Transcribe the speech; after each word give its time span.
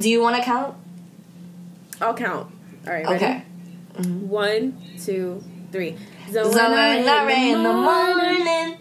Do 0.00 0.08
you 0.08 0.22
want 0.22 0.36
to 0.36 0.42
count? 0.42 0.76
I'll 2.00 2.14
count. 2.14 2.50
All 2.86 2.92
right. 2.92 3.04
Ready? 3.04 3.16
Okay. 3.16 3.44
One, 4.08 4.80
two, 4.98 5.44
three. 5.72 5.96
Zoe 6.30 6.50
Larry 6.54 7.50
in 7.50 7.62
the 7.62 7.72
morning. 7.72 8.78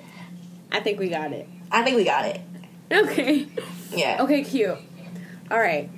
I 0.72 0.80
think 0.80 0.98
we 0.98 1.10
got 1.10 1.34
it. 1.34 1.48
I 1.70 1.84
think 1.84 1.98
we 1.98 2.06
got 2.06 2.26
it. 2.26 2.40
Okay. 2.90 3.48
Yeah. 3.92 4.20
Okay, 4.22 4.44
cute. 4.46 4.78
All 5.52 5.60
right. 5.60 5.90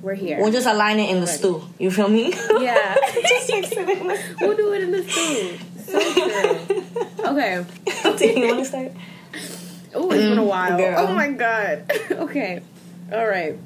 We're 0.00 0.14
here. 0.14 0.38
We'll 0.40 0.52
just 0.52 0.68
align 0.68 1.00
it 1.00 1.10
in 1.10 1.20
the 1.20 1.26
stew. 1.26 1.64
You 1.80 1.90
feel 1.90 2.08
me? 2.08 2.32
Yeah. 2.32 2.94
just 3.14 3.50
like 3.50 3.64
sit 3.64 3.88
in 3.88 4.06
the 4.06 4.36
we'll 4.40 4.56
do 4.56 4.72
it 4.74 4.82
in 4.84 4.92
the 4.92 5.02
stew. 5.02 5.58
So 5.86 5.98
true. 6.12 7.26
Okay. 7.26 7.66
Do 8.16 8.40
you 8.40 8.46
want 8.46 8.58
to 8.60 8.64
start? 8.64 8.92
Oh, 9.92 10.08
it's 10.12 10.22
been 10.22 10.38
a 10.38 10.44
while. 10.44 10.70
Mm, 10.70 10.78
girl. 10.78 10.94
Oh 10.98 11.14
my 11.14 11.30
god. 11.32 11.92
okay. 12.12 12.62
All 13.12 13.26
right. 13.26 13.58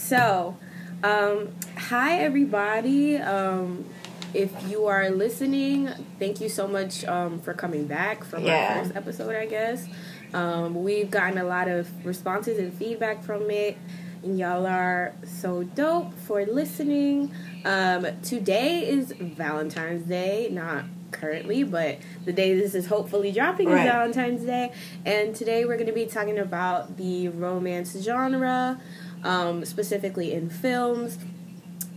So, 0.00 0.56
um, 1.04 1.50
hi 1.76 2.20
everybody. 2.20 3.18
Um, 3.18 3.84
if 4.32 4.50
you 4.68 4.86
are 4.86 5.10
listening, 5.10 5.88
thank 6.18 6.40
you 6.40 6.48
so 6.48 6.66
much 6.66 7.04
um, 7.04 7.38
for 7.40 7.52
coming 7.52 7.86
back 7.86 8.24
from 8.24 8.44
Yeah. 8.44 8.76
our 8.78 8.82
first 8.84 8.96
episode. 8.96 9.36
I 9.36 9.44
guess 9.44 9.86
um, 10.32 10.82
we've 10.82 11.10
gotten 11.10 11.36
a 11.38 11.44
lot 11.44 11.68
of 11.68 11.88
responses 12.06 12.58
and 12.58 12.72
feedback 12.72 13.22
from 13.22 13.50
it, 13.50 13.76
and 14.22 14.38
y'all 14.38 14.66
are 14.66 15.14
so 15.24 15.64
dope 15.64 16.14
for 16.14 16.44
listening. 16.46 17.30
Um, 17.66 18.06
today 18.22 18.88
is 18.88 19.12
Valentine's 19.12 20.06
Day, 20.06 20.48
not 20.50 20.84
currently, 21.10 21.62
but 21.64 21.98
the 22.24 22.32
day 22.32 22.54
this 22.58 22.74
is 22.74 22.86
hopefully 22.86 23.32
dropping 23.32 23.68
Right. 23.68 23.84
is 23.84 23.92
Valentine's 23.92 24.42
Day. 24.44 24.72
And 25.04 25.34
today 25.36 25.64
we're 25.66 25.74
going 25.76 25.88
to 25.88 25.92
be 25.92 26.06
talking 26.06 26.38
about 26.38 26.96
the 26.96 27.28
romance 27.28 27.96
genre, 28.00 28.80
um, 29.24 29.64
specifically 29.64 30.32
in 30.32 30.50
films. 30.50 31.18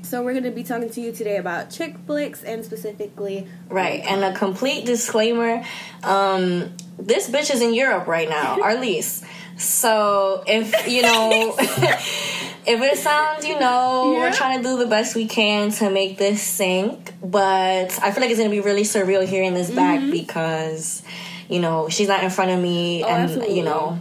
So 0.02 0.22
we're 0.22 0.34
going 0.34 0.44
to 0.44 0.52
be 0.52 0.64
talking 0.64 0.90
to 0.92 1.02
you 1.02 1.12
today 1.12 1.38
about 1.38 1.72
chick 1.72 1.96
flicks 2.06 2.44
and 2.44 2.64
specifically 2.64 3.48
Right, 3.70 4.02
and 4.06 4.24
a 4.24 4.34
complete 4.38 4.86
disclaimer: 4.86 5.64
um, 6.04 6.72
this 7.00 7.30
bitch 7.30 7.52
is 7.54 7.62
in 7.62 7.74
Europe 7.74 8.06
right 8.08 8.30
now, 8.30 8.58
Arlise. 8.62 9.26
So 9.58 10.44
if 10.46 10.88
you 10.88 11.02
know, 11.04 11.56
if 11.60 12.82
it 12.82 12.98
sounds, 12.98 13.46
you 13.46 13.60
know, 13.60 14.14
Yeah. 14.14 14.20
we're 14.20 14.34
trying 14.34 14.58
to 14.62 14.64
do 14.64 14.78
the 14.78 14.86
best 14.88 15.16
we 15.16 15.26
can 15.26 15.72
to 15.74 15.90
make 15.90 16.18
this 16.18 16.42
sync, 16.44 17.14
but 17.24 17.98
I 18.02 18.12
feel 18.12 18.22
like 18.22 18.30
it's 18.30 18.40
gonna 18.40 18.50
be 18.50 18.60
really 18.62 18.84
surreal 18.84 19.26
hearing 19.26 19.54
this 19.54 19.72
back 19.72 20.00
because, 20.12 21.02
you 21.50 21.60
know, 21.60 21.88
she's 21.90 22.08
not 22.08 22.24
in 22.24 22.30
front 22.30 22.52
of 22.52 22.60
me, 22.62 23.02
Mm-hmm. 23.02 23.06
Oh, 23.10 23.14
and 23.16 23.24
absolutely. 23.24 23.58
you 23.58 23.64
know, 23.64 24.00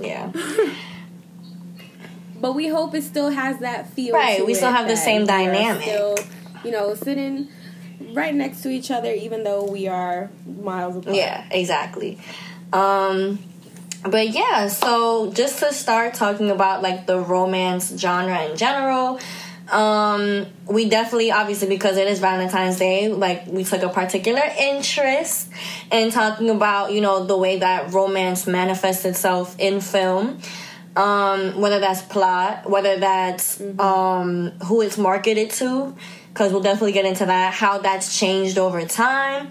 yeah, 0.00 0.32
But 2.40 2.54
we 2.54 2.68
hope 2.68 2.94
it 2.94 3.02
still 3.02 3.30
has 3.30 3.58
that 3.60 3.90
feel. 3.90 4.14
Right, 4.14 4.44
we 4.44 4.54
still 4.54 4.70
have 4.70 4.88
the 4.88 4.96
same 4.96 5.26
dynamic. 5.26 5.82
Still, 5.82 6.16
you 6.64 6.70
know, 6.70 6.94
sitting 6.94 7.48
right 8.12 8.34
next 8.34 8.62
to 8.62 8.70
each 8.70 8.90
other, 8.90 9.12
even 9.12 9.44
though 9.44 9.64
we 9.64 9.88
are 9.88 10.30
miles 10.46 10.96
apart. 10.96 11.16
Yeah, 11.16 11.46
exactly. 11.50 12.18
Um 12.72 13.38
but 14.04 14.28
yeah, 14.28 14.68
so 14.68 15.32
just 15.32 15.58
to 15.60 15.72
start 15.72 16.14
talking 16.14 16.50
about 16.50 16.82
like 16.82 17.06
the 17.06 17.18
romance 17.18 17.96
genre 17.96 18.44
in 18.44 18.56
general, 18.56 19.18
um 19.72 20.46
we 20.66 20.88
definitely 20.88 21.32
obviously 21.32 21.68
because 21.68 21.96
it 21.96 22.06
is 22.06 22.20
Valentine's 22.20 22.78
Day, 22.78 23.08
like 23.08 23.46
we 23.46 23.64
took 23.64 23.82
a 23.82 23.88
particular 23.88 24.42
interest 24.60 25.48
in 25.90 26.10
talking 26.10 26.50
about, 26.50 26.92
you 26.92 27.00
know, 27.00 27.24
the 27.24 27.36
way 27.36 27.58
that 27.58 27.92
romance 27.92 28.46
manifests 28.46 29.04
itself 29.04 29.56
in 29.58 29.80
film. 29.80 30.38
Um, 30.96 31.60
whether 31.60 31.78
that's 31.78 32.00
plot, 32.00 32.70
whether 32.70 32.96
that's 32.98 33.60
um, 33.78 34.52
who 34.64 34.80
it's 34.80 34.96
marketed 34.96 35.50
to, 35.50 35.94
because 36.32 36.52
we'll 36.52 36.62
definitely 36.62 36.92
get 36.92 37.04
into 37.04 37.26
that, 37.26 37.52
how 37.52 37.76
that's 37.76 38.18
changed 38.18 38.56
over 38.56 38.82
time, 38.86 39.50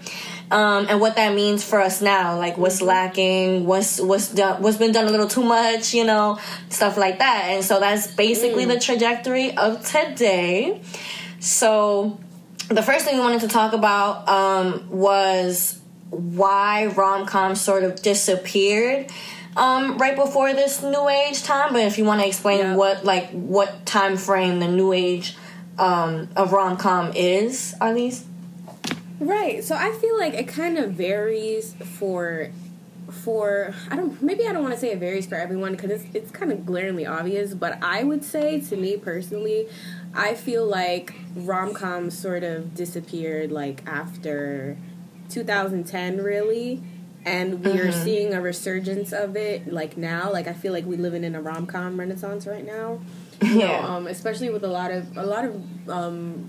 um, 0.50 0.86
and 0.88 1.00
what 1.00 1.14
that 1.14 1.36
means 1.36 1.62
for 1.62 1.80
us 1.80 2.02
now, 2.02 2.36
like 2.36 2.58
what's 2.58 2.82
lacking, 2.82 3.64
what's 3.64 4.00
what's 4.00 4.28
done, 4.32 4.60
what's 4.60 4.76
been 4.76 4.90
done 4.90 5.06
a 5.06 5.10
little 5.10 5.28
too 5.28 5.44
much, 5.44 5.94
you 5.94 6.04
know, 6.04 6.38
stuff 6.68 6.96
like 6.96 7.20
that. 7.20 7.44
And 7.50 7.64
so 7.64 7.78
that's 7.78 8.08
basically 8.08 8.64
the 8.64 8.80
trajectory 8.80 9.56
of 9.56 9.86
today. 9.86 10.80
So 11.38 12.18
the 12.68 12.82
first 12.82 13.04
thing 13.04 13.14
we 13.14 13.20
wanted 13.20 13.42
to 13.42 13.48
talk 13.48 13.72
about 13.72 14.28
um, 14.28 14.88
was 14.90 15.80
why 16.10 16.86
rom 16.86 17.26
coms 17.26 17.60
sort 17.60 17.84
of 17.84 18.02
disappeared 18.02 19.10
um, 19.56 19.96
right 19.98 20.14
before 20.16 20.52
this 20.52 20.82
new 20.82 21.08
age 21.08 21.42
time. 21.42 21.72
But 21.72 21.82
if 21.82 21.98
you 21.98 22.04
want 22.04 22.20
to 22.20 22.26
explain 22.26 22.60
Yeah. 22.60 22.76
what 22.76 23.04
like 23.04 23.30
what 23.30 23.86
time 23.86 24.16
frame 24.16 24.60
the 24.60 24.68
new 24.68 24.92
age 24.92 25.36
um, 25.78 26.28
of 26.36 26.52
rom 26.52 26.76
com 26.76 27.12
is, 27.14 27.74
at 27.80 27.94
least. 27.94 28.24
Right. 29.18 29.64
So 29.64 29.74
I 29.74 29.92
feel 29.92 30.18
like 30.18 30.34
it 30.34 30.46
kind 30.48 30.78
of 30.78 30.92
varies 30.92 31.74
for 31.98 32.50
for 33.10 33.72
I 33.90 33.96
don't 33.96 34.20
maybe 34.20 34.46
I 34.46 34.52
don't 34.52 34.62
want 34.62 34.74
to 34.74 34.80
say 34.80 34.90
it 34.90 34.98
varies 34.98 35.26
for 35.26 35.36
everyone 35.36 35.72
because 35.72 35.90
it's 35.90 36.04
it's 36.14 36.30
kind 36.30 36.52
of 36.52 36.66
glaringly 36.66 37.06
obvious, 37.06 37.54
but 37.54 37.82
I 37.82 38.04
would 38.04 38.24
say 38.24 38.60
to 38.60 38.76
me 38.76 38.96
personally, 38.96 39.68
I 40.14 40.34
feel 40.34 40.66
like 40.66 41.14
rom 41.34 41.72
coms 41.72 42.18
sort 42.18 42.42
of 42.42 42.74
disappeared 42.74 43.50
like 43.52 43.82
after 43.86 44.76
2010 45.30 46.18
really. 46.18 46.82
And 47.26 47.64
we 47.64 47.72
are 47.80 47.90
seeing 47.90 48.32
a 48.34 48.40
resurgence 48.40 49.12
of 49.12 49.36
it 49.36 49.70
like 49.70 49.96
now. 49.96 50.32
Like 50.32 50.46
I 50.46 50.52
feel 50.52 50.72
like 50.72 50.86
we 50.86 50.96
living 50.96 51.24
in 51.24 51.34
a 51.34 51.40
rom 51.42 51.66
com 51.66 51.98
renaissance 51.98 52.46
right 52.46 52.64
now. 52.64 53.00
You 53.42 53.54
know, 53.58 53.64
Yeah. 53.66 53.86
um, 53.96 54.06
especially 54.06 54.48
with 54.48 54.62
a 54.64 54.68
lot 54.68 54.90
of 54.92 55.16
a 55.16 55.26
lot 55.26 55.44
of 55.44 55.88
um, 55.90 56.48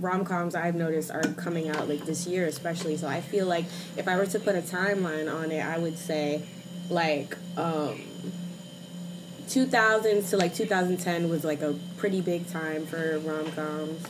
rom 0.00 0.24
coms 0.26 0.54
I've 0.54 0.74
noticed 0.74 1.10
are 1.10 1.22
coming 1.22 1.70
out 1.70 1.88
like 1.88 2.04
this 2.04 2.26
year, 2.26 2.44
especially. 2.46 2.96
So 2.98 3.08
I 3.08 3.22
feel 3.22 3.46
like 3.46 3.64
if 3.96 4.06
I 4.06 4.16
were 4.18 4.26
to 4.26 4.38
put 4.38 4.54
a 4.54 4.60
timeline 4.60 5.32
on 5.34 5.50
it, 5.50 5.64
I 5.64 5.78
would 5.78 5.96
say 5.98 6.42
like 6.90 7.34
um, 7.56 7.98
2000s 9.48 10.30
to 10.30 10.36
like 10.36 10.54
2010 10.54 11.28
was 11.30 11.42
like 11.44 11.62
a 11.62 11.74
pretty 11.96 12.20
big 12.20 12.46
time 12.48 12.84
for 12.86 13.18
rom 13.20 13.50
coms. 13.52 14.04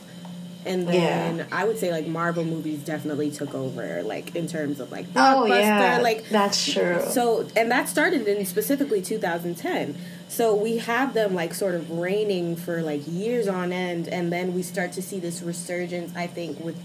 And 0.65 0.87
then 0.87 1.37
Yeah. 1.37 1.45
I 1.51 1.63
would 1.65 1.77
say 1.77 1.91
like 1.91 2.05
Marvel 2.05 2.43
movies 2.43 2.79
definitely 2.79 3.31
took 3.31 3.53
over, 3.55 4.03
like 4.03 4.35
in 4.35 4.45
terms 4.47 4.79
of 4.79 4.91
like 4.91 5.05
Oh 5.15 5.45
blockbuster, 5.47 5.59
yeah, 5.61 5.99
like 6.01 6.27
that's 6.29 6.71
true. 6.73 7.01
so, 7.09 7.47
and 7.55 7.71
that 7.71 7.87
started 7.87 8.27
in 8.27 8.45
specifically 8.45 9.01
2010. 9.01 9.95
So 10.27 10.53
we 10.53 10.77
have 10.79 11.13
them 11.13 11.33
like 11.33 11.53
sort 11.53 11.75
of 11.75 11.89
reigning 11.91 12.55
for 12.57 12.81
like 12.81 13.01
years 13.07 13.47
on 13.47 13.71
end, 13.71 14.07
and 14.09 14.31
then 14.33 14.53
we 14.53 14.61
start 14.61 14.91
to 14.93 15.01
see 15.01 15.19
this 15.19 15.41
resurgence. 15.41 16.13
I 16.15 16.27
think 16.27 16.59
with 16.59 16.77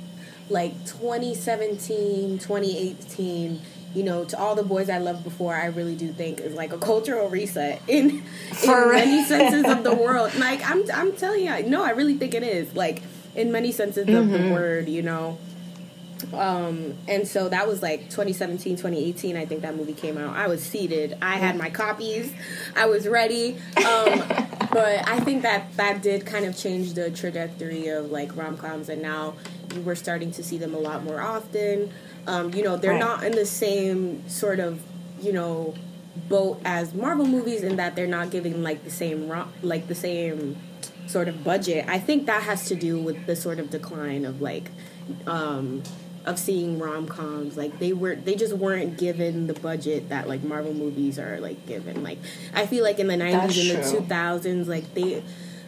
like 0.48 0.72
2017, 0.86 2.38
2018. 2.38 3.60
You 3.94 4.02
know, 4.02 4.24
to 4.24 4.36
all 4.36 4.56
the 4.56 4.64
boys 4.64 4.90
I 4.90 4.98
loved 4.98 5.22
before, 5.22 5.54
I 5.54 5.66
really 5.66 5.94
do 5.94 6.08
think 6.12 6.40
is 6.40 6.52
like 6.54 6.72
a 6.72 6.78
cultural 6.78 7.28
reset 7.28 7.80
in, 7.88 8.24
in 8.64 8.90
many 8.90 9.22
senses 9.24 9.64
of 9.70 9.84
the 9.84 9.94
world. 10.04 10.34
Like 10.34 10.68
I'm, 10.68 10.82
I'm 10.92 11.12
telling 11.12 11.44
you, 11.44 11.62
no, 11.70 11.84
I 11.84 11.90
really 11.90 12.14
think 12.14 12.34
it 12.34 12.42
is. 12.42 12.74
Like 12.74 13.02
in 13.34 13.50
many 13.52 13.72
senses 13.72 14.08
of 14.08 14.28
the 14.30 14.50
word, 14.52 14.88
you 14.88 15.02
know? 15.02 15.38
Um 16.32 16.94
and 17.06 17.26
so 17.28 17.48
that 17.50 17.66
was 17.68 17.82
like 17.82 18.04
2017 18.08 18.76
2018 18.76 19.36
i 19.36 19.44
think 19.44 19.60
that 19.62 19.76
movie 19.76 19.92
came 19.92 20.16
out. 20.16 20.34
I 20.36 20.46
was 20.46 20.62
seated. 20.62 21.18
I 21.20 21.36
had 21.36 21.56
my 21.56 21.68
copies. 21.70 22.32
I 22.74 22.86
was 22.86 23.06
ready. 23.06 23.56
Um 23.76 24.22
but 24.72 25.06
i 25.08 25.20
think 25.20 25.42
that 25.42 25.76
that 25.76 26.02
did 26.02 26.24
kind 26.24 26.44
of 26.46 26.56
change 26.56 26.94
the 26.94 27.10
trajectory 27.10 27.88
of 27.88 28.10
like 28.10 28.34
rom-coms 28.36 28.88
and 28.88 29.02
now 29.02 29.34
we're 29.84 29.94
starting 29.96 30.30
to 30.32 30.42
see 30.42 30.56
them 30.56 30.72
a 30.74 30.78
lot 30.78 31.04
more 31.04 31.20
often. 31.20 31.90
Um 32.26 32.54
you 32.54 32.62
know 32.62 32.76
they're 32.76 32.92
Right. 32.92 33.00
not 33.00 33.24
in 33.24 33.32
the 33.32 33.46
same 33.46 34.26
sort 34.28 34.60
of 34.60 34.80
you 35.20 35.32
know 35.32 35.74
boat 36.28 36.60
as 36.64 36.94
marvel 36.94 37.26
movies 37.26 37.62
in 37.62 37.76
that 37.76 37.96
they're 37.96 38.06
not 38.06 38.30
giving 38.30 38.62
like 38.62 38.82
the 38.84 38.90
same 38.90 39.28
ro- 39.28 39.48
like 39.62 39.88
the 39.88 39.94
same 39.96 40.56
sort 41.06 41.28
of 41.28 41.44
budget 41.44 41.84
i 41.88 41.98
think 41.98 42.26
that 42.26 42.42
has 42.42 42.66
to 42.68 42.74
do 42.74 42.98
with 42.98 43.26
the 43.26 43.36
sort 43.36 43.58
of 43.58 43.70
decline 43.70 44.24
of 44.24 44.40
like 44.40 44.70
um 45.26 45.82
of 46.26 46.38
seeing 46.38 46.78
rom-coms. 46.78 47.54
Like 47.58 47.78
they 47.78 47.92
were 47.92 48.14
they 48.16 48.34
just 48.34 48.54
weren't 48.54 48.96
given 48.96 49.46
the 49.46 49.52
budget 49.52 50.08
that 50.08 50.26
like 50.26 50.42
marvel 50.42 50.72
movies 50.72 51.18
are 51.18 51.38
like 51.38 51.66
given. 51.66 52.02
Like 52.02 52.16
i 52.54 52.64
feel 52.64 52.82
like 52.82 52.98
in 52.98 53.08
the 53.08 53.14
90s 53.16 53.30
That's 53.82 53.92
and 53.98 54.08
the 54.08 54.14
2000s 54.14 54.66
like 54.66 54.94
they 54.94 55.22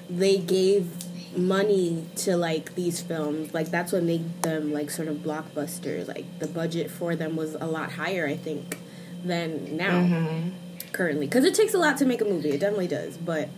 they 0.09 0.39
gave 0.39 0.89
money 1.37 2.07
to 2.25 2.39
like 2.39 2.75
these 2.75 3.03
films. 3.03 3.53
Like 3.53 3.71
that's 3.71 3.93
what 3.93 4.03
made 4.03 4.43
them 4.43 4.73
like 4.73 4.91
sort 4.91 5.09
of 5.09 5.17
blockbusters. 5.19 6.09
Like 6.09 6.25
the 6.39 6.47
budget 6.47 6.91
for 6.91 7.15
them 7.15 7.37
was 7.37 7.55
a 7.55 7.67
lot 7.67 7.93
higher 7.93 8.27
i 8.27 8.37
think 8.37 8.79
than 9.23 9.77
now 9.77 10.01
Mm-hmm. 10.01 10.49
currently. 10.93 11.27
Because 11.27 11.45
it 11.45 11.55
takes 11.55 11.75
a 11.75 11.79
lot 11.79 11.99
to 11.99 12.07
make 12.07 12.23
a 12.23 12.25
movie. 12.25 12.49
It 12.53 12.61
definitely 12.61 12.89
does. 12.89 13.19
But 13.19 13.51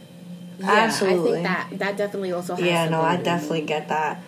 yeah, 0.59 0.71
Absolutely. 0.71 1.31
i 1.31 1.33
think 1.33 1.43
that 1.45 1.79
that 1.79 1.97
definitely 1.97 2.33
also 2.33 2.55
has 2.55 2.65
Yeah, 2.65 2.89
no, 2.89 3.01
I 3.01 3.17
definitely 3.17 3.63
get 3.63 3.89
that. 3.89 4.21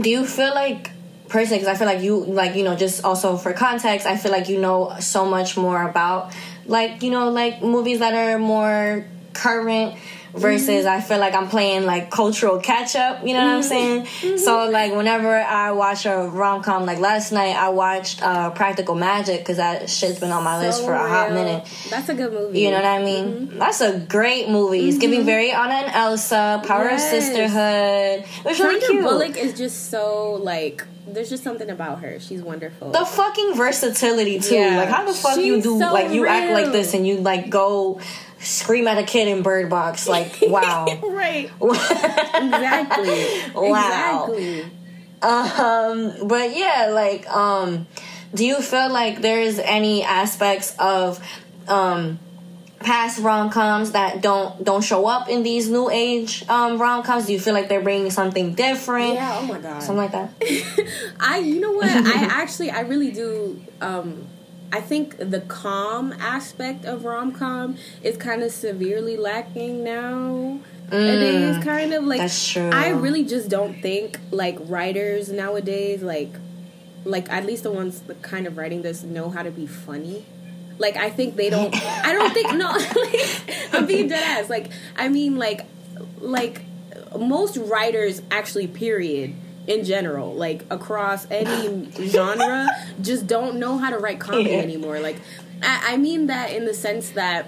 Do 0.00 0.08
you 0.08 0.24
feel 0.24 0.54
like 0.54 0.90
personally 1.28 1.60
because 1.60 1.74
i 1.74 1.78
feel 1.78 1.86
like 1.86 2.02
you 2.02 2.24
like 2.24 2.56
you 2.56 2.64
know 2.64 2.74
just 2.74 3.04
also 3.04 3.36
for 3.36 3.52
context 3.52 4.04
i 4.04 4.16
feel 4.16 4.32
like 4.32 4.48
you 4.48 4.60
know 4.60 4.92
so 4.98 5.24
much 5.24 5.56
more 5.56 5.88
about 5.88 6.34
like 6.66 7.02
you 7.04 7.10
know 7.10 7.30
like 7.30 7.62
movies 7.62 8.00
that 8.00 8.12
are 8.14 8.36
more 8.36 9.06
current 9.32 9.96
versus 10.34 10.86
I 10.86 11.00
feel 11.00 11.18
like 11.18 11.34
I'm 11.34 11.48
playing 11.48 11.84
like 11.86 12.10
cultural 12.10 12.58
catch 12.60 12.96
up. 12.96 13.26
You 13.26 13.34
know 13.34 13.40
what 13.40 13.54
I'm 13.54 13.60
mm-hmm. 13.60 13.68
saying? 13.68 14.02
Mm-hmm. 14.02 14.36
So 14.38 14.70
like 14.70 14.94
whenever 14.94 15.34
I 15.34 15.72
watch 15.72 16.06
a 16.06 16.28
rom 16.28 16.62
com, 16.62 16.86
like 16.86 16.98
last 16.98 17.32
night 17.32 17.56
I 17.56 17.70
watched 17.70 18.22
uh, 18.22 18.50
Practical 18.50 18.94
Magic 18.94 19.40
because 19.40 19.56
that 19.58 19.90
shit's 19.90 20.18
been 20.20 20.30
on 20.30 20.44
my 20.44 20.60
list 20.60 20.78
So 20.80 20.86
for 20.86 20.94
a 20.94 21.08
hot 21.08 21.30
real. 21.30 21.44
minute. 21.44 21.68
That's 21.90 22.08
a 22.08 22.14
good 22.14 22.32
movie. 22.32 22.60
You 22.60 22.70
know 22.70 22.76
what 22.76 22.84
I 22.84 23.02
mean? 23.02 23.26
Mm-hmm. 23.26 23.58
That's 23.58 23.80
a 23.80 23.98
great 23.98 24.48
movie. 24.48 24.88
It's 24.88 24.98
giving 24.98 25.24
very 25.24 25.50
Anna 25.50 25.74
and 25.74 25.94
Elsa, 25.94 26.62
Power 26.66 26.84
Yes. 26.84 27.12
of 27.12 27.22
Sisterhood. 27.22 28.24
It 28.44 28.44
was 28.44 28.60
really 28.60 28.86
cute. 28.86 29.02
Bullock 29.02 29.36
is 29.36 29.56
just 29.56 29.90
so 29.90 30.34
like. 30.34 30.84
There's 31.06 31.30
just 31.30 31.42
something 31.42 31.68
about 31.68 32.02
her. 32.02 32.20
She's 32.20 32.40
wonderful. 32.40 32.92
the 32.92 33.04
fucking 33.04 33.54
versatility 33.54 34.38
too. 34.38 34.54
Yeah. 34.54 34.76
Like 34.76 34.88
how 34.88 35.04
the 35.04 35.12
fuck 35.12 35.38
you 35.38 35.60
do 35.60 35.78
so 35.80 35.92
like 35.92 36.12
you 36.12 36.24
act 36.26 36.52
like 36.52 36.70
this 36.70 36.94
and 36.94 37.04
you 37.04 37.16
like 37.16 37.50
go 37.50 38.00
scream 38.40 38.88
at 38.88 38.98
a 38.98 39.02
kid 39.04 39.28
in 39.28 39.42
Bird 39.42 39.68
Box. 39.70 40.08
Like 40.08 40.38
wow. 40.42 40.86
right. 41.08 41.50
Exactly. 41.60 43.26
Wow. 43.54 44.26
Exactly. 44.32 44.62
um 45.22 46.28
but 46.28 46.56
yeah, 46.56 46.90
like 46.92 47.28
um 47.28 47.86
do 48.34 48.46
you 48.46 48.60
feel 48.62 48.90
like 48.90 49.20
there's 49.20 49.58
any 49.58 50.02
aspects 50.04 50.74
of 50.78 51.20
um 51.68 52.18
past 52.78 53.18
rom-coms 53.20 53.92
that 53.92 54.22
don't 54.22 54.64
don't 54.64 54.82
show 54.82 55.06
up 55.06 55.28
in 55.28 55.42
these 55.42 55.68
new 55.68 55.90
age 55.90 56.42
um 56.48 56.80
rom-coms 56.80 57.26
do 57.26 57.34
you 57.34 57.38
feel 57.38 57.52
like 57.52 57.68
they're 57.68 57.82
bringing 57.82 58.10
something 58.10 58.54
different 58.54 59.12
Yeah. 59.14 59.36
Oh 59.38 59.44
my 59.46 59.58
god. 59.58 59.82
something 59.82 59.98
like 59.98 60.12
that 60.12 60.32
I 61.20 61.38
you 61.40 61.60
know 61.60 61.72
what 61.72 61.90
I 61.90 62.24
actually 62.24 62.70
I 62.70 62.80
really 62.80 63.10
do 63.10 63.60
um 63.82 64.26
I 64.72 64.80
think 64.80 65.16
the 65.18 65.40
com 65.40 66.12
aspect 66.20 66.84
of 66.84 67.04
rom 67.04 67.32
com 67.32 67.76
is 68.02 68.16
kind 68.16 68.42
of 68.42 68.52
severely 68.52 69.16
lacking 69.16 69.82
now. 69.84 70.60
it 70.92 71.22
is 71.22 71.62
kind 71.64 71.92
of 71.94 72.04
like 72.04 72.20
Mm. 72.20 72.24
that's 72.24 72.48
true. 72.52 72.70
I 72.72 72.88
really 72.90 73.24
just 73.24 73.48
don't 73.48 73.80
think 73.80 74.18
like 74.30 74.56
writers 74.60 75.28
nowadays 75.30 76.02
like 76.02 76.32
like 77.04 77.30
at 77.30 77.46
least 77.46 77.62
the 77.62 77.70
ones 77.72 78.00
that 78.02 78.22
kind 78.22 78.46
of 78.46 78.56
writing 78.58 78.82
this 78.82 79.02
know 79.02 79.30
how 79.30 79.42
to 79.42 79.50
be 79.50 79.66
funny. 79.66 80.24
Like 80.78 80.96
I 80.96 81.10
think 81.10 81.36
they 81.36 81.50
don't. 81.50 81.74
I 82.08 82.12
don't 82.12 82.32
think 82.32 82.54
no. 82.54 82.70
Like, 83.02 83.74
I'm 83.74 83.86
being 83.86 84.08
dead 84.08 84.22
ass. 84.22 84.50
Like 84.50 84.70
I 84.96 85.08
mean 85.08 85.36
like 85.36 85.66
like 86.18 86.62
most 87.18 87.56
writers 87.56 88.22
actually 88.30 88.66
period 88.68 89.34
in 89.70 89.84
general 89.84 90.34
like 90.34 90.64
across 90.70 91.26
any 91.30 91.90
genre 92.08 92.66
just 93.00 93.26
don't 93.26 93.54
know 93.62 93.78
how 93.78 93.88
to 93.90 93.98
write 93.98 94.18
comedy 94.18 94.50
Yeah. 94.50 94.56
anymore 94.68 94.98
like 95.00 95.16
I, 95.62 95.92
I 95.92 95.96
mean 95.96 96.26
that 96.26 96.52
in 96.52 96.64
the 96.64 96.74
sense 96.74 97.10
that 97.10 97.46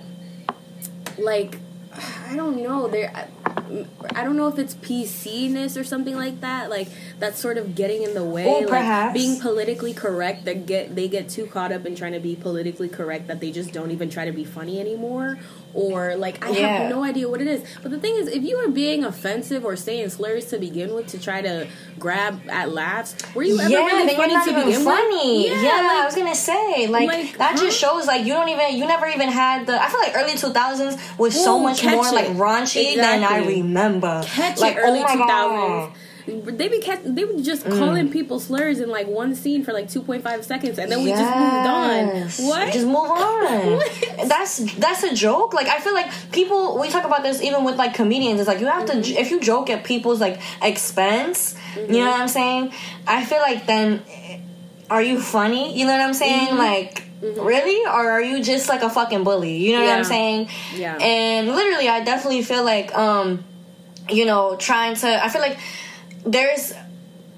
like 1.19 1.59
i 2.31 2.35
don't 2.37 2.63
know 2.63 2.89
there 2.89 3.11
I, 3.15 3.27
I 4.15 4.25
don't 4.25 4.37
know 4.37 4.49
if 4.49 4.59
it's 4.59 4.75
pc-ness 4.77 5.77
or 5.77 5.85
something 5.85 6.15
like 6.17 6.41
that 6.41 6.71
like 6.71 6.89
that's 7.19 7.39
sort 7.39 7.59
of 7.59 7.75
getting 7.75 8.03
in 8.03 8.15
the 8.15 8.25
way 8.25 8.47
Oh, 8.47 8.61
like 8.61 8.69
perhaps. 8.69 9.13
being 9.15 9.39
politically 9.41 9.93
correct 9.93 10.45
they 10.47 10.55
get 10.55 10.95
they 10.95 11.09
get 11.09 11.29
too 11.29 11.47
caught 11.47 11.71
up 11.73 11.85
in 11.85 11.95
trying 11.95 12.13
to 12.13 12.21
be 12.21 12.35
politically 12.37 12.89
correct 12.89 13.27
that 13.27 13.41
they 13.41 13.51
just 13.51 13.73
don't 13.73 13.91
even 13.91 14.09
try 14.09 14.25
to 14.25 14.33
be 14.33 14.45
funny 14.45 14.81
anymore 14.81 15.39
or 15.75 16.17
like 16.17 16.45
i 16.45 16.51
Yeah. 16.51 16.67
have 16.83 16.91
no 16.91 17.03
idea 17.05 17.29
what 17.29 17.41
it 17.41 17.47
is 17.47 17.63
but 17.83 17.91
the 17.91 17.99
thing 17.99 18.15
is 18.17 18.29
if 18.29 18.43
you 18.43 18.57
are 18.59 18.69
being 18.69 19.05
offensive 19.05 19.65
or 19.65 19.77
saying 19.77 20.09
slurs 20.11 20.47
to 20.47 20.59
begin 20.59 20.95
with 20.95 21.07
to 21.09 21.19
try 21.19 21.41
to 21.43 21.67
grab 21.99 22.41
at 22.51 22.71
laughs 22.71 23.15
were 23.35 23.43
you 23.43 23.59
ever 23.59 23.71
yeah, 23.71 23.79
really 23.87 24.15
funny 24.15 24.35
to 24.35 24.55
begin 24.65 24.83
funny. 24.85 25.49
with 25.51 25.63
Yeah, 25.63 25.71
I 25.81 25.95
like, 25.99 26.05
was 26.07 26.15
gonna 26.17 26.35
say 26.35 26.87
like, 26.89 27.07
like, 27.09 27.39
that 27.39 27.57
just 27.57 27.79
shows 27.79 28.07
like 28.07 28.25
you 28.27 28.33
don't 28.33 28.49
even 28.49 28.77
you 28.77 28.87
never 28.87 29.07
even 29.07 29.29
had 29.29 29.67
the. 29.67 29.81
I 29.81 29.89
feel 29.89 30.01
like 30.01 30.13
early 30.17 30.37
two 30.37 30.51
thousands 30.53 30.97
was 31.19 31.35
so 31.35 31.59
much 31.59 31.85
more 31.85 32.07
it. 32.07 32.13
like 32.15 32.27
raunchy 32.29 32.97
than 32.97 33.23
I 33.25 33.39
remember. 33.47 34.23
catch 34.25 34.59
like 34.61 34.77
it 34.77 34.81
early 34.81 35.01
oh 35.05 35.13
two 35.13 35.19
God. 35.19 35.29
thousands. 35.29 35.99
They 36.27 36.69
be 36.69 36.81
catch, 36.81 37.01
they 37.05 37.25
were 37.25 37.41
just 37.41 37.65
calling 37.65 38.09
people 38.11 38.39
slurs 38.39 38.79
in 38.81 38.89
like 38.91 39.09
one 39.09 39.35
scene 39.35 39.65
for 39.65 39.73
like 39.73 39.91
two 39.91 40.03
point 40.03 40.23
five 40.23 40.45
seconds, 40.45 40.79
and 40.79 40.91
then 40.91 41.03
we 41.03 41.11
just 41.11 41.23
moved 41.23 41.67
on. 41.67 42.07
What? 42.49 42.73
Just 42.73 42.87
move 42.87 42.97
on. 44.21 44.29
That's 44.29 44.59
that's 44.77 45.03
a 45.03 45.15
joke. 45.15 45.53
Like 45.53 45.67
I 45.69 45.81
feel 45.81 45.95
like 45.95 46.11
people 46.31 46.79
we 46.81 46.89
talk 46.91 47.05
about 47.05 47.23
this 47.23 47.43
even 47.43 47.65
with 47.65 47.77
like 47.77 47.95
comedians. 47.95 48.39
It's 48.41 48.49
like 48.49 48.61
you 48.61 48.67
have 48.67 48.89
Mm-hmm. 48.89 49.03
to 49.03 49.21
if 49.21 49.31
you 49.31 49.41
joke 49.41 49.69
at 49.71 49.85
people's 49.85 50.21
like 50.21 50.41
expense. 50.63 51.57
You 51.77 51.87
know 52.01 52.11
what 52.11 52.21
I'm 52.21 52.29
saying? 52.29 52.73
I 53.07 53.25
feel 53.25 53.39
like 53.41 53.67
then 53.67 54.03
are 54.91 55.03
you 55.03 55.21
funny? 55.21 55.79
You 55.79 55.87
know 55.87 55.93
what 55.93 56.03
I'm 56.03 56.15
saying? 56.15 56.49
Mm-hmm. 56.49 56.59
Like 56.59 57.05
really, 57.23 57.85
or 57.87 58.11
are 58.11 58.23
you 58.23 58.43
just 58.43 58.69
like 58.69 58.83
a 58.83 58.91
fucking 58.91 59.25
bully? 59.25 59.57
You 59.57 59.73
know 59.77 59.85
what 59.85 59.93
I'm 59.99 60.05
saying? 60.05 60.49
Yeah. 60.75 60.97
And 60.99 61.49
literally, 61.49 61.89
I 61.89 62.05
definitely 62.05 62.43
feel 62.43 62.65
like 62.65 62.95
um, 62.97 63.43
you 64.11 64.25
know, 64.27 64.57
trying 64.57 64.97
to. 64.97 65.25
I 65.25 65.29
feel 65.29 65.41
like 65.41 65.59
there's 66.25 66.73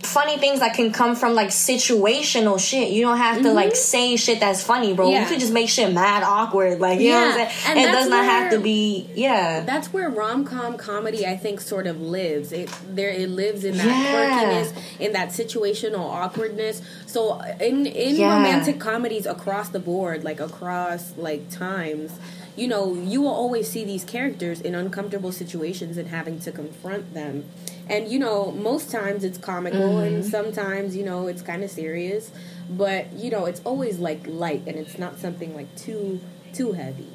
funny 0.02 0.36
things 0.36 0.60
that 0.60 0.74
can 0.74 0.92
come 0.92 1.16
from 1.16 1.32
like 1.34 1.48
situational 1.48 2.60
shit. 2.60 2.90
You 2.90 3.00
don't 3.02 3.16
have 3.16 3.42
to 3.42 3.52
like 3.52 3.74
say 3.74 4.16
shit 4.16 4.38
that's 4.38 4.62
funny, 4.62 4.92
bro. 4.92 5.06
Mm-hmm. 5.06 5.12
Yeah. 5.14 5.22
You 5.22 5.28
could 5.28 5.40
just 5.40 5.52
make 5.52 5.68
shit 5.70 5.92
mad 5.94 6.22
awkward. 6.22 6.78
Like 6.78 7.00
you 7.00 7.10
know 7.10 7.20
what 7.28 7.36
Yeah, 7.38 7.44
I'm 7.44 7.50
saying? 7.50 7.78
and 7.78 7.88
it 7.88 7.92
does 7.92 8.08
not 8.10 8.24
have 8.26 8.50
to 8.52 8.60
be 8.60 9.08
yeah. 9.14 9.60
That's 9.60 9.92
where 9.94 10.10
rom 10.10 10.44
com 10.44 10.76
comedy, 10.76 11.26
I 11.26 11.36
think, 11.38 11.60
sort 11.62 11.86
of 11.86 12.00
lives. 12.02 12.52
It 12.52 12.68
there 12.90 13.08
it 13.08 13.30
lives 13.30 13.64
in 13.64 13.78
that 13.78 13.86
Yeah. 13.86 14.62
quirkiness, 14.64 15.00
in 15.00 15.12
that 15.14 15.30
situational 15.30 16.00
awkwardness. 16.00 16.82
So 17.06 17.40
in 17.60 17.86
in 17.86 18.16
Yeah. 18.16 18.36
romantic 18.36 18.78
comedies 18.78 19.24
across 19.24 19.70
the 19.70 19.80
board, 19.80 20.22
like 20.22 20.38
across 20.38 21.12
like 21.16 21.48
times, 21.50 22.12
you 22.56 22.68
know, 22.68 22.94
you 22.94 23.20
will 23.20 23.28
always 23.34 23.68
see 23.70 23.84
these 23.84 24.04
characters 24.04 24.60
in 24.60 24.74
uncomfortable 24.74 25.32
situations 25.32 25.96
and 25.96 26.08
having 26.08 26.38
to 26.40 26.52
confront 26.52 27.14
them. 27.14 27.44
And 27.88 28.08
you 28.08 28.18
know, 28.18 28.50
most 28.52 28.90
times 28.90 29.24
it's 29.24 29.38
comical, 29.38 29.96
Mm-hmm. 29.96 30.14
and 30.16 30.24
sometimes 30.24 30.96
you 30.96 31.04
know 31.04 31.26
it's 31.26 31.42
kind 31.42 31.62
of 31.64 31.70
serious. 31.70 32.30
But 32.70 33.12
you 33.12 33.30
know, 33.30 33.44
it's 33.46 33.60
always 33.64 33.98
like 33.98 34.26
light, 34.26 34.62
and 34.66 34.76
it's 34.76 34.98
not 34.98 35.18
something 35.18 35.54
like 35.54 35.74
too 35.76 36.20
too 36.52 36.72
heavy. 36.72 37.08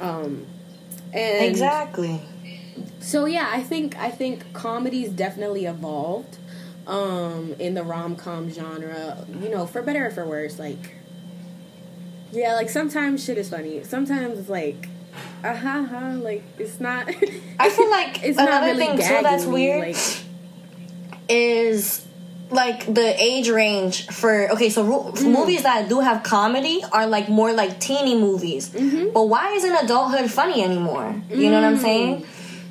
Um, 0.00 0.46
and 1.12 1.44
exactly. 1.44 2.20
so 3.00 3.24
yeah, 3.24 3.50
I 3.52 3.62
think 3.62 3.96
I 3.98 4.10
think 4.10 4.52
comedy's 4.52 5.10
definitely 5.10 5.64
evolved 5.66 6.38
um 6.86 7.54
in 7.58 7.72
the 7.74 7.82
rom-com 7.82 8.50
genre, 8.50 9.26
you 9.40 9.48
know, 9.48 9.66
for 9.66 9.82
better 9.82 10.06
or 10.06 10.10
for 10.10 10.26
worse, 10.26 10.58
like 10.58 10.94
yeah, 12.34 12.54
like 12.54 12.68
sometimes 12.68 13.24
shit 13.24 13.38
is 13.38 13.48
funny. 13.48 13.82
Sometimes 13.84 14.38
it's 14.38 14.48
like 14.48 14.88
uh 15.44 15.54
huh, 15.54 15.84
huh, 15.84 16.12
like 16.20 16.42
it's 16.58 16.80
not 16.80 17.08
I 17.58 17.70
feel 17.70 17.90
like 17.90 18.22
it's 18.24 18.36
not 18.36 18.48
another 18.48 18.66
really 18.66 18.78
thing 18.86 18.92
too 18.96 19.02
gagging 19.02 19.22
that's 19.22 19.46
me, 19.46 19.52
weird 19.52 19.80
like 19.88 19.96
is 21.28 22.04
like 22.50 22.84
the 22.92 23.14
age 23.22 23.48
range 23.48 24.06
for 24.08 24.50
okay 24.52 24.68
so 24.68 24.84
ru- 24.84 25.12
Mm. 25.12 25.32
movies 25.32 25.62
that 25.62 25.88
do 25.88 26.00
have 26.00 26.22
comedy 26.22 26.82
are 26.92 27.06
like 27.06 27.28
more 27.28 27.52
like 27.52 27.80
teeny 27.80 28.14
movies 28.18 28.68
Mm-hmm. 28.70 29.12
but 29.14 29.24
why 29.24 29.52
isn't 29.56 29.74
adulthood 29.84 30.30
funny 30.30 30.62
anymore 30.62 31.14
you 31.30 31.48
know 31.50 31.60
what 31.62 31.64
i'm 31.72 31.78
saying 31.78 32.26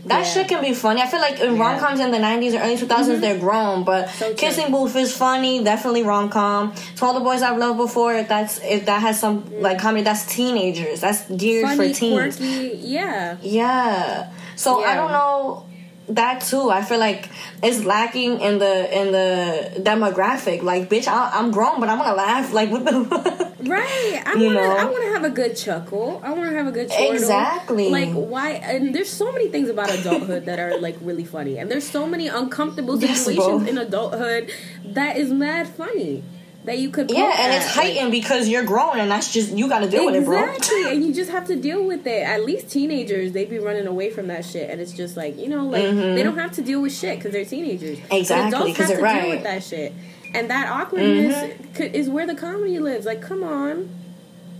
that 0.05 0.21
Mm. 0.21 0.25
Yeah. 0.25 0.33
shit 0.33 0.47
can 0.49 0.61
be 0.61 0.73
funny. 0.73 1.01
I 1.01 1.07
feel 1.07 1.21
like 1.21 1.35
in 1.39 1.39
Yeah. 1.39 1.47
Mm-hmm. 1.51 1.61
rom-coms 1.61 1.99
in 1.99 2.11
the 2.11 2.17
90s 2.19 2.53
or 2.55 2.59
early 2.59 2.77
2000s, 2.77 3.19
they're 3.21 3.37
grown, 3.37 3.83
but 3.83 4.09
So. 4.09 4.33
Kissing 4.33 4.71
Booth 4.71 4.95
is 4.95 5.15
funny, 5.15 5.63
definitely 5.63 6.03
rom-com. 6.03 6.73
To 6.97 7.05
All 7.05 7.13
the 7.13 7.19
Boys 7.21 7.41
I've 7.41 7.57
Loved 7.57 7.77
Before, 7.77 8.13
if 8.13 8.27
that's 8.27 8.59
if 8.63 8.85
that 8.85 9.01
has 9.01 9.19
some 9.19 9.43
like 9.61 9.79
comedy, 9.79 10.03
that's 10.03 10.25
teenagers. 10.25 10.99
That's 11.01 11.21
geared 11.41 11.65
Mm. 11.65 11.77
funny, 11.77 11.93
for 11.93 11.99
teens. 11.99 12.35
quirky, 12.37 12.79
yeah. 12.81 13.35
Yeah. 13.41 14.27
So 14.55 14.83
I 14.83 14.95
don't 14.95 15.11
know 15.11 15.65
that 16.09 16.41
too. 16.41 16.69
I 16.69 16.81
feel 16.81 16.99
like 16.99 17.29
it's 17.61 17.83
lacking 17.83 18.41
in 18.41 18.59
the 18.59 19.01
in 19.01 19.11
the 19.11 19.81
demographic. 19.81 20.61
Like, 20.61 20.89
bitch, 20.89 21.07
I, 21.07 21.31
I'm 21.33 21.51
grown, 21.51 21.79
but 21.79 21.89
I'm 21.89 21.97
gonna 21.97 22.15
laugh. 22.15 22.53
Like, 22.53 22.69
what 22.69 22.85
the? 22.85 23.53
Right. 23.63 24.21
I 24.25 24.35
want 24.35 24.57
to. 24.57 24.61
I 24.61 24.83
want 24.83 25.03
to 25.03 25.13
have 25.13 25.23
a 25.23 25.29
good 25.29 25.55
chuckle. 25.55 26.19
I 26.21 26.31
want 26.31 26.49
to 26.49 26.57
have 26.57 26.67
a 26.67 26.71
good 26.71 26.89
chortle. 26.89 27.15
Exactly. 27.15 27.89
Like 27.89 28.11
why? 28.11 28.51
And 28.51 28.93
there's 28.93 29.09
so 29.09 29.31
many 29.31 29.47
things 29.47 29.69
about 29.69 29.89
adulthood 29.89 30.45
that 30.47 30.59
are 30.59 30.77
like 30.79 30.97
really 30.99 31.23
funny, 31.23 31.57
and 31.57 31.71
there's 31.71 31.87
so 31.87 32.05
many 32.05 32.27
uncomfortable 32.27 32.99
situations 32.99 33.63
bro. 33.63 33.69
in 33.69 33.77
adulthood 33.77 34.51
that 34.83 35.15
is 35.15 35.31
mad 35.31 35.69
funny 35.69 36.23
that 36.65 36.79
you 36.79 36.89
could. 36.89 37.11
yeah, 37.11 37.33
and 37.39 37.53
it's 37.53 37.65
at, 37.71 37.77
like- 37.77 37.87
heightened 37.93 38.11
because 38.11 38.47
you're 38.47 38.63
grown, 38.63 38.97
and 38.99 39.11
that's 39.11 39.31
just 39.33 39.51
you 39.51 39.67
got 39.67 39.79
to 39.79 39.89
deal 39.89 40.05
with 40.05 40.15
it, 40.15 40.25
bro. 40.25 40.43
Exactly, 40.53 40.83
and 40.91 41.03
you 41.05 41.13
just 41.13 41.29
have 41.31 41.45
to 41.47 41.55
deal 41.55 41.83
with 41.85 42.07
it. 42.07 42.23
At 42.23 42.45
least 42.45 42.69
teenagers, 42.71 43.31
they'd 43.33 43.49
be 43.49 43.59
running 43.59 43.87
away 43.87 44.09
from 44.09 44.27
that 44.27 44.45
shit, 44.45 44.69
and 44.69 44.79
it's 44.79 44.93
just 44.93 45.17
like 45.17 45.37
you 45.37 45.49
know, 45.49 45.65
like 45.67 45.83
they 45.83 46.23
don't 46.23 46.37
have 46.37 46.53
to 46.53 46.61
deal 46.61 46.81
with 46.81 46.93
shit 46.93 47.17
because 47.19 47.31
they're 47.33 47.45
teenagers. 47.45 47.97
Mm-hmm. 47.99 48.13
Exactly, 48.13 48.47
adults 48.57 48.77
'cause 48.77 48.89
have 48.89 48.99
to 48.99 49.05
it- 49.05 49.21
deal 49.21 49.29
with 49.31 49.43
that 49.43 49.63
shit, 49.63 49.93
and 50.33 50.49
that 50.49 50.69
awkwardness 50.71 51.35
Mm-hmm. 51.35 51.73
could, 51.73 51.93
is 51.95 52.09
where 52.09 52.25
the 52.25 52.35
comedy 52.35 52.79
lives. 52.79 53.05
Like, 53.05 53.21
come 53.21 53.43
on, 53.43 53.89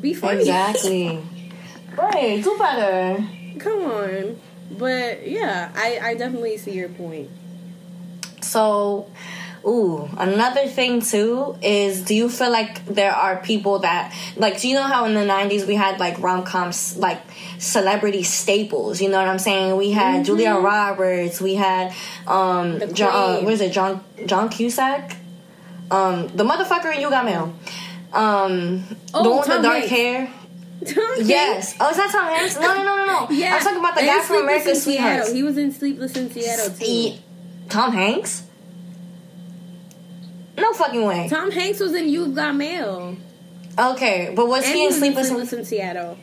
be 0.02 0.14
funny. 0.14 0.40
Exactly. 0.42 1.22
right. 1.98 2.44
Do 2.44 2.56
better. 2.58 3.26
come 3.60 3.84
on, 3.86 4.40
but 4.78 5.26
yeah, 5.28 5.72
I 5.76 6.00
I 6.02 6.14
definitely 6.16 6.58
see 6.58 6.72
your 6.74 6.90
point. 6.90 7.30
So, 8.42 9.08
Ooh, 9.66 10.10
another 10.18 10.68
thing 10.68 11.00
too 11.02 11.56
is 11.62 12.02
do 12.04 12.14
you 12.14 12.28
feel 12.30 12.52
like 12.52 12.86
there 12.86 13.14
are 13.14 13.38
people 13.42 13.80
that 13.80 14.14
like 14.36 14.60
do 14.60 14.68
you 14.68 14.76
know 14.76 14.84
how 14.84 15.06
in 15.06 15.14
the 15.14 15.22
90s 15.22 15.66
we 15.66 15.76
had 15.76 16.00
like 16.02 16.20
rom-coms 16.20 16.98
like 16.98 17.22
celebrity 17.60 18.24
staples, 18.24 19.02
you 19.02 19.08
know 19.10 19.18
what 19.20 19.28
I'm 19.30 19.40
saying? 19.40 19.78
We 19.78 19.92
had 19.92 20.16
Mm-hmm. 20.16 20.24
Julia 20.26 20.56
Roberts, 20.56 21.40
we 21.40 21.56
had 21.56 21.94
um 22.28 22.80
The 22.80 22.88
John, 22.88 23.14
uh, 23.16 23.42
what 23.42 23.54
is 23.54 23.62
it? 23.62 23.72
John 23.72 24.04
John 24.26 24.50
Cusack? 24.50 25.16
Um 25.90 26.28
the 26.36 26.44
motherfucker 26.44 26.94
in 26.94 27.00
You 27.02 27.10
Got 27.10 27.24
Mail. 27.24 27.54
Um 28.12 28.80
the 28.88 28.98
Oh, 29.14 29.30
one 29.30 29.38
with 29.40 29.48
the 29.48 29.62
dark 29.62 29.76
Hanks. 29.86 29.90
hair. 29.90 30.30
Yes. 31.22 31.76
Oh, 31.80 31.90
is 31.90 31.96
that 31.98 32.12
Tom 32.12 32.26
Hanks? 32.28 32.56
No, 32.60 32.68
no, 32.76 32.84
no, 32.84 33.06
no, 33.06 33.06
no. 33.06 33.28
Yeah. 33.32 33.56
I'm 33.56 33.62
talking 33.62 33.80
about 33.80 33.96
the 33.96 34.02
And 34.02 34.10
guy 34.10 34.22
from 34.28 34.44
America's 34.44 34.84
Sweethearts. 34.84 35.32
He 35.32 35.42
was 35.44 35.58
in 35.58 35.72
Sleepless 35.72 36.18
in 36.18 36.30
Seattle 36.32 36.70
too. 36.72 36.86
E- 36.86 37.22
Tom 37.70 37.94
Hanks? 37.94 38.43
No 40.58 40.74
fucking 40.74 41.04
way. 41.04 41.28
Tom 41.30 41.52
Hanks 41.52 41.80
was 41.80 41.94
in 41.94 42.10
You've 42.10 42.36
Got 42.36 42.56
Mail. 42.56 43.16
Okay, 43.78 44.32
but 44.36 44.48
was 44.48 44.66
And 44.66 44.76
he 44.76 44.86
in 44.86 44.94
Sleepless? 44.94 45.30
in- 45.30 45.36
Sleepless 45.36 45.54
in 45.54 45.66
Seattle. 45.66 46.18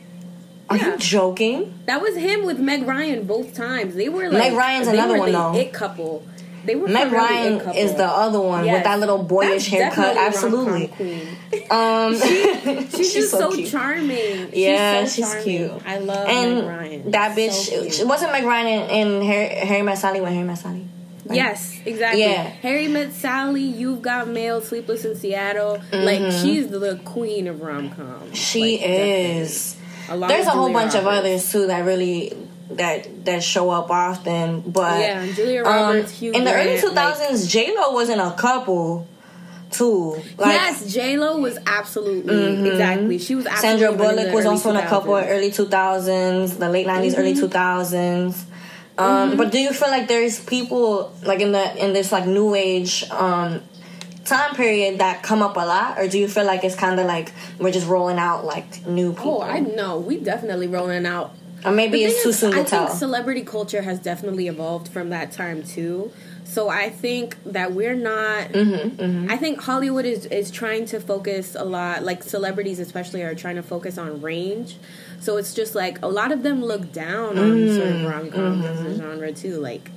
Are 0.69 0.77
yeah. 0.77 0.91
you 0.91 0.97
joking? 0.97 1.73
That 1.85 2.01
was 2.01 2.15
him 2.15 2.45
with 2.45 2.57
Meg 2.59 2.83
Ryan 2.87 3.25
both 3.27 3.53
times. 3.53 3.93
They 3.95 4.07
were 4.07 4.29
like 4.29 4.49
Meg 4.49 4.53
Ryan's 4.53 4.87
they 4.87 4.93
another 4.93 5.13
were 5.15 5.19
one, 5.19 5.31
the 5.33 5.37
though. 5.37 5.55
It 5.57 5.73
couple. 5.73 6.25
They 6.63 6.75
were 6.75 6.87
Meg 6.87 7.11
Ryan 7.11 7.59
couple. 7.59 7.73
is 7.81 7.95
the 7.95 8.05
other 8.05 8.39
one 8.39 8.61
with 8.65 8.83
that 8.83 8.99
little 8.99 9.17
boyish 9.23 9.69
That's 9.69 9.95
haircut. 9.95 10.15
Absolutely. 10.15 10.87
rom-com 10.87 10.95
queen. 10.95 11.27
Um, 11.69 12.87
She's, 12.95 13.13
just 13.15 13.31
so, 13.31 13.51
cute. 13.51 13.69
charming. 13.69 14.51
Yeah, 14.53 15.03
she's, 15.03 15.15
so 15.15 15.21
she's 15.23 15.25
charming. 15.33 15.43
cute. 15.43 15.71
I 15.85 15.97
love 15.97 16.27
and 16.29 16.55
Meg 16.55 16.65
Ryan. 16.67 17.11
that 17.11 17.35
bitch, 17.37 17.51
So 17.51 17.89
she 17.89 18.03
wasn't 18.05 18.31
Meg 18.31 18.45
Ryan 18.45 18.67
in, 18.89 19.07
in 19.17 19.21
Harry, 19.25 19.47
Harry 19.67 19.81
Met 19.81 19.97
Sally 19.97 20.21
when 20.21 20.31
Harry 20.33 20.45
Met 20.47 20.59
Right? 21.31 21.37
Yes, 21.37 21.79
exactly. 21.85 22.21
Yeah. 22.21 22.43
Harry 22.43 22.87
Met 22.87 23.13
Sally, 23.13 23.61
You've 23.63 24.01
Got 24.01 24.27
Mail, 24.27 24.61
Sleepless 24.61 25.05
in 25.05 25.15
Seattle. 25.15 25.81
Like 25.91 26.31
she's 26.31 26.67
the 26.69 26.99
queen 27.05 27.47
of 27.47 27.61
rom 27.61 27.89
com. 27.89 28.05
Mm-hmm. 28.05 28.33
She 28.33 28.75
is. 28.75 29.75
Along 30.09 30.27
There's 30.29 30.47
a 30.47 30.49
whole 30.51 30.67
Julia 30.67 30.79
bunch 30.83 30.95
of 30.95 31.07
others 31.07 31.51
too 31.51 31.67
that 31.67 31.85
really 31.85 32.33
that 32.71 33.25
that 33.25 33.43
show 33.43 33.69
up 33.69 33.89
often, 33.89 34.61
but 34.61 34.99
Yeah, 34.99 35.25
Julia 35.33 35.59
um, 35.63 35.67
Roberts, 35.67 36.11
Hugh 36.19 36.31
in 36.33 36.43
the 36.43 36.53
early 36.53 36.79
Grant, 36.79 36.95
like- 36.95 37.15
2000s, 37.31 37.49
J 37.49 37.73
Lo 37.75 37.91
was 37.93 38.09
in 38.09 38.19
a 38.19 38.31
couple 38.33 39.07
too. 39.71 40.15
Like, 40.37 40.53
yes, 40.53 40.91
J 40.93 41.17
Lo 41.17 41.37
was 41.37 41.57
absolutely 41.65 42.67
exactly. 42.69 43.17
She 43.19 43.35
was 43.35 43.45
absolutely 43.45 43.79
Sandra 43.81 43.97
Bullock 43.97 44.33
was 44.33 44.45
also 44.45 44.69
in 44.71 44.75
a 44.77 44.85
couple 44.87 45.13
2000s. 45.13 45.21
of 45.23 45.29
early 45.29 45.51
2000s, 45.51 46.57
the 46.59 46.69
late 46.69 46.87
90s, 46.87 47.17
early 47.17 47.33
Mm-hmm. 47.33 47.45
2000s. 47.45 48.43
Um, 48.97 49.37
But 49.37 49.51
do 49.51 49.59
you 49.59 49.71
feel 49.73 49.89
like 49.89 50.07
there's 50.07 50.39
people 50.39 51.11
like 51.23 51.39
in 51.39 51.51
the 51.51 51.83
in 51.83 51.93
this 51.93 52.11
like 52.11 52.25
new 52.27 52.53
age 52.55 53.03
um, 53.11 53.61
time 54.25 54.53
period 54.55 54.99
that 54.99 55.23
come 55.23 55.41
up 55.41 55.55
a 55.55 55.65
lot, 55.65 55.97
or 55.99 56.07
do 56.07 56.19
you 56.19 56.27
feel 56.27 56.45
like 56.45 56.63
it's 56.63 56.75
kind 56.75 56.99
of 56.99 57.05
like 57.05 57.31
we're 57.59 57.71
just 57.71 57.87
rolling 57.87 58.17
out 58.19 58.45
like 58.45 58.85
new 58.85 59.11
people, 59.13 59.39
Oh, 59.39 59.41
I 59.41 59.59
know. 59.59 59.99
We 59.99 60.17
definitely 60.17 60.67
rolling 60.67 61.05
out. 61.05 61.33
or 61.65 61.71
maybe 61.71 62.03
it's 62.03 62.21
too 62.23 62.29
is, 62.29 62.39
soon 62.39 62.51
to 62.51 62.59
I 62.59 62.63
tell? 62.63 62.87
think 62.87 62.99
celebrity 62.99 63.43
culture 63.43 63.81
has 63.81 63.99
definitely 63.99 64.47
evolved 64.47 64.87
from 64.89 65.09
that 65.09 65.31
time 65.31 65.63
too. 65.63 66.11
So 66.43 66.67
I 66.67 66.89
think 66.89 67.37
that 67.45 67.71
we're 67.71 67.95
not. 67.95 68.49
Mm-hmm, 68.49 69.31
I 69.31 69.37
think 69.37 69.61
Hollywood 69.61 70.05
is 70.05 70.25
is 70.25 70.51
trying 70.51 70.85
to 70.87 70.99
focus 70.99 71.55
a 71.55 71.63
lot, 71.63 72.03
like 72.03 72.23
celebrities 72.23 72.79
especially, 72.79 73.21
are 73.23 73.33
trying 73.35 73.55
to 73.55 73.63
focus 73.63 73.97
on 73.97 74.21
range. 74.21 74.75
So 75.21 75.37
it's 75.37 75.53
just 75.53 75.75
like 75.75 76.01
a 76.01 76.07
lot 76.07 76.31
of 76.31 76.43
them 76.43 76.61
look 76.65 76.91
down 76.91 77.37
on 77.37 77.69
sort 77.69 77.87
Mm, 77.89 78.05
of 78.05 78.11
rom 78.11 78.31
coms 78.31 78.65
as 78.65 78.79
mm-hmm. 78.79 78.87
a 78.87 78.95
genre 78.97 79.31
too. 79.31 79.57
Like 79.59 79.89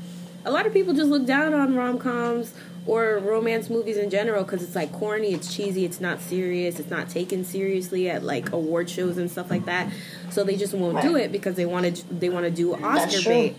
a 0.45 0.50
lot 0.52 0.66
of 0.66 0.73
people 0.73 0.95
just 0.95 1.09
look 1.11 1.26
down 1.26 1.54
on 1.54 1.75
rom 1.75 1.99
coms 1.99 2.52
or 2.87 3.19
romance 3.25 3.71
movies 3.71 3.97
in 3.97 4.11
general 4.11 4.45
because 4.45 4.62
it's 4.62 4.75
like 4.76 4.93
corny, 4.93 5.33
it's 5.33 5.54
cheesy, 5.54 5.87
it's 5.87 6.00
not 6.02 6.21
serious, 6.21 6.78
it's 6.78 6.90
not 6.90 7.09
taken 7.09 7.43
seriously 7.43 8.11
at 8.11 8.23
like 8.23 8.52
award 8.52 8.90
shows 8.90 9.16
and 9.16 9.31
stuff 9.31 9.50
like 9.50 9.64
that. 9.64 9.90
So 10.31 10.45
they 10.45 10.57
just 10.57 10.75
won't 10.75 11.00
do 11.00 11.16
it 11.16 11.33
because 11.33 11.54
they 11.57 11.64
want 11.64 11.97
to 11.97 12.14
they 12.14 12.28
want 12.28 12.45
to 12.45 12.50
do 12.50 12.75
Oscar 12.75 13.23
bait 13.26 13.57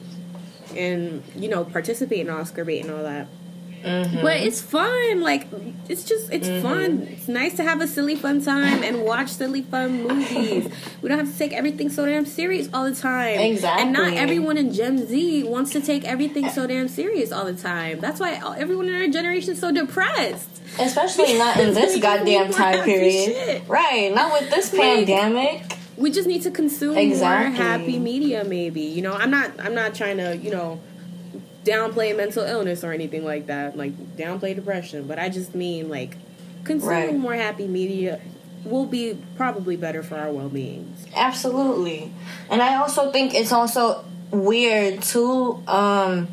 and 0.77 1.23
you 1.35 1.49
know 1.49 1.63
participate 1.65 2.19
in 2.19 2.29
Oscar 2.29 2.63
bait 2.63 2.81
and 2.81 2.91
all 2.91 3.01
that. 3.03 3.27
Mm-hmm. 3.85 4.21
But 4.21 4.37
it's 4.37 4.61
fun. 4.61 5.21
Like 5.21 5.47
it's 5.87 6.03
just 6.03 6.31
it's 6.33 6.47
fun. 6.63 7.07
It's 7.11 7.27
nice 7.27 7.55
to 7.57 7.63
have 7.63 7.81
a 7.81 7.87
silly 7.87 8.15
fun 8.15 8.43
time 8.43 8.83
and 8.83 9.03
watch 9.03 9.29
silly 9.29 9.61
fun 9.61 10.03
movies. 10.07 10.67
we 11.01 11.09
don't 11.09 11.19
have 11.19 11.31
to 11.31 11.37
take 11.37 11.53
everything 11.53 11.89
so 11.89 12.05
damn 12.05 12.25
serious 12.25 12.67
all 12.73 12.83
the 12.85 12.95
time. 12.95 13.39
Exactly. 13.39 13.83
And 13.83 13.93
not 13.93 14.13
everyone 14.13 14.57
in 14.57 14.73
Gen 14.73 15.05
Z 15.05 15.43
wants 15.43 15.71
to 15.71 15.81
take 15.81 16.03
everything 16.03 16.49
so 16.49 16.65
damn 16.65 16.87
serious 16.87 17.31
all 17.31 17.45
the 17.45 17.53
time. 17.53 17.99
That's 17.99 18.19
why 18.19 18.41
everyone 18.57 18.89
in 18.89 18.95
our 18.95 19.07
generation 19.07 19.51
is 19.51 19.59
so 19.59 19.71
depressed. 19.71 20.49
Especially 20.79 21.37
not 21.37 21.57
in 21.59 21.73
this 21.75 21.99
goddamn 22.01 22.51
time 22.51 22.83
period, 22.83 23.61
right? 23.67 24.11
Not 24.13 24.33
with 24.41 24.49
this 24.49 24.73
Like- 24.73 25.05
pandemic. 25.05 25.77
We 25.97 26.11
just 26.11 26.27
need 26.27 26.41
to 26.41 26.51
consume 26.51 26.97
Exactly. 26.97 27.53
more 27.57 27.63
happy 27.69 27.99
media 27.99 28.43
maybe. 28.43 28.81
You 28.81 29.01
know, 29.01 29.13
I'm 29.13 29.31
not 29.31 29.51
I'm 29.59 29.73
not 29.73 29.95
trying 29.95 30.17
to, 30.17 30.35
you 30.35 30.51
know, 30.51 30.81
downplay 31.65 32.15
mental 32.15 32.43
illness 32.43 32.83
or 32.83 32.93
anything 32.93 33.25
like 33.25 33.47
that, 33.47 33.75
like 33.75 33.93
downplay 34.15 34.55
depression, 34.55 35.07
but 35.07 35.17
I 35.19 35.27
just 35.29 35.53
mean 35.55 35.89
like 35.89 36.15
consuming 36.63 36.97
Right. 37.07 37.15
more 37.17 37.33
happy 37.35 37.67
media 37.67 38.21
will 38.63 38.85
be 38.85 39.17
probably 39.37 39.75
better 39.75 40.01
for 40.01 40.15
our 40.15 40.31
well-being. 40.31 40.93
Absolutely. 41.15 42.11
And 42.49 42.61
I 42.61 42.75
also 42.75 43.11
think 43.11 43.33
it's 43.33 43.51
also 43.51 44.05
weird 44.31 45.01
too 45.03 45.61
um 45.67 46.27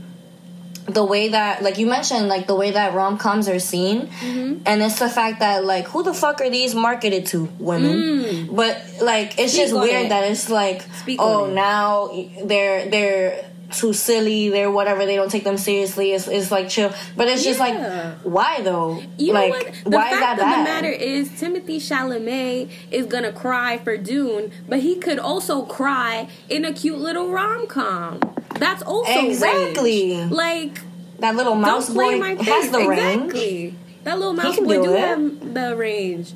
the 0.86 1.04
way 1.04 1.28
that 1.28 1.62
like 1.62 1.78
you 1.78 1.86
mentioned 1.86 2.26
like 2.28 2.46
the 2.48 2.54
way 2.56 2.70
that 2.72 2.94
rom-coms 2.94 3.48
are 3.48 3.60
seen 3.60 4.08
Mm-hmm. 4.08 4.62
and 4.66 4.82
it's 4.82 4.98
the 4.98 5.08
fact 5.08 5.38
that 5.40 5.64
like 5.64 5.86
who 5.88 6.02
the 6.02 6.12
fuck 6.14 6.40
are 6.40 6.50
these 6.50 6.74
marketed 6.74 7.26
to 7.26 7.44
women 7.60 8.48
but 8.52 8.82
like 9.00 9.38
it's 9.38 9.52
Mm. 9.52 9.56
Speak 9.56 9.62
just 9.62 9.74
weird 9.74 10.06
it. 10.06 10.08
that 10.08 10.24
it's 10.30 10.48
like 10.50 10.82
Speak 11.02 11.20
oh 11.22 11.46
now 11.52 12.10
they're 12.44 12.88
they're 12.90 13.44
too 13.72 13.92
silly 13.92 14.48
they're 14.48 14.70
whatever 14.70 15.04
they 15.06 15.16
don't 15.16 15.30
take 15.30 15.44
them 15.44 15.56
seriously 15.56 16.12
it's, 16.12 16.28
it's 16.28 16.50
like 16.50 16.68
chill 16.68 16.92
but 17.16 17.28
it's 17.28 17.42
just 17.44 17.58
Yeah. 17.58 18.14
like 18.14 18.20
why 18.24 18.60
though 18.62 19.02
You 19.18 19.32
like 19.32 19.52
know 19.52 19.58
what? 19.58 19.74
The 19.84 19.90
why 19.90 20.10
fact 20.10 20.14
is 20.14 20.20
that 20.20 20.32
of 20.34 20.38
bad 20.38 20.58
the 20.58 20.64
matter 20.70 20.88
is 20.88 21.28
Timothée 21.30 21.76
Chalamet 21.76 22.70
is 22.90 23.06
gonna 23.06 23.32
cry 23.32 23.78
for 23.78 23.96
Dune, 23.96 24.52
but 24.68 24.80
he 24.80 24.96
could 24.96 25.18
also 25.18 25.64
cry 25.64 26.28
in 26.48 26.64
a 26.64 26.72
cute 26.72 26.98
little 26.98 27.28
rom 27.30 27.66
com. 27.66 28.20
That's 28.58 28.82
also 28.82 29.26
Exactly. 29.26 30.16
range. 30.16 30.30
Like 30.32 30.80
that 31.18 31.34
little 31.36 31.54
mouse 31.54 31.88
boy 31.90 32.18
my 32.18 32.36
has 32.40 32.70
the 32.70 32.86
range. 32.86 33.74
That 34.04 34.18
little 34.18 34.34
mouse 34.34 34.58
boy 34.58 34.76
do 34.76 34.82
do 34.84 34.90
have 34.92 35.54
the 35.54 35.76
range. 35.76 36.32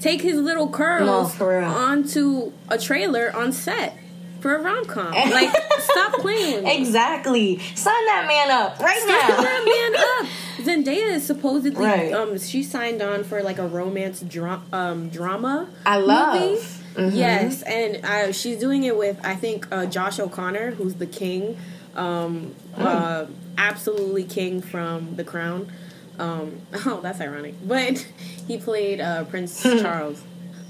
Take 0.00 0.22
his 0.22 0.36
little 0.36 0.68
curls 0.68 1.38
No, 1.38 1.48
onto 1.64 2.52
a 2.68 2.78
trailer 2.78 3.34
on 3.34 3.52
set 3.52 3.96
for 4.40 4.54
a 4.54 4.62
rom 4.62 4.84
com. 4.86 5.12
Like, 5.12 5.50
stop 5.80 6.12
playing. 6.20 6.66
Exactly. 6.66 7.58
Sign 7.74 8.06
that 8.06 8.26
man 8.26 8.50
up 8.50 8.78
right 8.80 8.98
Sign 8.98 9.08
now. 9.08 9.36
Sign 9.36 9.44
that 9.44 9.64
man 9.64 10.86
up. 10.86 10.86
Zendaya 10.86 11.14
is 11.14 11.24
supposedly 11.26 11.84
Right. 11.84 12.12
um 12.12 12.38
she 12.38 12.62
signed 12.62 13.00
on 13.02 13.24
for 13.24 13.42
like 13.42 13.58
a 13.58 13.66
romance 13.66 14.20
dra- 14.20 14.62
um 14.72 15.08
drama. 15.08 15.68
I 15.86 15.98
love. 15.98 16.40
movie. 16.40 16.62
Mhm. 16.96 17.14
Yes, 17.16 17.62
and 17.62 18.04
uh, 18.04 18.32
she's 18.32 18.58
doing 18.58 18.82
it 18.82 18.96
with 18.96 19.20
I 19.24 19.36
think 19.36 19.68
uh, 19.70 19.86
Josh 19.86 20.18
O'Connor, 20.18 20.72
who's 20.72 20.94
the 20.94 21.06
king, 21.06 21.56
um, 21.94 22.54
Hmm. 22.74 22.82
uh, 22.86 23.26
absolutely 23.56 24.24
king 24.24 24.60
from 24.60 25.14
The 25.14 25.22
Crown. 25.22 25.70
Um, 26.18 26.60
oh, 26.86 27.00
that's 27.00 27.20
ironic, 27.20 27.54
but 27.64 28.04
he 28.48 28.58
played 28.58 29.00
uh, 29.00 29.24
Prince 29.24 29.62
Charles. 29.62 30.20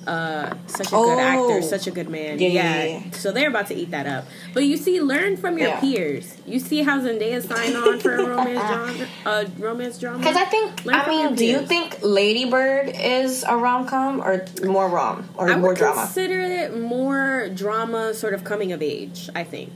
Uh, 0.08 0.54
such 0.66 0.86
a 0.88 0.90
good 0.90 1.18
Oh. 1.18 1.20
actor, 1.20 1.62
such 1.62 1.86
a 1.86 1.90
good 1.90 2.08
man. 2.08 2.38
Yeah, 2.38 2.48
Yeah, 2.48 2.84
yeah. 2.84 3.00
So 3.12 3.30
they're 3.30 3.48
about 3.50 3.66
to 3.66 3.74
eat 3.74 3.90
that 3.90 4.06
up. 4.06 4.24
But 4.54 4.64
you 4.64 4.78
see, 4.78 5.00
learn 5.02 5.36
from 5.36 5.58
your 5.58 5.68
Yeah. 5.68 5.80
peers. 5.80 6.34
You 6.46 6.58
see 6.60 6.82
how 6.82 6.98
Zendaya 6.98 7.46
signed 7.46 7.76
on 7.76 7.98
for 8.00 8.14
a 8.14 8.24
romance 8.26 8.58
drama. 8.68 9.06
Uh, 9.26 9.44
romance 9.58 9.98
drama. 9.98 10.18
Because 10.18 10.36
I 10.36 10.46
think, 10.46 10.84
Learn 10.86 10.94
I 10.96 11.08
mean, 11.08 11.34
do 11.34 11.44
you 11.44 11.60
think 11.60 11.98
Lady 12.02 12.46
Bird 12.46 12.90
is 12.98 13.44
a 13.46 13.54
rom 13.56 13.86
com 13.86 14.22
or 14.22 14.46
more 14.64 14.88
rom 14.88 15.28
or 15.36 15.46
more 15.46 15.48
drama? 15.48 15.52
I 15.52 15.56
more 15.60 15.68
would 15.70 15.78
drama? 15.78 16.00
consider 16.04 16.40
it 16.40 16.80
more 16.80 17.50
drama, 17.54 18.14
sort 18.14 18.32
of 18.32 18.44
coming 18.44 18.72
of 18.72 18.80
age. 18.80 19.28
I 19.34 19.44
think. 19.44 19.70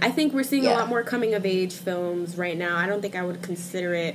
I 0.00 0.10
think 0.12 0.32
we're 0.32 0.44
seeing 0.44 0.66
a 0.68 0.70
lot 0.70 0.88
more 0.88 1.02
coming 1.02 1.34
of 1.34 1.44
age 1.44 1.72
films 1.74 2.38
right 2.38 2.56
now. 2.56 2.76
I 2.76 2.86
don't 2.86 3.02
think 3.02 3.16
I 3.16 3.24
would 3.24 3.42
consider 3.42 3.92
it. 3.94 4.14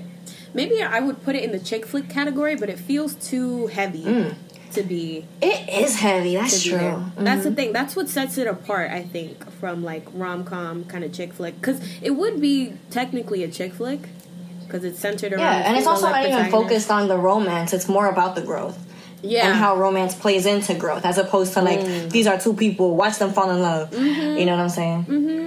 Maybe 0.53 0.81
I 0.81 1.01
would 1.01 1.21
put 1.25 1.35
it 1.35 1.43
in 1.43 1.51
the 1.51 1.59
chick 1.59 1.85
flick 1.85 2.07
category, 2.07 2.55
but 2.55 2.69
it 2.69 2.79
feels 2.79 3.15
too 3.15 3.67
heavy 3.67 4.03
Mm. 4.05 4.35
To 4.73 4.83
be 4.83 5.25
It 5.41 5.69
is 5.69 5.95
heavy. 5.95 6.35
That's 6.35 6.63
true. 6.63 6.77
Mhm. 6.77 7.11
That's 7.17 7.43
the 7.43 7.51
thing. 7.51 7.73
That's 7.73 7.95
what 7.95 8.09
sets 8.09 8.37
it 8.37 8.47
apart, 8.47 8.91
I 8.91 9.01
think, 9.03 9.49
from 9.59 9.83
like 9.83 10.05
rom 10.13 10.43
com 10.43 10.83
kind 10.85 11.03
of 11.03 11.11
chick 11.13 11.33
flick. 11.33 11.55
Because 11.59 11.79
it 12.01 12.11
would 12.11 12.39
be 12.41 12.73
technically 12.89 13.43
a 13.43 13.47
chick 13.47 13.73
flick 13.73 14.01
because 14.65 14.83
it's 14.83 14.99
centered 14.99 15.33
around. 15.33 15.41
yeah, 15.41 15.67
and 15.67 15.77
it's 15.77 15.85
also 15.87 16.07
female 16.07 16.29
not 16.31 16.39
even 16.39 16.51
focused 16.51 16.89
on 16.91 17.07
the 17.07 17.17
romance. 17.17 17.73
It's 17.73 17.87
more 17.87 18.07
about 18.07 18.33
the 18.35 18.41
growth 18.41 18.77
Yeah, 19.21 19.45
and 19.47 19.53
how 19.55 19.75
romance 19.77 20.15
plays 20.15 20.45
into 20.47 20.73
growth, 20.73 21.05
as 21.05 21.17
opposed 21.17 21.53
to 21.53 21.61
like 21.61 21.79
Mm. 21.79 22.09
these 22.09 22.27
are 22.27 22.37
two 22.39 22.53
people, 22.53 22.95
watch 22.95 23.19
them 23.19 23.31
fall 23.33 23.49
in 23.51 23.61
love. 23.61 23.91
Mm-hmm. 23.91 24.37
You 24.37 24.45
know 24.45 24.53
what 24.57 24.61
I'm 24.63 24.69
saying? 24.69 25.05
and 25.07 25.42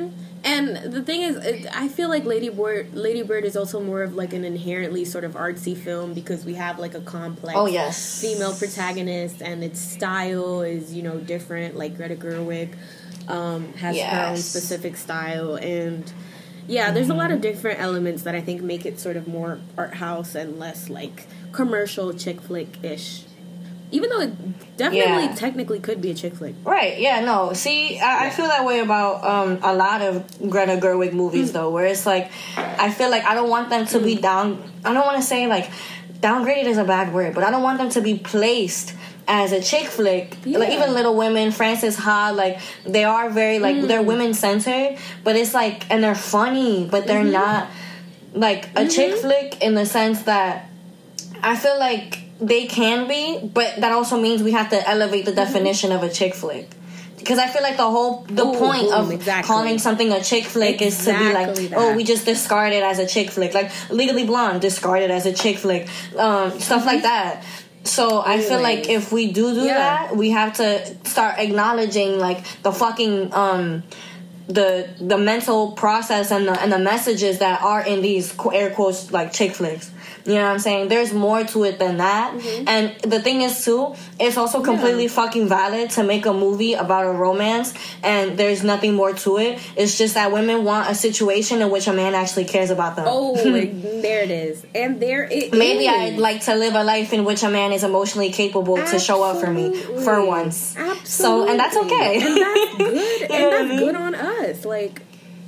And 0.47 0.93
the 0.93 1.03
thing 1.03 1.23
is, 1.23 1.37
it, 1.37 1.67
I 1.76 1.88
feel 1.88 2.09
like 2.09 2.25
Lady 2.25 2.49
Bird, 2.50 2.95
Lady 2.95 3.23
Bird 3.23 3.45
is 3.45 3.57
also 3.57 3.81
more 3.81 4.03
of 4.03 4.15
like 4.15 4.33
an 4.33 4.45
inherently 4.45 5.05
sort 5.05 5.25
of 5.25 5.33
artsy 5.33 5.76
film 5.76 6.15
because 6.15 6.45
we 6.45 6.55
have 6.55 6.79
like 6.79 6.95
a 6.95 7.00
complex 7.00 7.59
Oh 7.59 7.67
yes. 7.67 8.21
female 8.21 8.55
protagonist 8.55 9.43
and 9.43 9.65
its 9.65 9.81
style 9.81 10.61
is 10.62 10.95
you 10.95 11.03
know 11.03 11.19
different. 11.19 11.76
Like 11.76 11.97
Greta 11.97 12.15
Gerwig 12.15 12.75
um, 13.29 13.73
has 13.75 13.99
her 14.00 14.26
own 14.29 14.37
specific 14.37 14.97
style 14.97 15.57
and. 15.57 16.11
Yeah, 16.69 16.91
there's 16.91 17.11
a 17.11 17.15
lot 17.15 17.31
of 17.31 17.41
different 17.41 17.79
elements 17.79 18.23
that 18.25 18.35
I 18.35 18.41
think 18.41 18.61
make 18.61 18.85
it 18.87 18.99
sort 18.99 19.17
of 19.17 19.29
more 19.29 19.61
art 19.79 19.95
house 19.95 20.35
and 20.35 20.59
less 20.59 20.88
like 20.88 21.26
commercial 21.53 22.12
chick 22.12 22.41
flick 22.41 22.83
ish. 22.83 23.23
Even 23.90 24.11
though 24.11 24.21
it 24.21 24.76
definitely 24.76 25.25
Yeah. 25.25 25.35
technically 25.35 25.78
could 25.78 26.00
be 26.00 26.11
a 26.11 26.14
chick 26.14 26.35
flick. 26.35 26.55
Right, 26.64 26.99
yeah, 26.99 27.21
no. 27.21 27.52
See, 27.52 27.99
I, 27.99 28.26
I 28.26 28.31
feel 28.31 28.47
that 28.47 28.64
way 28.64 28.81
about 28.81 29.25
um, 29.25 29.59
a 29.62 29.75
lot 29.75 30.02
of 30.02 30.25
Greta 30.50 30.76
Gerwig 30.76 31.12
movies, 31.12 31.50
mm. 31.50 31.55
though, 31.55 31.71
where 31.71 31.87
it's 31.87 32.05
like, 32.05 32.31
I 32.57 32.90
feel 32.90 33.11
like 33.11 33.25
I 33.25 33.35
don't 33.35 33.49
want 33.49 33.71
them 33.71 33.87
to 33.87 34.00
be 34.00 34.16
mm. 34.16 34.23
down. 34.23 34.62
I 34.85 34.93
don't 34.93 35.07
want 35.07 35.19
to 35.19 35.23
say 35.23 35.47
like 35.47 35.71
downgraded 36.21 36.64
is 36.64 36.78
a 36.78 36.85
bad 36.85 37.12
word, 37.12 37.35
but 37.35 37.45
I 37.45 37.50
don't 37.50 37.62
want 37.62 37.78
them 37.78 37.90
to 37.90 38.00
be 38.00 38.19
placed 38.19 38.95
as 39.28 39.52
a 39.52 39.61
chick 39.61 39.87
flick. 39.87 40.37
Like 40.45 40.71
even 40.71 40.95
Little 40.95 41.16
Women, 41.16 41.50
Frances 41.52 41.97
Ha, 41.97 42.33
like 42.35 42.61
they 42.85 43.05
are 43.05 43.31
very 43.31 43.59
like 43.59 43.83
they're 43.83 44.02
mm. 44.02 44.07
women 44.07 44.35
centered, 44.35 44.99
but 45.25 45.37
it's 45.37 45.55
like 45.55 45.90
and 45.90 46.02
they're 46.02 46.14
funny, 46.14 46.87
but 46.90 47.07
they're 47.07 47.23
mm-hmm. 47.23 47.33
not 47.33 47.69
like 48.33 48.69
a 48.76 48.88
chick 48.88 49.12
mm-hmm. 49.12 49.21
flick 49.21 49.62
in 49.62 49.75
the 49.75 49.87
sense 49.87 50.23
that 50.23 50.71
I 51.43 51.57
feel 51.57 51.78
like 51.78 52.25
they 52.40 52.66
can 52.66 53.09
be, 53.09 53.40
but 53.52 53.76
that 53.81 53.93
also 53.93 54.21
means 54.21 54.43
we 54.43 54.52
have 54.52 54.71
to 54.71 54.88
elevate 54.88 55.25
the 55.25 55.33
definition 55.33 55.93
of 55.93 56.02
a 56.02 56.09
chick 56.09 56.35
flick. 56.35 56.69
Because 57.19 57.38
I 57.38 57.49
feel 57.49 57.62
like 57.62 57.76
the 57.76 57.90
whole 57.90 58.25
the 58.28 58.45
Ooh, 58.47 58.55
point 58.55 58.85
ooh, 58.85 58.93
of 58.93 59.11
exactly. 59.11 59.47
calling 59.49 59.78
something 59.78 60.12
a 60.12 60.23
chick 60.23 60.45
flick 60.45 60.81
is 60.83 60.99
to 61.07 61.12
be 61.19 61.33
like, 61.33 61.49
Exactly 61.49 61.75
oh, 61.75 61.97
we 61.97 62.05
just 62.05 62.25
discard 62.26 62.73
it 62.73 62.83
as 62.83 62.99
a 62.99 63.07
chick 63.07 63.31
flick, 63.31 63.55
like 63.55 63.71
Legally 63.90 64.25
Blonde, 64.25 64.61
discarded 64.61 65.11
as 65.11 65.26
a 65.26 65.33
chick 65.33 65.57
flick, 65.59 65.88
um, 66.19 66.59
stuff 66.61 66.85
like 66.87 67.02
that. 67.02 67.43
So 67.85 68.21
I 68.21 68.40
feel 68.40 68.61
like 68.61 68.88
if 68.88 69.12
we 69.12 69.33
do 69.33 69.55
do 69.55 69.62
Yeah. 69.62 69.75
that, 69.75 70.16
we 70.16 70.31
have 70.31 70.55
to 70.55 71.09
start 71.09 71.38
acknowledging 71.38 72.19
like 72.19 72.45
the 72.62 72.73
fucking 72.73 73.33
um 73.33 73.83
the 74.49 74.88
the 75.00 75.19
mental 75.19 75.73
process 75.73 76.31
and 76.31 76.47
the 76.47 76.61
and 76.61 76.71
the 76.73 76.78
messages 76.78 77.38
that 77.38 77.62
are 77.62 77.85
in 77.85 78.02
these 78.02 78.35
air 78.52 78.71
quotes 78.71 79.11
like 79.11 79.33
chick 79.33 79.52
flicks. 79.55 79.90
You 80.26 80.35
know 80.35 80.42
what 80.42 80.52
I'm 80.52 80.59
saying? 80.59 80.88
There's 80.88 81.12
more 81.12 81.45
to 81.45 81.64
it 81.64 81.78
than 81.78 81.99
that. 81.99 82.35
Mm-hmm. 82.35 82.68
And 82.68 83.00
the 83.00 83.21
thing 83.21 83.42
is 83.42 83.64
too, 83.64 83.95
it's 84.18 84.37
also 84.37 84.62
completely 84.62 85.09
fucking 85.09 85.49
valid 85.49 85.90
to 85.90 86.02
make 86.02 86.26
a 86.26 86.33
movie 86.33 86.75
about 86.75 87.06
a 87.06 87.12
romance 87.12 87.73
and 88.02 88.37
there's 88.38 88.64
nothing 88.64 88.95
more 88.95 89.12
to 89.12 89.38
it. 89.38 89.61
It's 89.76 89.97
just 89.97 90.14
that 90.14 90.33
women 90.33 90.64
want 90.64 90.90
a 90.90 90.95
situation 90.95 91.62
in 91.62 91.71
which 91.71 91.87
a 91.87 91.92
man 91.92 92.14
actually 92.14 92.45
cares 92.45 92.71
about 92.71 92.97
them. 92.97 93.06
Oh, 93.09 93.37
there 94.02 94.23
it 94.23 94.30
is. 94.30 94.66
And 94.75 95.00
there 95.00 95.25
it 95.25 95.52
Maybe 95.52 95.87
is. 95.87 95.88
I'd 95.88 96.18
like 96.18 96.42
to 96.45 96.56
live 96.56 96.75
a 96.75 96.83
life 96.83 97.12
in 97.12 97.25
which 97.25 97.42
a 97.42 97.50
man 97.50 97.73
is 97.73 97.85
emotionally 97.85 98.33
capable 98.33 98.76
to 98.76 98.99
show 98.99 99.23
up 99.23 99.40
for 99.40 99.50
me 99.50 99.80
for 100.04 100.25
once. 100.25 100.76
Absolutely. 100.76 101.06
So, 101.06 101.49
and 101.49 101.61
that's 101.61 101.76
okay. 101.76 102.21
And 102.21 102.37
that's 102.37 102.76
good. 102.76 103.30
And 103.30 103.42
know 103.42 103.49
what 103.49 103.54
I 103.54 103.68
that's 103.68 103.80
good 103.80 103.95
on 103.95 104.14
us. 104.14 104.64
Like, 104.64 105.02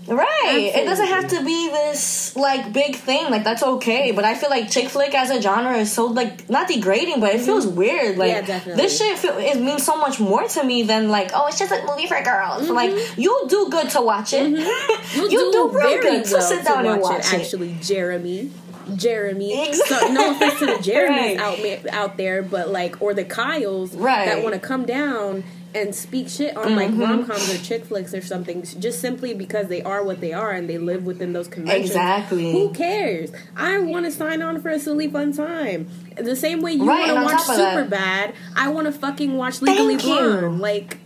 Right. 0.08 0.72
It 0.74 0.84
doesn't 0.86 1.06
have 1.06 1.28
to 1.28 1.44
be 1.44 1.68
this 1.68 2.34
like 2.34 2.72
big 2.72 2.96
thing. 2.96 3.30
Like 3.30 3.44
that's 3.44 3.62
okay. 3.62 4.12
But 4.12 4.24
I 4.24 4.34
feel 4.34 4.50
like 4.50 4.70
chick 4.70 4.88
flick 4.88 5.14
as 5.14 5.30
a 5.30 5.40
genre 5.40 5.76
is 5.76 5.92
so 5.92 6.06
like 6.06 6.48
not 6.48 6.66
degrading, 6.68 7.20
but 7.20 7.34
it 7.34 7.40
feels 7.42 7.66
weird. 7.66 8.16
Like 8.16 8.28
Mm-hmm. 8.28 8.40
Yeah, 8.40 8.46
definitely. 8.46 8.82
this 8.82 8.98
shit 8.98 9.18
feel, 9.18 9.36
it 9.38 9.60
means 9.60 9.84
so 9.84 9.96
much 9.98 10.18
more 10.20 10.44
to 10.48 10.64
me 10.64 10.82
than 10.82 11.08
like 11.10 11.30
oh 11.34 11.46
it's 11.46 11.58
just 11.58 11.72
a 11.72 11.84
movie 11.86 12.06
for 12.06 12.20
girls. 12.22 12.68
Like 12.70 12.92
you 13.18 13.46
do 13.48 13.68
good 13.70 13.90
to 13.90 14.00
watch 14.02 14.32
it. 14.32 14.52
Mm-hmm. 14.52 15.18
you, 15.20 15.30
You 15.30 15.52
do 15.52 15.68
real 15.70 15.88
very 15.88 16.00
good 16.00 16.24
to 16.26 16.40
sit 16.42 16.64
down 16.64 16.84
to 16.84 16.90
and 16.92 17.02
watch, 17.02 17.12
watch 17.14 17.32
it, 17.32 17.34
it. 17.34 17.40
Actually, 17.40 17.76
Jeremy. 17.82 18.50
Jeremy. 18.96 19.68
Exactly. 19.68 19.98
So, 19.98 20.12
no 20.14 20.30
offense 20.34 20.58
to 20.60 20.66
the 20.66 20.72
Jeremys 20.90 21.38
Right. 21.38 21.84
out, 21.86 21.92
out 21.92 22.16
there, 22.16 22.42
but 22.42 22.70
like, 22.70 23.02
or 23.02 23.12
the 23.12 23.24
Kyles 23.24 23.94
Right. 23.94 24.26
that 24.26 24.42
want 24.42 24.54
to 24.54 24.60
come 24.60 24.86
down 24.86 25.44
and 25.74 25.94
speak 25.94 26.28
shit 26.28 26.56
on 26.56 26.74
like 26.76 26.88
Mm-hmm. 26.88 27.00
rom 27.02 27.26
coms 27.26 27.52
or 27.54 27.58
chick 27.58 27.84
flicks 27.84 28.14
or 28.14 28.22
something, 28.22 28.62
just 28.62 29.00
simply 29.00 29.34
because 29.34 29.68
they 29.68 29.82
are 29.82 30.02
what 30.02 30.20
they 30.20 30.32
are 30.32 30.50
and 30.50 30.68
they 30.68 30.78
live 30.78 31.04
within 31.04 31.32
those 31.34 31.46
conventions. 31.48 31.90
Exactly. 31.90 32.52
Who 32.52 32.70
cares? 32.72 33.30
I 33.56 33.78
want 33.78 34.06
to 34.06 34.10
sign 34.10 34.40
on 34.42 34.60
for 34.62 34.70
a 34.70 34.78
silly 34.78 35.08
fun 35.08 35.32
time. 35.32 35.88
The 36.16 36.34
same 36.36 36.62
way 36.62 36.72
you 36.72 36.86
Right, 36.88 37.12
want 37.12 37.28
to 37.28 37.34
watch 37.36 37.46
that- 37.48 37.74
Super 37.76 37.88
Bad, 37.88 38.34
I 38.56 38.68
want 38.70 38.86
to 38.86 38.92
fucking 38.92 39.36
watch 39.36 39.60
Legally 39.62 39.96
Blonde. 39.96 40.58
Like, 40.60 40.98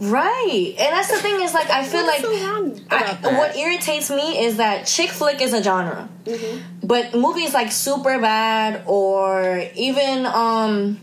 Right. 0.00 0.74
And 0.78 0.92
that's 0.94 1.10
the 1.10 1.18
thing 1.18 1.42
is 1.42 1.52
like 1.52 1.68
I 1.68 1.84
feel 1.84 2.04
what's 2.06 2.22
like 2.24 2.80
so 2.80 2.84
I, 2.90 3.36
what 3.36 3.54
irritates 3.54 4.08
me 4.10 4.42
is 4.44 4.56
that 4.56 4.86
chick 4.86 5.10
flick 5.10 5.42
is 5.42 5.52
a 5.52 5.62
genre, 5.62 6.08
Mm-hmm. 6.24 6.86
but 6.86 7.12
movies 7.14 7.52
like 7.52 7.70
Super 7.70 8.18
Bad 8.18 8.82
or 8.86 9.62
even 9.76 10.24
um, 10.24 10.98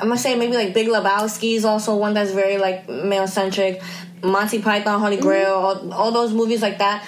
I'm 0.00 0.08
gonna 0.08 0.18
say 0.18 0.34
maybe 0.36 0.54
like 0.54 0.72
Big 0.74 0.88
Lebowski 0.88 1.54
is 1.56 1.64
also 1.64 1.96
one 1.96 2.14
that's 2.14 2.32
very 2.32 2.58
like 2.58 2.88
male 2.88 3.26
centric. 3.28 3.82
Monty 4.22 4.60
Python, 4.60 5.00
Holy 5.00 5.16
Grail, 5.16 5.54
all, 5.54 5.92
all 5.94 6.12
those 6.12 6.32
movies 6.34 6.60
like 6.60 6.78
that. 6.78 7.04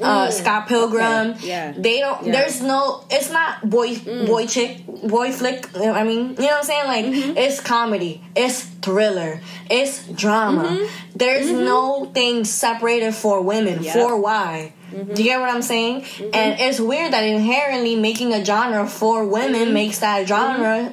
Uh, 0.00 0.26
Mm. 0.26 0.32
Scott 0.32 0.66
Pilgrim, 0.66 1.30
Okay, 1.34 1.46
yeah. 1.48 1.72
they 1.76 2.00
don't. 2.00 2.26
Yeah. 2.26 2.32
There's 2.32 2.60
no. 2.62 3.04
It's 3.10 3.30
not 3.30 3.68
boy, 3.68 3.96
boy, 4.26 4.46
chick, 4.46 4.84
boy 4.86 5.30
flick. 5.30 5.68
I 5.76 6.02
mean, 6.02 6.30
you 6.30 6.34
know 6.34 6.46
what 6.46 6.54
I'm 6.56 6.64
saying? 6.64 6.86
Like 6.86 7.04
Mm-hmm. 7.06 7.36
it's 7.38 7.60
comedy, 7.60 8.20
it's 8.34 8.62
thriller, 8.82 9.40
it's 9.70 10.04
drama. 10.08 10.64
Mm-hmm. 10.64 10.86
There's 11.14 11.50
no 11.52 12.06
thing 12.12 12.44
separated 12.44 13.14
for 13.14 13.40
women. 13.42 13.84
Yep. 13.84 13.94
For 13.94 14.20
why? 14.20 14.72
Mm-hmm. 14.94 15.14
Do 15.14 15.22
you 15.22 15.30
get 15.30 15.40
what 15.40 15.50
I'm 15.50 15.62
saying? 15.62 16.04
And 16.32 16.60
it's 16.60 16.78
weird 16.80 17.12
that 17.12 17.24
inherently 17.24 17.96
making 17.96 18.32
a 18.32 18.44
genre 18.44 18.86
for 18.86 19.26
women 19.26 19.62
Mm-hmm. 19.64 19.72
makes 19.74 19.98
that 20.00 20.26
genre 20.28 20.92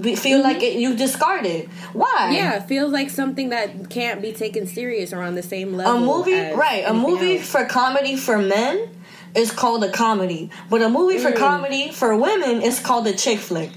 be, 0.00 0.14
feel 0.16 0.42
like 0.42 0.62
it, 0.62 0.76
you 0.78 0.94
discard 0.96 1.44
it. 1.46 1.68
Why? 1.92 2.30
Yeah, 2.32 2.54
it 2.56 2.62
feels 2.68 2.92
like 2.92 3.10
something 3.10 3.50
that 3.50 3.90
can't 3.90 4.22
be 4.22 4.32
taken 4.32 4.66
serious 4.66 5.12
or 5.12 5.22
on 5.22 5.34
the 5.34 5.42
same 5.42 5.74
level. 5.74 5.96
A 5.96 6.00
movie, 6.00 6.32
right? 6.54 6.84
A 6.86 6.94
movie 6.94 7.38
else. 7.38 7.46
for 7.50 7.64
comedy 7.66 8.16
for 8.16 8.38
men 8.38 8.88
is 9.34 9.50
called 9.50 9.82
a 9.84 9.90
comedy, 9.90 10.50
but 10.70 10.80
a 10.82 10.88
movie 10.88 11.18
Mm. 11.18 11.22
for 11.22 11.32
comedy 11.32 11.90
for 11.90 12.16
women 12.16 12.62
is 12.62 12.78
called 12.80 13.06
a 13.06 13.12
chick 13.12 13.38
flick. 13.38 13.70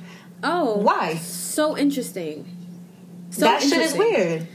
Oh, 0.44 0.78
Why? 0.78 1.16
So 1.18 1.76
interesting. 1.76 2.46
So 3.32 3.42
that 3.42 3.62
shit 3.64 3.82
is 3.82 3.96
weird. 3.96 4.48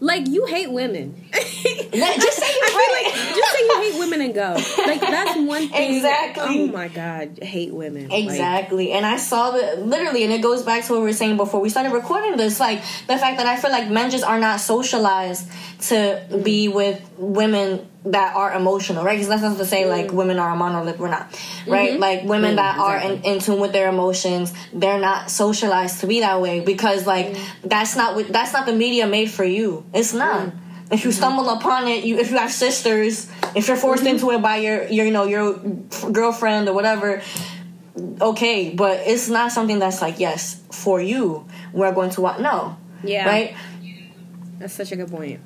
Like 0.00 0.28
you 0.28 0.44
hate 0.46 0.70
women. 0.70 1.23
Just 1.94 2.38
say 2.38 2.46
you 2.46 2.60
I 2.62 2.70
feel 2.70 3.12
like 3.12 3.34
just 3.34 3.52
say 3.52 3.64
you 3.64 3.92
hate 3.92 3.98
women 3.98 4.20
and 4.20 4.34
go. 4.34 4.54
Like 4.86 5.00
that's 5.00 5.36
one 5.38 5.68
thing. 5.68 5.96
Exactly. 5.96 6.42
Oh 6.44 6.66
my 6.72 6.88
god, 6.88 7.38
hate 7.42 7.72
women. 7.72 8.08
Like, 8.08 8.24
Exactly. 8.24 8.92
and 8.92 9.06
I 9.06 9.16
saw 9.16 9.52
the 9.52 9.76
literally, 9.76 10.24
and 10.24 10.32
it 10.32 10.42
goes 10.42 10.62
back 10.62 10.84
to 10.86 10.92
what 10.92 11.00
we 11.00 11.06
were 11.06 11.12
saying 11.12 11.36
before 11.36 11.60
we 11.60 11.68
started 11.68 11.92
recording 11.92 12.36
this. 12.36 12.58
Like 12.60 12.80
the 12.80 13.16
fact 13.18 13.38
that 13.38 13.46
I 13.46 13.56
feel 13.56 13.70
like 13.70 13.90
men 13.90 14.10
just 14.10 14.24
are 14.24 14.38
not 14.40 14.60
socialized 14.60 15.48
to 15.88 16.40
be 16.42 16.68
with 16.68 17.00
women 17.18 17.86
that 18.06 18.36
are 18.36 18.52
emotional, 18.52 19.02
right? 19.04 19.14
Because 19.14 19.28
that's 19.28 19.42
not 19.42 19.56
to 19.56 19.64
say 19.64 19.84
mm. 19.84 19.88
like 19.88 20.12
women 20.12 20.38
are 20.38 20.50
a 20.50 20.56
monolith. 20.56 20.98
We're 20.98 21.08
not, 21.08 21.28
right? 21.66 21.92
Mm-hmm. 21.92 22.00
Like 22.00 22.24
women 22.24 22.54
Mm, 22.54 22.56
that 22.56 22.78
are 22.78 22.96
in, 22.98 23.10
exactly. 23.12 23.32
in 23.32 23.40
tune 23.40 23.60
with 23.60 23.72
their 23.72 23.88
emotions, 23.88 24.52
they're 24.72 25.00
not 25.00 25.30
socialized 25.30 26.00
to 26.00 26.06
be 26.06 26.20
that 26.20 26.40
way 26.40 26.60
because 26.60 27.06
like 27.06 27.26
mm. 27.28 27.40
that's 27.64 27.96
not 27.96 28.14
what 28.14 28.28
that's 28.28 28.52
not 28.52 28.66
the 28.66 28.72
media 28.74 29.06
made 29.06 29.30
for 29.30 29.44
you. 29.44 29.84
It's 29.94 30.12
not. 30.12 30.48
Mm. 30.48 30.58
If 30.90 31.04
you 31.04 31.12
stumble 31.12 31.48
upon 31.48 31.88
it, 31.88 32.04
you 32.04 32.18
if 32.18 32.30
you 32.30 32.36
have 32.36 32.52
sisters, 32.52 33.30
if 33.54 33.68
you're 33.68 33.76
forced 33.76 34.04
into 34.06 34.30
it 34.32 34.42
by 34.42 34.56
your, 34.58 34.86
your 34.88 35.06
you 35.06 35.12
know 35.12 35.24
your 35.24 35.54
girlfriend 36.12 36.68
or 36.68 36.74
whatever, 36.74 37.22
okay. 38.20 38.70
But 38.74 39.00
it's 39.06 39.28
not 39.28 39.50
something 39.52 39.78
that's 39.78 40.02
like 40.02 40.20
yes 40.20 40.62
for 40.70 41.00
you. 41.00 41.46
We're 41.72 41.92
going 41.92 42.10
to 42.10 42.20
watch. 42.20 42.38
No, 42.40 42.76
Yeah. 43.02 43.26
right? 43.26 43.56
That's 44.58 44.74
such 44.74 44.92
a 44.92 44.96
good 44.96 45.10
point. 45.10 45.40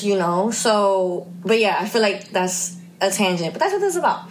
You 0.00 0.16
know. 0.18 0.50
So, 0.50 1.30
but 1.44 1.58
yeah, 1.58 1.76
I 1.80 1.88
feel 1.88 2.00
like 2.02 2.30
that's 2.30 2.76
a 3.00 3.10
tangent. 3.10 3.52
But 3.52 3.60
that's 3.60 3.72
what 3.72 3.80
this 3.80 3.90
is 3.94 3.96
about. 3.98 4.30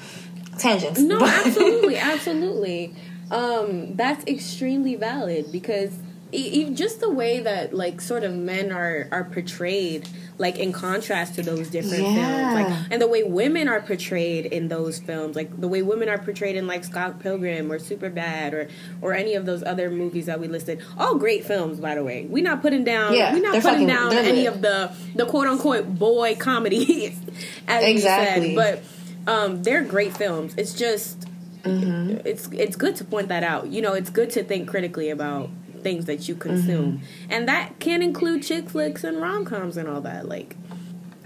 Tangents. 0.57 0.99
No, 0.99 1.19
absolutely, 1.23 1.97
absolutely. 1.97 2.95
Um, 3.29 3.95
that's 3.95 4.25
extremely 4.25 4.95
valid 4.95 5.51
because 5.51 5.91
just 6.31 6.99
the 6.99 7.09
way 7.09 7.39
that 7.41 7.73
like 7.73 8.01
sort 8.01 8.23
of 8.23 8.33
men 8.33 8.71
are 8.71 9.07
are 9.11 9.23
portrayed, 9.25 10.07
like 10.37 10.57
in 10.57 10.71
contrast 10.71 11.35
to 11.35 11.41
those 11.43 11.69
different 11.69 12.03
Yeah. 12.03 12.53
films, 12.53 12.69
like 12.71 12.87
and 12.91 13.01
the 13.01 13.07
way 13.07 13.23
women 13.23 13.67
are 13.67 13.81
portrayed 13.81 14.45
in 14.45 14.67
those 14.69 14.99
films, 14.99 15.35
like 15.35 15.59
the 15.59 15.67
way 15.67 15.81
women 15.81 16.09
are 16.09 16.17
portrayed 16.17 16.55
in 16.55 16.67
like 16.67 16.83
Scott 16.83 17.19
Pilgrim 17.19 17.71
or 17.71 17.79
Superbad 17.79 18.53
or 18.53 18.67
or 19.01 19.13
any 19.13 19.33
of 19.35 19.45
those 19.45 19.63
other 19.63 19.89
movies 19.89 20.25
that 20.27 20.39
we 20.39 20.47
listed. 20.47 20.81
All 20.97 21.15
great 21.17 21.43
films, 21.45 21.79
by 21.79 21.95
the 21.95 22.03
way. 22.03 22.25
we're 22.29 22.43
not 22.43 22.61
putting 22.61 22.83
down. 22.83 23.13
Yeah, 23.13 23.33
we 23.33 23.39
not 23.41 23.51
putting 23.61 23.61
fucking- 23.61 23.87
down 23.87 24.13
any 24.13 24.43
lit. 24.43 24.47
of 24.55 24.61
the 24.61 24.91
the 25.15 25.25
quote 25.25 25.47
unquote 25.47 25.97
boy 25.99 26.35
comedies, 26.39 27.17
as 27.67 27.83
Exactly. 27.83 28.51
you 28.51 28.55
said, 28.57 28.81
but 29.25 29.31
um, 29.31 29.63
they're 29.63 29.83
great 29.83 30.15
films. 30.15 30.53
It's 30.57 30.73
just 30.73 31.27
Mm-hmm. 31.63 32.25
it's 32.25 32.49
it's 32.53 32.75
good 32.75 32.95
to 32.95 33.03
point 33.05 33.27
that 33.27 33.43
out. 33.43 33.67
You 33.67 33.83
know, 33.83 33.93
it's 33.93 34.09
good 34.09 34.31
to 34.31 34.43
think 34.43 34.67
critically 34.67 35.11
about 35.11 35.51
things 35.81 36.05
that 36.05 36.27
you 36.27 36.35
consume, 36.35 36.99
Mm-hmm. 36.99 37.31
and 37.31 37.47
that 37.47 37.79
can 37.79 38.01
include 38.01 38.43
chick 38.43 38.69
flicks 38.69 39.03
and 39.03 39.21
rom 39.21 39.45
coms 39.45 39.77
and 39.77 39.87
all 39.89 40.01
that. 40.01 40.27
Like, 40.27 40.55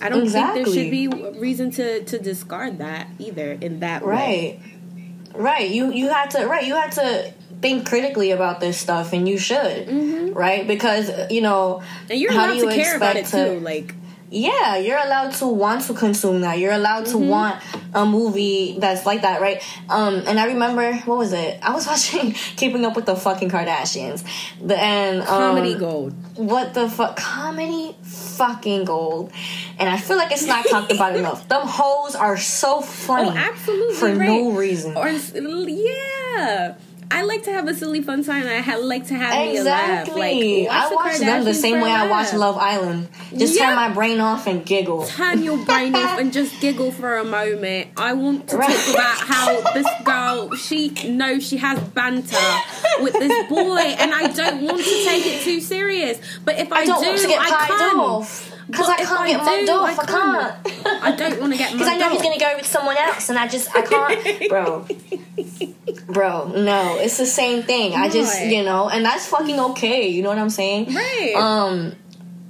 I 0.02 0.10
don't 0.10 0.24
exactly. 0.24 0.64
think 0.64 0.76
there 0.76 0.84
should 0.84 0.92
be 0.92 1.40
reason 1.40 1.72
to 1.72 2.04
to 2.04 2.20
discard 2.20 2.80
that 2.80 3.08
either 3.20 3.52
in 3.54 3.80
that 3.82 4.04
right. 4.04 4.28
way. 4.28 4.60
Right. 5.34 5.70
You 5.70 5.92
you 5.92 6.10
had 6.10 6.32
to 6.32 6.46
right. 6.48 6.66
You 6.66 6.76
had 6.76 6.92
to 6.94 7.34
think 7.62 7.88
critically 7.88 8.32
about 8.32 8.60
this 8.60 8.78
stuff, 8.78 9.14
and 9.14 9.28
you 9.28 9.38
should. 9.38 9.88
Mm-hmm. 9.88 10.34
Right. 10.34 10.66
Because 10.68 11.12
you 11.32 11.42
know, 11.42 11.82
and 12.10 12.20
you're 12.20 12.32
allowed 12.32 12.56
you 12.58 12.70
to 12.70 12.76
care 12.76 12.96
about 12.96 13.16
it 13.16 13.26
too. 13.26 13.60
Like 13.60 13.94
yeah, 14.36 14.76
you're 14.76 14.98
allowed 14.98 15.32
to 15.36 15.48
want 15.48 15.84
to 15.84 15.94
consume 15.94 16.42
that. 16.42 16.60
You're 16.60 16.74
allowed 16.74 17.06
mm-hmm. 17.06 17.20
to 17.20 17.30
want 17.30 17.64
a 17.94 18.06
movie 18.06 18.78
that's 18.78 19.06
like 19.06 19.22
that, 19.22 19.40
right? 19.40 19.64
Um, 19.90 20.24
and 20.28 20.38
I 20.38 20.48
remember 20.48 20.94
what 21.06 21.18
was 21.18 21.32
it? 21.32 21.58
I 21.64 21.74
was 21.74 21.88
watching 21.88 22.34
Keeping 22.58 22.84
Up 22.84 22.98
with 22.98 23.06
the 23.06 23.16
fucking 23.16 23.50
Kardashians, 23.50 24.26
the 24.62 24.78
and 24.78 25.22
um, 25.22 25.28
comedy 25.28 25.76
gold. 25.76 26.14
What 26.38 26.74
the 26.74 26.90
fuck? 26.90 27.16
Comedy 27.16 27.96
fucking 28.02 28.84
gold, 28.84 29.32
and 29.80 29.88
I 29.88 29.98
feel 29.98 30.18
like 30.18 30.34
it's 30.34 30.46
not 30.46 30.66
talked 30.68 30.92
about 30.92 31.16
enough. 31.18 31.48
Them 31.48 31.66
hoes 31.66 32.16
are 32.16 32.38
so 32.38 32.82
funny, 32.82 33.30
oh, 33.30 33.34
absolutely, 33.34 33.96
for 33.96 34.08
right. 34.08 34.28
no 34.28 34.52
reason. 34.52 34.98
Or 34.98 35.08
yeah. 35.08 36.76
I 37.12 37.24
like 37.24 37.44
to 37.44 37.52
have 37.52 37.68
a 37.68 37.74
silly 37.74 38.02
fun 38.02 38.24
time. 38.24 38.46
I 38.46 38.76
like 38.78 39.08
to 39.08 39.16
have 39.16 39.50
exactly. 39.50 40.16
me 40.16 40.66
a 40.68 40.70
laugh. 40.70 40.92
Like 40.92 40.92
I 40.92 40.96
watch 40.96 41.20
them 41.20 41.44
the 41.44 41.54
same 41.54 41.82
way 41.82 41.92
I 41.92 42.10
watch 42.10 42.34
Love 42.34 42.58
Island. 42.58 43.10
Just 43.36 43.58
turn 43.58 43.76
my 43.76 43.90
brain 43.94 44.20
off 44.20 44.48
and 44.48 44.66
giggle. 44.66 45.06
Turn 45.06 45.44
your 45.44 45.64
brain 45.66 45.96
off 45.96 46.20
and 46.20 46.34
just 46.34 46.60
giggle 46.62 46.92
for 46.92 47.18
a 47.18 47.24
moment. 47.24 47.90
I 47.98 48.14
want 48.14 48.50
to 48.50 48.58
right. 48.58 48.70
talk 48.70 48.96
about 48.96 49.18
how 49.18 49.74
this 49.74 49.88
girl 50.04 50.56
she 50.56 50.90
knows 51.10 51.48
she 51.48 51.58
has 51.58 51.80
banter 51.80 52.38
with 53.02 53.14
this 53.14 53.50
boy, 53.50 53.80
and 53.80 54.14
I 54.14 54.28
don't 54.28 54.62
want 54.64 54.80
to 54.80 55.04
take 55.06 55.26
it 55.26 55.44
too 55.44 55.62
serious. 55.62 56.20
But 56.44 56.60
if 56.60 56.72
I, 56.72 56.82
I 56.82 56.86
don't 56.86 57.02
do, 57.02 57.10
want 57.10 57.22
to 57.22 57.28
get 57.28 57.42
I 57.42 57.68
can. 57.68 58.00
Off. 58.00 58.55
Because 58.68 58.90
I 58.90 58.98
can't 58.98 59.22
I 59.22 59.28
get 59.28 59.44
mugged 59.44 59.70
off. 59.70 60.00
I, 60.00 60.02
I 60.02 60.06
can't. 60.06 61.04
I 61.04 61.16
don't 61.16 61.40
want 61.40 61.54
to 61.54 61.58
get 61.58 61.70
mugged 61.72 61.80
Because 61.80 61.88
I 61.88 61.98
know 61.98 62.10
he's 62.10 62.22
going 62.22 62.38
to 62.38 62.44
go 62.44 62.54
with 62.56 62.66
someone 62.66 62.98
else, 62.98 63.30
and 63.30 63.38
I 63.38 63.48
just, 63.48 63.76
I 63.76 63.82
can't. 63.82 64.50
Bro. 64.50 64.88
Bro, 66.08 66.54
no. 66.56 66.98
It's 67.00 67.18
the 67.18 67.26
same 67.26 67.64
thing. 67.64 67.94
I 67.94 68.10
just, 68.10 68.44
you 68.46 68.64
know, 68.64 68.90
and 68.90 69.06
that's 69.06 69.28
fucking 69.28 69.60
okay. 69.60 70.08
You 70.08 70.24
know 70.24 70.30
what 70.30 70.38
I'm 70.38 70.50
saying? 70.50 70.94
Right. 70.94 71.34
Um, 71.36 71.94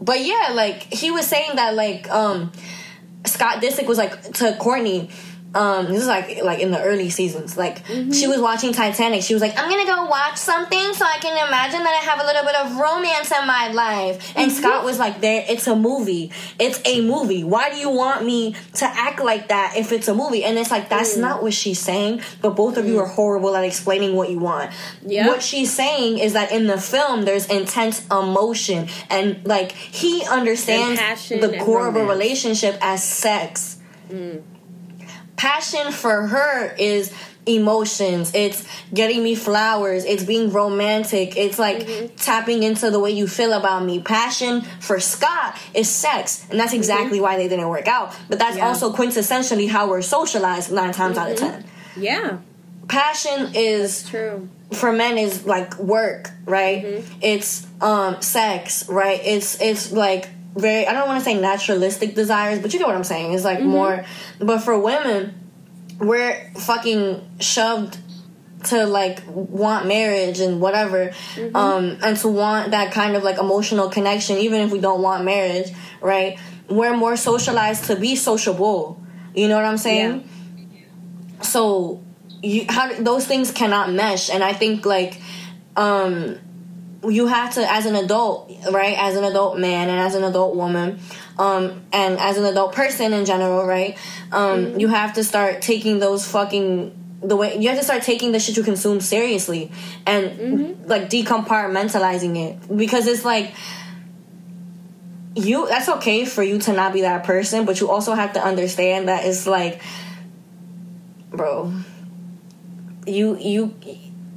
but 0.01 0.23
yeah, 0.23 0.51
like, 0.53 0.83
he 0.93 1.11
was 1.11 1.25
saying 1.25 1.55
that, 1.55 1.73
like, 1.75 2.09
um, 2.09 2.51
Scott 3.25 3.61
Disick 3.61 3.87
was 3.87 3.97
like, 3.97 4.21
to 4.33 4.57
Kourtney, 4.59 5.11
um, 5.55 5.85
this 5.87 6.01
is 6.01 6.07
like 6.07 6.43
like 6.43 6.59
in 6.59 6.71
the 6.71 6.81
early 6.81 7.09
seasons. 7.09 7.57
Like 7.57 7.85
mm-hmm. 7.85 8.11
she 8.11 8.27
was 8.27 8.41
watching 8.41 8.73
Titanic. 8.73 9.23
She 9.23 9.33
was 9.33 9.41
like, 9.41 9.57
I'm 9.57 9.69
gonna 9.69 9.85
go 9.85 10.05
watch 10.05 10.37
something 10.37 10.93
so 10.93 11.05
I 11.05 11.17
can 11.19 11.47
imagine 11.47 11.81
that 11.81 11.93
I 11.93 12.03
have 12.03 12.19
a 12.19 12.25
little 12.25 12.43
bit 12.43 12.55
of 12.55 12.77
romance 12.77 13.31
in 13.31 13.47
my 13.47 13.69
life. 13.71 14.33
And 14.35 14.51
mm-hmm. 14.51 14.59
Scott 14.59 14.83
was 14.83 14.99
like, 14.99 15.21
There, 15.21 15.45
it's 15.47 15.65
a 15.67 15.75
movie. 15.75 16.31
It's 16.59 16.81
a 16.83 17.01
movie. 17.01 17.45
Why 17.45 17.69
do 17.69 17.77
you 17.77 17.89
want 17.89 18.25
me 18.25 18.55
to 18.73 18.85
act 18.85 19.23
like 19.23 19.47
that 19.47 19.75
if 19.77 19.93
it's 19.93 20.09
a 20.09 20.13
movie? 20.13 20.43
And 20.43 20.57
it's 20.57 20.71
like 20.71 20.89
that's 20.89 21.15
mm. 21.15 21.21
not 21.21 21.41
what 21.41 21.53
she's 21.53 21.79
saying. 21.79 22.21
But 22.41 22.57
both 22.57 22.75
of 22.75 22.83
mm. 22.83 22.89
you 22.89 22.99
are 22.99 23.07
horrible 23.07 23.55
at 23.55 23.63
explaining 23.63 24.13
what 24.15 24.29
you 24.29 24.39
want. 24.39 24.71
Yep. 25.05 25.27
What 25.27 25.41
she's 25.41 25.73
saying 25.73 26.19
is 26.19 26.33
that 26.33 26.51
in 26.51 26.67
the 26.67 26.79
film 26.79 27.23
there's 27.23 27.47
intense 27.47 28.05
emotion 28.07 28.89
and 29.09 29.45
like 29.45 29.71
he 29.71 30.25
understands 30.25 31.29
the 31.29 31.57
core 31.63 31.87
of 31.87 31.95
a 31.95 32.05
relationship 32.05 32.77
as 32.81 33.01
sex. 33.01 33.79
Mm 34.09 34.43
passion 35.37 35.91
for 35.91 36.27
her 36.27 36.73
is 36.75 37.13
emotions 37.47 38.33
it's 38.33 38.65
getting 38.93 39.23
me 39.23 39.35
flowers 39.35 40.03
it's 40.05 40.23
being 40.23 40.51
romantic 40.51 41.37
it's 41.37 41.59
like 41.59 41.77
mm-hmm. 41.77 42.15
tapping 42.15 42.63
into 42.63 42.89
the 42.89 42.99
way 42.99 43.11
you 43.11 43.27
feel 43.27 43.53
about 43.53 43.83
me 43.83 44.01
passion 44.01 44.61
for 44.79 44.99
scott 44.99 45.55
is 45.73 45.87
sex 45.87 46.47
and 46.49 46.59
that's 46.59 46.71
mm-hmm. 46.71 46.79
exactly 46.79 47.17
mm-hmm. 47.17 47.23
why 47.23 47.37
they 47.37 47.47
didn't 47.47 47.69
work 47.69 47.87
out 47.87 48.15
but 48.29 48.39
that's 48.39 48.57
yeah. 48.57 48.67
also 48.67 48.91
quintessentially 48.91 49.69
how 49.69 49.87
we're 49.87 50.01
socialized 50.01 50.71
nine 50.71 50.91
times 50.91 51.17
mm-hmm. 51.17 51.25
out 51.25 51.31
of 51.31 51.37
mm-hmm. 51.37 51.61
ten 51.61 52.01
yeah 52.01 52.37
passion 52.87 53.51
is 53.53 54.01
that's 54.01 54.09
true 54.09 54.49
for 54.71 54.91
men 54.91 55.17
is 55.17 55.45
like 55.45 55.77
work 55.77 56.31
right 56.45 56.83
mm-hmm. 56.83 57.19
it's 57.21 57.67
um 57.81 58.19
sex 58.21 58.89
right 58.89 59.21
it's 59.23 59.61
it's 59.61 59.91
like 59.91 60.29
very 60.55 60.87
i 60.87 60.93
don't 60.93 61.07
want 61.07 61.19
to 61.19 61.25
say 61.25 61.39
naturalistic 61.39 62.15
desires 62.15 62.59
but 62.59 62.73
you 62.73 62.79
know 62.79 62.87
what 62.87 62.95
i'm 62.95 63.03
saying. 63.03 63.33
It's 63.33 63.43
like 63.43 63.61
more 63.61 64.05
but 64.39 64.59
for 64.59 64.77
women 64.79 65.33
we're 65.99 66.51
fucking 66.55 67.21
shoved 67.39 67.97
to 68.65 68.85
like 68.85 69.21
want 69.27 69.85
marriage 69.85 70.39
and 70.39 70.59
whatever 70.59 71.07
mm-hmm. 71.35 71.55
um 71.55 71.97
and 72.01 72.17
to 72.17 72.27
want 72.27 72.71
that 72.71 72.91
kind 72.91 73.15
of 73.15 73.23
like 73.23 73.37
emotional 73.37 73.89
connection 73.89 74.37
even 74.37 74.61
if 74.61 74.71
we 74.71 74.79
don't 74.79 75.01
want 75.01 75.23
marriage 75.23 75.71
right? 76.01 76.39
We're 76.69 76.95
more 76.97 77.15
socialized 77.15 77.85
to 77.85 77.95
be 77.95 78.15
sociable. 78.15 79.01
You 79.35 79.47
know 79.47 79.55
what 79.55 79.65
i'm 79.65 79.77
saying? 79.77 80.27
Yeah. 80.71 81.41
so 81.41 82.03
you 82.41 82.65
how 82.69 82.93
those 83.01 83.25
things 83.25 83.51
cannot 83.51 83.91
mesh 83.91 84.29
and 84.29 84.43
i 84.43 84.53
think 84.53 84.85
like 84.85 85.19
um 85.75 86.37
you 87.09 87.27
have 87.27 87.53
to 87.55 87.71
as 87.71 87.85
an 87.85 87.95
adult 87.95 88.51
right 88.71 88.97
as 88.97 89.15
an 89.15 89.23
adult 89.23 89.57
man 89.59 89.89
and 89.89 89.99
as 89.99 90.15
an 90.15 90.23
adult 90.23 90.55
woman 90.55 90.99
um, 91.37 91.81
and 91.91 92.17
as 92.17 92.37
an 92.37 92.45
adult 92.45 92.73
person 92.73 93.13
in 93.13 93.25
general, 93.25 93.65
right? 93.65 93.97
Um, 94.31 94.65
mm-hmm. 94.65 94.79
You 94.79 94.87
have 94.87 95.13
to 95.13 95.23
start 95.23 95.61
taking 95.61 95.99
those 95.99 96.27
fucking 96.27 97.01
the 97.21 97.35
way 97.35 97.57
you 97.57 97.69
have 97.69 97.77
to 97.77 97.83
start 97.83 98.03
taking 98.03 98.31
the 98.33 98.39
shit 98.39 98.55
you 98.55 98.61
consume 98.61 99.01
seriously 99.01 99.71
and 100.05 100.25
mm-hmm. 100.31 100.87
like 100.87 101.09
decompartmentalizing 101.09 102.37
it 102.37 102.77
because 102.77 103.07
it's 103.07 103.25
like 103.25 103.55
you 105.33 105.67
that's 105.67 105.89
okay 105.89 106.25
for 106.25 106.43
you 106.43 106.59
to 106.59 106.73
not 106.73 106.93
be 106.93 107.01
that 107.01 107.23
person 107.23 107.65
but 107.65 107.79
you 107.79 107.89
also 107.89 108.13
have 108.13 108.33
to 108.33 108.43
understand 108.43 109.07
that 109.07 109.25
it's 109.25 109.47
like 109.47 109.81
bro 111.31 111.73
you 113.07 113.37
you 113.39 113.73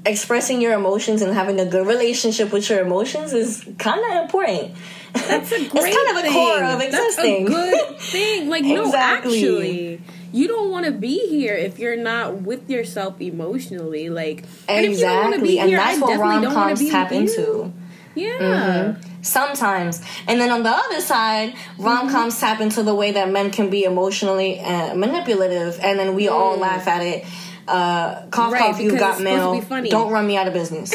expressing 0.09 0.61
your 0.61 0.73
emotions 0.73 1.23
and 1.23 1.35
having 1.35 1.61
a 1.61 1.67
good 1.67 1.87
relationship 1.87 2.53
with 2.53 2.69
your 2.69 2.81
emotions 2.81 3.33
is 3.33 3.65
kind 3.79 4.01
of 4.01 4.23
important 4.25 4.75
that's 5.13 5.53
a 5.53 5.57
great 5.69 5.73
It's 5.75 5.97
kind 5.97 6.19
of 6.19 6.25
a 6.25 6.33
core 6.33 6.65
of 6.65 6.81
existing. 6.81 7.45
That's 7.47 7.57
a 7.57 7.87
good 7.87 8.01
thing. 8.01 8.49
Like, 8.49 8.65
exactly. 8.65 9.43
no, 9.43 9.59
actually, 9.59 10.01
you 10.33 10.49
don't 10.49 10.71
want 10.71 10.87
to 10.87 10.93
be 10.93 11.29
here 11.29 11.55
if 11.55 11.79
you're 11.79 11.97
not 11.97 12.43
with 12.43 12.69
yourself 12.69 13.21
emotionally. 13.21 14.09
Like, 14.11 14.39
exactly, 14.39 14.75
and, 14.75 14.87
if 14.87 14.93
you 14.93 15.05
don't 15.05 15.25
want 15.25 15.35
to 15.37 15.43
be 15.43 15.59
and 15.59 15.73
that's 15.73 16.01
what 16.01 16.19
rom 16.19 16.45
coms 16.45 16.89
tap 16.91 17.13
into. 17.13 17.73
Yeah. 18.15 18.39
Mm-hmm. 18.39 19.03
Sometimes, 19.21 20.03
and 20.27 20.41
then 20.41 20.51
on 20.51 20.63
the 20.63 20.71
other 20.71 21.01
side, 21.01 21.55
rom 21.77 22.09
coms 22.11 22.35
mm-hmm. 22.35 22.47
tap 22.47 22.61
into 22.61 22.83
the 22.83 22.95
way 22.95 23.13
that 23.13 23.31
men 23.31 23.51
can 23.51 23.69
be 23.69 23.85
emotionally 23.85 24.61
uh, 24.61 24.95
manipulative, 24.95 25.79
and 25.83 25.99
then 25.99 26.15
we 26.15 26.27
mm. 26.27 26.33
all 26.33 26.57
laugh 26.57 26.87
at 26.89 27.03
it. 27.03 27.25
Uh, 27.69 28.27
cough, 28.31 28.53
right, 28.53 28.73
cough, 28.73 28.81
you 28.81 28.99
got 28.99 29.21
mail. 29.21 29.61
Don't 29.89 30.11
run 30.11 30.27
me 30.27 30.37
out 30.37 30.47
of 30.47 30.55
business. 30.55 30.93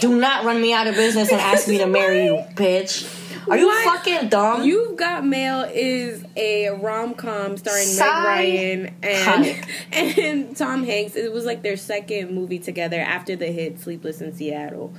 Do 0.00 0.18
not 0.18 0.44
run 0.44 0.60
me 0.60 0.72
out 0.72 0.86
of 0.86 0.94
business 0.94 1.30
and 1.30 1.40
ask 1.40 1.68
me 1.68 1.78
to 1.78 1.86
marry 1.86 2.24
you, 2.24 2.34
bitch. 2.54 3.16
Are 3.48 3.56
you 3.56 3.66
what? 3.66 3.84
fucking 3.84 4.28
dumb? 4.28 4.62
You've 4.62 4.96
Got 4.96 5.26
Mail 5.26 5.68
is 5.72 6.24
a 6.36 6.68
rom 6.70 7.14
com 7.14 7.56
starring 7.56 7.96
Meg 7.96 8.06
Ryan 8.06 8.94
and 9.02 9.66
and 9.92 10.56
Tom 10.56 10.84
Hanks. 10.84 11.16
It 11.16 11.32
was 11.32 11.44
like 11.44 11.62
their 11.62 11.76
second 11.76 12.32
movie 12.32 12.58
together 12.58 13.00
after 13.00 13.34
the 13.34 13.46
hit 13.46 13.80
Sleepless 13.80 14.20
in 14.20 14.34
Seattle. 14.34 14.94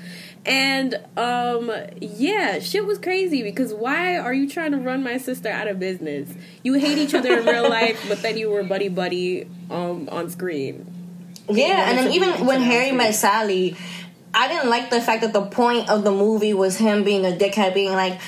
And 0.45 0.95
um 1.15 1.71
yeah, 2.01 2.59
shit 2.59 2.85
was 2.85 2.97
crazy 2.97 3.43
because 3.43 3.73
why 3.73 4.17
are 4.17 4.33
you 4.33 4.49
trying 4.49 4.71
to 4.71 4.79
run 4.79 5.03
my 5.03 5.17
sister 5.17 5.49
out 5.49 5.67
of 5.67 5.79
business? 5.79 6.29
You 6.63 6.73
hate 6.73 6.97
each 6.97 7.13
other 7.13 7.39
in 7.39 7.45
real 7.45 7.69
life, 7.69 8.03
but 8.09 8.21
then 8.21 8.37
you 8.37 8.49
were 8.49 8.63
buddy 8.63 8.89
buddy 8.89 9.47
um 9.69 10.09
on 10.11 10.29
screen. 10.29 11.00
Yeah, 11.57 11.89
and 11.89 11.97
then 11.97 12.11
even 12.11 12.45
when 12.45 12.61
Harry 12.61 12.91
met 12.91 13.15
Sally, 13.15 13.75
I 14.33 14.47
didn't 14.47 14.69
like 14.69 14.89
the 14.89 15.01
fact 15.01 15.21
that 15.21 15.33
the 15.33 15.45
point 15.45 15.89
of 15.89 16.03
the 16.03 16.11
movie 16.11 16.53
was 16.53 16.77
him 16.77 17.03
being 17.03 17.25
a 17.25 17.31
dickhead, 17.31 17.73
being 17.73 17.91
like, 17.93 18.19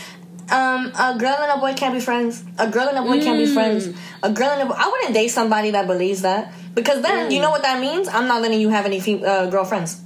um, 0.51 0.91
a 0.99 1.15
girl 1.17 1.37
and 1.39 1.51
a 1.51 1.57
boy 1.59 1.73
can't 1.73 1.93
be 1.93 1.99
friends. 1.99 2.43
A 2.59 2.69
girl 2.69 2.87
and 2.87 2.97
a 2.97 3.01
boy 3.01 3.19
mm. 3.19 3.23
can't 3.23 3.39
be 3.39 3.45
mm. 3.45 3.53
friends. 3.53 3.89
A 4.21 4.31
girl 4.31 4.49
and 4.49 4.61
a 4.61 4.65
boy. 4.65 4.75
I 4.77 4.87
wouldn't 4.89 5.13
date 5.13 5.29
somebody 5.29 5.71
that 5.71 5.87
believes 5.87 6.21
that 6.23 6.53
because 6.75 7.01
then 7.01 7.29
mm. 7.29 7.33
you 7.33 7.41
know 7.41 7.49
what 7.49 7.63
that 7.63 7.79
means. 7.79 8.07
I'm 8.07 8.27
not 8.27 8.41
letting 8.41 8.59
you 8.59 8.69
have 8.69 8.85
any 8.85 8.99
fem- 8.99 9.23
uh, 9.23 9.47
girlfriends. 9.47 10.01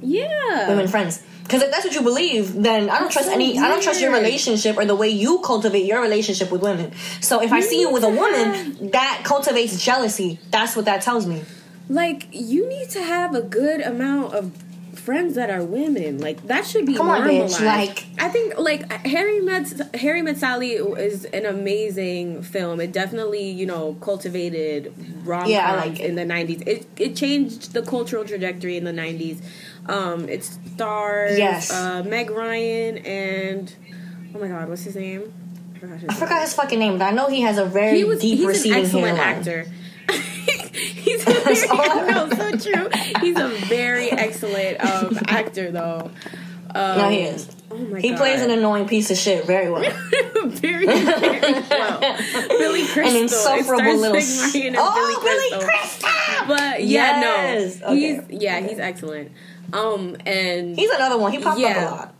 Yeah, 0.00 0.68
women 0.68 0.88
friends. 0.88 1.22
Because 1.42 1.62
if 1.62 1.70
that's 1.70 1.84
what 1.84 1.94
you 1.94 2.02
believe, 2.02 2.54
then 2.54 2.88
I 2.88 2.98
don't 2.98 3.02
that's 3.02 3.14
trust 3.14 3.28
so 3.28 3.34
any. 3.34 3.52
Weird. 3.52 3.64
I 3.64 3.68
don't 3.68 3.82
trust 3.82 4.00
your 4.00 4.12
relationship 4.12 4.78
or 4.78 4.84
the 4.84 4.94
way 4.94 5.08
you 5.08 5.40
cultivate 5.40 5.84
your 5.84 6.00
relationship 6.00 6.50
with 6.50 6.62
women. 6.62 6.92
So 7.20 7.42
if 7.42 7.52
I 7.52 7.60
see 7.60 7.80
you 7.80 7.92
with 7.92 8.04
a 8.04 8.08
woman, 8.08 8.90
that 8.92 9.22
cultivates 9.24 9.82
jealousy. 9.84 10.38
That's 10.50 10.76
what 10.76 10.84
that 10.84 11.02
tells 11.02 11.26
me. 11.26 11.42
Like 11.92 12.28
you 12.32 12.68
need 12.68 12.88
to 12.90 13.02
have 13.02 13.34
a 13.34 13.42
good 13.42 13.80
amount 13.80 14.34
of 14.34 14.52
friends 14.94 15.34
that 15.34 15.50
are 15.50 15.62
women. 15.62 16.18
Like 16.18 16.46
that 16.46 16.66
should 16.66 16.86
be 16.86 16.94
Come 16.94 17.06
normalized. 17.06 17.60
On. 17.60 17.66
Like 17.66 18.06
I 18.18 18.28
think 18.28 18.58
like 18.58 18.90
Harry 19.04 19.40
Met 19.40 19.94
Harry 19.96 20.22
Met 20.22 20.38
Sally 20.38 20.72
is 20.72 21.24
an 21.26 21.44
amazing 21.44 22.42
film. 22.42 22.80
It 22.80 22.92
definitely 22.92 23.50
you 23.50 23.66
know 23.66 23.94
cultivated 24.00 24.92
rom 25.24 25.48
yeah, 25.48 25.74
like 25.74 26.00
in 26.00 26.14
the 26.14 26.24
nineties. 26.24 26.62
It 26.66 26.86
it 26.96 27.16
changed 27.16 27.72
the 27.72 27.82
cultural 27.82 28.24
trajectory 28.24 28.76
in 28.76 28.84
the 28.84 28.92
nineties. 28.92 29.42
Um, 29.86 30.28
it 30.28 30.44
stars 30.44 31.36
yes. 31.36 31.70
uh, 31.72 32.02
Meg 32.04 32.30
Ryan 32.30 32.98
and 32.98 33.74
oh 34.34 34.38
my 34.38 34.48
god, 34.48 34.68
what's 34.68 34.84
his 34.84 34.96
name? 34.96 35.32
forgot 35.82 35.98
his 35.98 36.10
I 36.10 36.14
forgot 36.14 36.42
his 36.42 36.54
fucking 36.54 36.78
name, 36.78 36.98
but 36.98 37.04
I 37.04 37.10
know 37.10 37.28
he 37.28 37.42
has 37.42 37.58
a 37.58 37.64
very 37.66 37.98
He 37.98 38.04
was 38.04 38.20
deep 38.20 38.38
he's 38.38 38.64
an 38.64 38.72
excellent 38.72 39.18
hairline. 39.18 39.38
actor. 39.38 39.66
He's 40.10 41.22
a 41.26 41.32
very, 41.32 41.68
no, 42.12 42.28
so 42.30 42.50
true. 42.56 42.88
He's 43.20 43.38
a 43.38 43.48
very 43.66 44.10
excellent 44.10 44.80
um, 44.84 45.18
actor, 45.28 45.70
though. 45.70 46.10
Um, 46.74 46.98
No, 46.98 47.08
he 47.10 47.22
is. 47.22 47.48
Oh 47.70 47.76
my 47.76 48.00
He 48.00 48.10
god, 48.10 48.18
plays 48.18 48.40
an 48.42 48.50
annoying 48.50 48.86
piece 48.88 49.10
of 49.10 49.16
shit 49.16 49.46
very 49.46 49.70
well. 49.70 49.82
very, 50.46 50.86
very 50.86 51.62
well. 51.70 52.00
Billy 52.48 52.86
Crystal, 52.86 53.06
An 53.08 53.16
insufferable 53.16 53.96
little. 53.98 54.16
S- 54.16 54.52
oh, 54.52 54.52
Billy 54.52 54.72
Billy 54.74 55.50
Crystal. 55.50 55.60
Crystal! 55.60 56.46
But 56.48 56.84
yeah, 56.84 57.20
Yes. 57.20 57.80
no, 57.80 57.86
Okay. 57.88 57.98
he's 58.28 58.42
yeah, 58.42 58.60
he's 58.60 58.78
excellent. 58.78 59.32
Um, 59.72 60.16
and 60.26 60.76
He's 60.76 60.90
another 60.90 61.16
one. 61.18 61.32
He 61.32 61.38
popped 61.38 61.58
Yeah. 61.60 61.68
up 61.68 61.76
a 61.76 61.94
lot. 61.94 62.14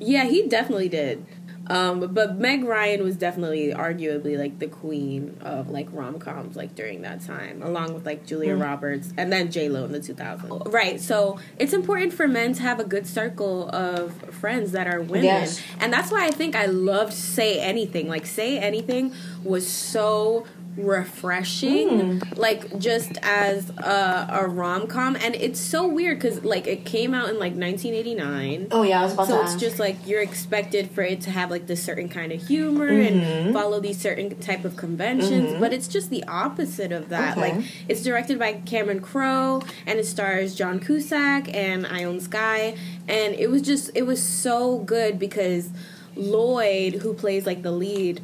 Yeah, 0.00 0.24
he 0.24 0.48
definitely 0.48 0.88
did. 0.88 1.24
Um, 1.68 2.12
but 2.12 2.36
Meg 2.36 2.64
Ryan 2.64 3.02
was 3.02 3.16
definitely 3.16 3.68
arguably 3.72 4.38
like 4.38 4.58
the 4.58 4.66
queen 4.66 5.36
of 5.40 5.70
like 5.70 5.88
rom 5.92 6.18
coms 6.18 6.56
like 6.56 6.74
during 6.74 7.02
that 7.02 7.22
time, 7.22 7.62
along 7.62 7.94
with 7.94 8.04
like 8.04 8.26
Julia 8.26 8.54
Mm. 8.54 8.62
Roberts 8.62 9.12
and 9.16 9.32
then 9.32 9.50
J 9.50 9.68
Lo 9.68 9.84
in 9.84 9.92
the 9.92 10.00
2000s. 10.00 10.72
Right. 10.72 11.00
So 11.00 11.38
it's 11.58 11.72
important 11.72 12.12
for 12.12 12.28
men 12.28 12.52
to 12.54 12.62
have 12.62 12.80
a 12.80 12.84
good 12.84 13.06
circle 13.06 13.68
of 13.70 14.12
friends 14.34 14.72
that 14.72 14.86
are 14.86 15.00
women, 15.00 15.24
Yes. 15.24 15.60
and 15.80 15.92
that's 15.92 16.10
why 16.12 16.26
I 16.26 16.30
think 16.30 16.54
I 16.54 16.66
loved 16.66 17.12
Say 17.14 17.58
Anything. 17.60 18.08
Like 18.08 18.26
Say 18.26 18.58
Anything 18.58 19.12
was 19.42 19.66
so 19.66 20.46
refreshing 20.76 21.88
Mm. 21.88 22.38
like 22.38 22.78
just 22.78 23.18
as 23.22 23.70
a, 23.78 24.28
a 24.42 24.48
rom-com 24.48 25.16
and 25.16 25.34
it's 25.34 25.60
so 25.60 25.86
weird 25.86 26.18
because 26.18 26.44
like 26.44 26.66
it 26.66 26.84
came 26.84 27.14
out 27.14 27.28
in 27.28 27.34
like 27.38 27.54
1989 27.54 28.68
Oh 28.72 28.82
yeah, 28.82 29.00
I 29.00 29.04
was 29.04 29.14
about 29.14 29.28
so 29.28 29.36
to 29.36 29.42
it's 29.42 29.50
ask. 29.52 29.58
just 29.60 29.78
like 29.78 29.96
you're 30.06 30.20
expected 30.22 30.90
for 30.90 31.02
it 31.02 31.20
to 31.22 31.30
have 31.30 31.50
like 31.50 31.66
this 31.66 31.82
certain 31.82 32.08
kind 32.08 32.32
of 32.32 32.46
humor 32.46 32.88
Mm-hmm. 32.90 33.22
and 33.24 33.54
follow 33.54 33.80
these 33.80 34.00
certain 34.00 34.34
type 34.40 34.64
of 34.64 34.76
conventions, 34.76 35.54
but 35.60 35.72
it's 35.72 35.88
just 35.88 36.10
the 36.10 36.24
opposite 36.24 36.92
of 36.92 37.08
that. 37.10 37.36
Okay. 37.38 37.54
Like 37.56 37.64
it's 37.88 38.02
directed 38.02 38.38
by 38.38 38.54
Cameron 38.54 39.00
Crowe 39.00 39.62
and 39.86 39.98
it 39.98 40.06
stars 40.06 40.54
John 40.54 40.80
Cusack 40.80 41.52
and 41.54 41.86
Ione 41.86 42.20
Skye, 42.20 42.76
and 43.08 43.34
it 43.34 43.50
was 43.50 43.62
just 43.62 43.90
it 43.94 44.02
was 44.02 44.22
so 44.22 44.78
good 44.78 45.18
because 45.18 45.70
Lloyd, 46.16 46.94
who 47.02 47.14
plays 47.14 47.46
like 47.46 47.62
the 47.62 47.70
lead, 47.72 48.20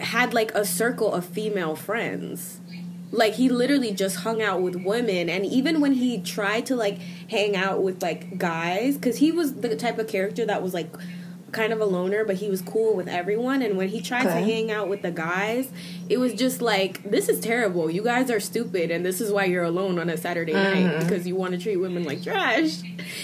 had 0.00 0.34
like 0.34 0.52
a 0.54 0.64
circle 0.64 1.12
of 1.12 1.24
female 1.24 1.76
friends. 1.76 2.60
Like 3.12 3.34
he 3.34 3.48
literally 3.48 3.92
just 3.92 4.16
hung 4.16 4.42
out 4.42 4.60
with 4.62 4.76
women 4.76 5.28
and 5.28 5.46
even 5.46 5.80
when 5.80 5.92
he 5.92 6.20
tried 6.20 6.66
to 6.66 6.76
like 6.76 6.98
hang 7.30 7.56
out 7.56 7.82
with 7.82 8.02
like 8.02 8.36
guys 8.36 8.96
because 8.96 9.18
he 9.18 9.30
was 9.30 9.54
the 9.54 9.76
type 9.76 9.98
of 9.98 10.08
character 10.08 10.44
that 10.44 10.62
was 10.62 10.74
like 10.74 10.92
kind 11.52 11.72
of 11.72 11.80
a 11.80 11.84
loner 11.84 12.24
but 12.24 12.36
he 12.36 12.50
was 12.50 12.60
cool 12.60 12.94
with 12.94 13.08
everyone 13.08 13.62
and 13.62 13.76
when 13.78 13.88
he 13.88 14.00
tried 14.02 14.24
to 14.24 14.30
hang 14.32 14.70
out 14.70 14.88
with 14.88 15.00
the 15.02 15.10
guys 15.12 15.70
it 16.08 16.18
was 16.18 16.34
just 16.34 16.60
like 16.60 17.02
this 17.08 17.28
is 17.28 17.38
terrible 17.40 17.88
you 17.90 18.02
guys 18.02 18.30
are 18.30 18.40
stupid 18.40 18.90
and 18.90 19.06
this 19.06 19.20
is 19.20 19.30
why 19.32 19.44
you're 19.44 19.62
alone 19.64 19.98
on 19.98 20.10
a 20.10 20.16
saturday 20.16 20.52
Mm-hmm. 20.52 20.86
night 20.88 21.00
because 21.00 21.26
you 21.26 21.34
want 21.36 21.52
to 21.52 21.58
treat 21.58 21.76
women 21.76 22.04
like 22.04 22.22
trash 22.22 22.78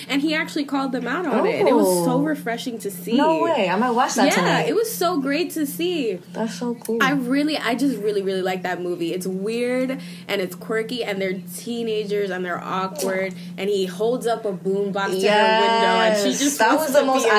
and 0.08 0.22
he 0.22 0.34
actually 0.34 0.64
called 0.64 0.92
them 0.92 1.06
out 1.06 1.26
on 1.26 1.44
it 1.46 1.60
and 1.60 1.68
it 1.68 1.74
was 1.74 1.86
so 2.04 2.12
Oh. 2.12 2.22
refreshing 2.22 2.78
to 2.80 2.90
see 2.90 3.16
no 3.16 3.42
way. 3.42 3.68
I 3.68 3.76
might 3.76 3.90
watch 3.90 4.14
that 4.14 4.26
yeah 4.26 4.34
tonight. 4.34 4.68
it 4.68 4.74
was 4.74 4.94
so 4.94 5.20
great 5.20 5.50
to 5.52 5.66
see 5.66 6.14
That's 6.32 6.54
so 6.54 6.74
cool. 6.74 6.98
I 7.02 7.12
really, 7.12 7.56
I 7.58 7.74
just 7.74 7.96
really, 7.98 8.22
really 8.22 8.42
like 8.42 8.62
that 8.62 8.80
movie. 8.80 9.12
It's 9.12 9.26
weird 9.26 9.98
and 10.28 10.40
it's 10.40 10.54
quirky, 10.54 11.02
and 11.04 11.20
they're 11.20 11.40
teenagers 11.56 12.30
and 12.30 12.44
they're 12.44 12.62
awkward. 12.62 13.34
And 13.56 13.68
he 13.70 13.86
holds 13.86 14.26
up 14.26 14.44
a 14.44 14.52
boombox 14.52 15.20
to 15.20 15.28
her 15.30 15.60
window, 15.60 15.96
and 16.04 16.16
she 16.22 16.38
just 16.38 16.58
that 16.58 16.76
was 16.78 16.92
the 16.92 17.04
most 17.04 17.24
be 17.24 17.30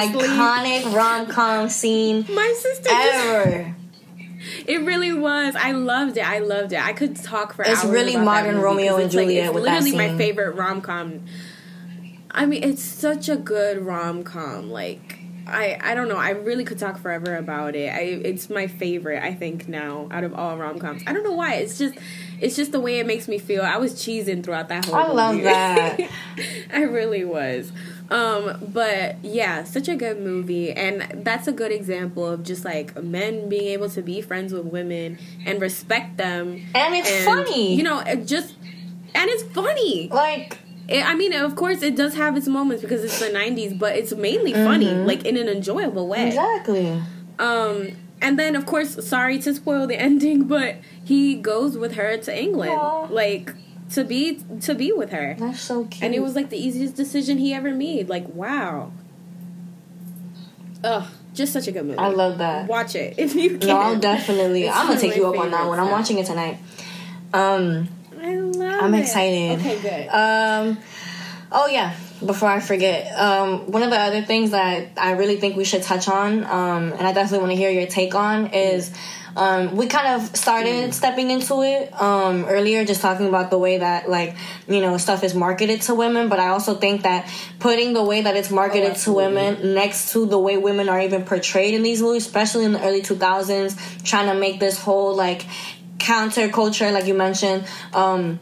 rom 0.86 1.28
com 1.28 1.70
scene 1.70 2.26
My 2.30 2.54
sister, 2.58 2.90
just, 2.90 3.26
ever. 3.26 3.76
it 4.68 4.82
really 4.82 5.14
was. 5.14 5.56
I 5.56 5.72
loved 5.72 6.18
it. 6.18 6.28
I 6.28 6.40
loved 6.40 6.74
it. 6.74 6.84
I 6.84 6.94
could 6.94 7.16
talk 7.16 7.54
for 7.54 7.64
It's 7.64 7.84
hours. 7.84 7.92
really 7.94 8.16
modern 8.18 8.60
Romeo 8.60 8.96
and 8.96 9.06
it's 9.06 9.16
like- 9.16 9.26
Juliet 9.28 9.46
it's 9.48 9.54
with 9.56 9.64
that 9.66 9.84
literally 9.84 10.08
my 10.12 10.18
favorite 10.18 10.56
rom 10.56 10.82
com. 10.82 11.22
I 12.32 12.46
mean, 12.48 12.64
it's 12.64 12.82
such 12.82 13.30
a 13.30 13.36
good 13.36 13.80
rom 13.86 14.24
com. 14.24 14.70
Like. 14.72 15.20
I, 15.46 15.78
I 15.82 15.94
don't 15.94 16.08
know. 16.08 16.16
I 16.16 16.30
really 16.30 16.64
could 16.64 16.80
talk 16.80 16.98
forever 16.98 17.36
about 17.36 17.76
it. 17.76 17.90
I 17.94 18.00
it's 18.00 18.50
my 18.50 18.68
favorite. 18.68 19.22
I 19.22 19.34
think 19.34 19.68
now 19.68 20.08
out 20.10 20.24
of 20.24 20.34
all 20.34 20.58
rom 20.58 20.80
coms. 20.80 21.04
I 21.06 21.12
don't 21.12 21.22
know 21.26 21.34
why. 21.34 21.56
It's 21.56 21.78
just 21.78 21.96
it's 22.40 22.56
just 22.56 22.72
the 22.72 22.80
way 22.80 23.00
it 23.00 23.06
makes 23.06 23.28
me 23.28 23.38
feel. 23.40 23.62
I 23.62 23.76
was 23.76 23.94
cheesing 23.96 24.42
throughout 24.42 24.70
that 24.70 24.86
whole. 24.86 24.96
I 24.96 25.08
love 25.08 25.42
that. 25.44 26.00
I 26.74 26.84
really 26.84 27.26
was. 27.26 27.74
Um, 28.10 28.58
but 28.74 29.24
yeah, 29.24 29.64
such 29.64 29.88
a 29.88 29.96
good 29.96 30.20
movie, 30.20 30.72
and 30.72 31.24
that's 31.26 31.48
a 31.48 31.52
good 31.52 31.72
example 31.72 32.28
of 32.28 32.44
just 32.44 32.64
like 32.66 33.02
men 33.02 33.50
being 33.50 33.68
able 33.70 33.90
to 33.90 34.02
be 34.02 34.22
friends 34.22 34.54
with 34.54 34.66
women 34.66 35.18
and 35.46 35.60
respect 35.62 36.18
them. 36.18 36.62
And 36.76 36.96
it's 36.96 37.26
funny. 37.26 37.76
you 37.76 37.84
know. 37.84 38.00
It 38.00 38.28
just 38.28 38.56
and 39.16 39.30
it's 39.30 39.44
funny. 39.44 40.10
Like, 40.12 40.58
It, 40.88 41.04
I 41.08 41.16
mean, 41.16 41.34
of 41.34 41.56
course, 41.56 41.82
it 41.82 41.96
does 41.96 42.14
have 42.16 42.36
its 42.38 42.48
moments 42.48 42.82
because 42.84 43.04
it's 43.04 43.20
the 43.20 43.28
'90s, 43.28 43.80
but 43.80 43.96
it's 43.96 44.14
mainly 44.14 44.54
funny, 44.54 44.88
Mm-hmm. 44.88 45.08
like 45.08 45.26
in 45.26 45.38
an 45.38 45.48
enjoyable 45.48 46.08
way. 46.08 46.28
exactly. 46.28 47.02
Um, 47.40 47.88
and 48.22 48.38
then 48.38 48.56
of 48.56 48.66
course, 48.66 49.04
sorry 49.08 49.40
to 49.40 49.54
spoil 49.54 49.88
the 49.88 49.96
ending, 50.10 50.44
but 50.44 50.76
he 51.04 51.36
goes 51.36 51.78
with 51.78 51.94
her 51.96 52.18
to 52.18 52.38
England, 52.38 52.74
Aw. 52.74 53.08
like 53.10 53.54
to 53.94 54.04
be 54.04 54.40
to 54.62 54.76
be 54.76 54.92
with 54.92 55.12
her, 55.12 55.36
That's 55.40 55.60
so 55.62 55.86
cute. 55.86 56.04
and 56.04 56.14
it 56.14 56.22
was 56.22 56.36
like 56.36 56.50
the 56.50 56.58
easiest 56.58 56.96
decision 56.96 57.38
he 57.38 57.54
ever 57.54 57.72
made. 57.74 58.10
Like, 58.10 58.28
wow. 58.34 58.92
Ugh, 60.84 61.08
just 61.34 61.54
such 61.54 61.68
a 61.68 61.72
good 61.72 61.86
movie. 61.86 61.98
I 61.98 62.10
love 62.10 62.40
that. 62.40 62.68
Watch 62.68 62.96
it 62.96 63.16
if 63.18 63.36
you 63.36 63.58
can. 63.58 63.68
No, 63.70 63.78
I'll 63.78 64.00
definitely. 64.00 64.64
It's 64.64 64.76
I'm 64.76 64.88
gonna 64.88 65.00
take 65.00 65.16
you 65.16 65.28
up 65.28 65.38
on 65.40 65.52
that 65.52 65.68
one. 65.68 65.80
I'm 65.80 65.92
watching 65.92 66.18
it 66.20 66.26
tonight. 66.26 66.58
Um, 67.34 67.88
I 68.22 68.36
love 68.36 68.84
I'm 68.84 68.94
it. 68.94 69.02
excited. 69.02 69.60
Okay, 69.60 69.82
good. 69.82 70.08
Um, 70.10 70.78
oh 71.52 71.68
yeah. 71.68 71.96
Before 72.26 72.50
I 72.50 72.60
forget, 72.60 73.18
um, 73.18 73.72
one 73.72 73.84
of 73.84 73.90
the 73.90 74.00
other 74.00 74.22
things 74.22 74.52
that 74.52 74.90
I 74.98 75.12
really 75.12 75.38
think 75.38 75.56
we 75.56 75.66
should 75.66 75.84
touch 75.84 76.08
on, 76.08 76.44
um, 76.44 76.94
and 76.94 77.02
I 77.02 77.14
definitely 77.14 77.40
want 77.40 77.52
to 77.52 77.56
hear 77.58 77.70
your 77.70 77.88
take 77.88 78.16
on, 78.16 78.48
is 78.48 78.92
um, 79.36 79.76
we 79.76 79.88
kind 79.88 80.08
of 80.22 80.36
started 80.36 80.94
stepping 80.94 81.32
into 81.32 81.64
it 81.64 81.92
um, 82.00 82.46
earlier, 82.46 82.86
just 82.86 83.02
talking 83.02 83.28
about 83.28 83.50
the 83.50 83.58
way 83.58 83.80
that 83.80 84.10
like 84.10 84.36
you 84.68 84.80
know 84.80 84.98
stuff 84.98 85.24
is 85.24 85.34
marketed 85.34 85.82
to 85.84 85.96
women. 85.96 86.30
But 86.30 86.40
I 86.40 86.50
also 86.50 86.76
think 86.76 87.02
that 87.04 87.30
putting 87.60 87.94
the 87.94 88.04
way 88.04 88.22
that 88.22 88.36
it's 88.36 88.52
marketed 88.52 88.96
to 88.98 89.14
women 89.14 89.74
next 89.74 90.12
to 90.14 90.26
the 90.26 90.38
way 90.38 90.58
women 90.58 90.88
are 90.88 91.02
even 91.02 91.24
portrayed 91.26 91.74
in 91.74 91.84
these 91.84 92.02
movies, 92.02 92.26
especially 92.26 92.66
in 92.66 92.74
the 92.74 92.82
early 92.84 93.02
2000s, 93.02 94.04
trying 94.04 94.28
to 94.28 94.40
make 94.40 94.60
this 94.60 94.78
whole 94.80 95.16
like 95.16 95.46
counterculture, 95.98 96.92
like 96.94 97.08
you 97.08 97.14
mentioned. 97.16 97.66
Um, 97.94 98.40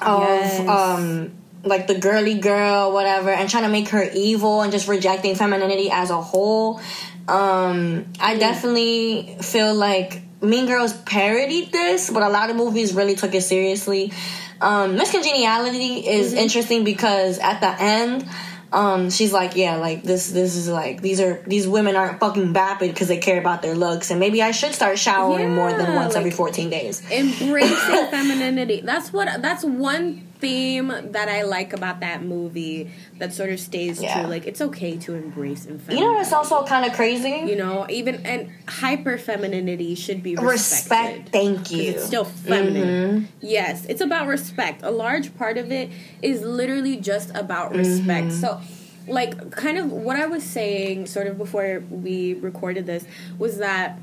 of 0.00 0.20
Yes. 0.20 0.60
um 0.68 1.37
like 1.64 1.86
the 1.86 1.98
girly 1.98 2.38
girl 2.38 2.92
whatever 2.92 3.30
and 3.30 3.48
trying 3.50 3.64
to 3.64 3.68
make 3.68 3.88
her 3.88 4.08
evil 4.14 4.62
and 4.62 4.70
just 4.72 4.86
rejecting 4.88 5.34
femininity 5.34 5.90
as 5.90 6.10
a 6.10 6.20
whole. 6.20 6.80
Um 7.26 8.06
i 8.20 8.36
definitely 8.38 9.36
feel 9.42 9.74
like 9.74 10.22
mean 10.40 10.66
girls 10.66 10.92
parodied 10.92 11.72
this 11.72 12.10
but 12.10 12.22
a 12.22 12.28
lot 12.28 12.48
of 12.50 12.56
movies 12.56 12.94
really 12.94 13.14
took 13.16 13.34
it 13.34 13.42
seriously. 13.42 14.12
Um 14.60 14.96
miss 14.96 15.10
congeniality 15.10 16.06
is 16.08 16.32
interesting 16.32 16.84
because 16.84 17.38
at 17.38 17.60
the 17.60 17.74
end 17.82 18.26
um 18.72 19.08
she's 19.10 19.32
like 19.32 19.56
yeah 19.56 19.76
like 19.76 20.02
this 20.02 20.30
this 20.30 20.54
is 20.54 20.68
like 20.68 21.00
these 21.00 21.20
are 21.20 21.42
these 21.46 21.66
women 21.66 21.96
aren't 21.96 22.20
fucking 22.20 22.52
vapid 22.52 22.92
because 22.92 23.08
they 23.08 23.16
care 23.16 23.38
about 23.40 23.62
their 23.62 23.74
looks 23.74 24.10
and 24.10 24.20
maybe 24.20 24.42
i 24.42 24.50
should 24.50 24.74
start 24.74 24.98
showering 24.98 25.54
more 25.54 25.70
than 25.72 25.86
Yeah, 25.86 25.96
once 25.96 26.14
every 26.14 26.30
14 26.30 26.68
days. 26.68 27.02
embracing 27.10 28.06
femininity. 28.10 28.82
That's 28.82 29.10
what 29.12 29.40
that's 29.40 29.64
one 29.64 30.27
theme 30.40 30.88
that 31.12 31.28
i 31.28 31.42
like 31.42 31.72
about 31.72 32.00
that 32.00 32.22
movie 32.22 32.90
that 33.18 33.32
sort 33.32 33.50
of 33.50 33.58
stays 33.58 34.00
Yeah. 34.00 34.20
true 34.20 34.30
like 34.30 34.46
it's 34.46 34.60
okay 34.60 34.96
to 34.98 35.14
embrace 35.14 35.66
and 35.66 35.80
you 35.88 36.00
know 36.00 36.12
what's 36.14 36.32
also 36.32 36.64
kind 36.64 36.84
of 36.84 36.92
crazy? 36.92 37.44
You 37.50 37.56
know 37.56 37.86
even 37.88 38.24
and 38.26 38.50
hyper 38.68 39.18
femininity 39.18 39.94
should 39.94 40.22
be 40.22 40.36
respected. 40.36 40.48
Respect 40.52 41.28
thank 41.30 41.70
you 41.70 41.90
it's 41.90 42.04
still 42.04 42.24
feminine. 42.24 43.22
Mm-hmm. 43.22 43.26
Yes 43.40 43.84
it's 43.86 44.00
about 44.00 44.26
respect. 44.28 44.82
A 44.82 44.90
large 44.90 45.36
part 45.36 45.58
of 45.58 45.72
it 45.72 45.90
is 46.22 46.42
literally 46.42 46.96
just 46.96 47.34
about 47.34 47.74
respect. 47.74 48.28
Mm-hmm. 48.28 48.40
So 48.40 48.60
like 49.08 49.50
kind 49.50 49.78
of 49.78 49.90
what 49.90 50.16
i 50.16 50.26
was 50.26 50.44
saying 50.44 51.06
sort 51.06 51.26
of 51.26 51.38
before 51.38 51.82
we 51.90 52.34
recorded 52.34 52.84
this 52.84 53.06
was 53.38 53.56
that 53.56 53.98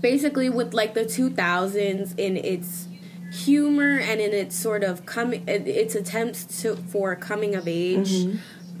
basically 0.00 0.50
with 0.50 0.74
like 0.74 0.92
the 0.94 1.04
2000s 1.04 2.18
in 2.18 2.36
its 2.36 2.86
humor 3.30 3.98
and 3.98 4.20
in 4.20 4.32
its 4.32 4.56
sort 4.56 4.82
of 4.82 5.06
coming 5.06 5.44
its 5.46 5.94
attempts 5.94 6.44
to 6.62 6.76
for 6.76 7.14
coming 7.16 7.54
of 7.54 7.66
age 7.68 8.10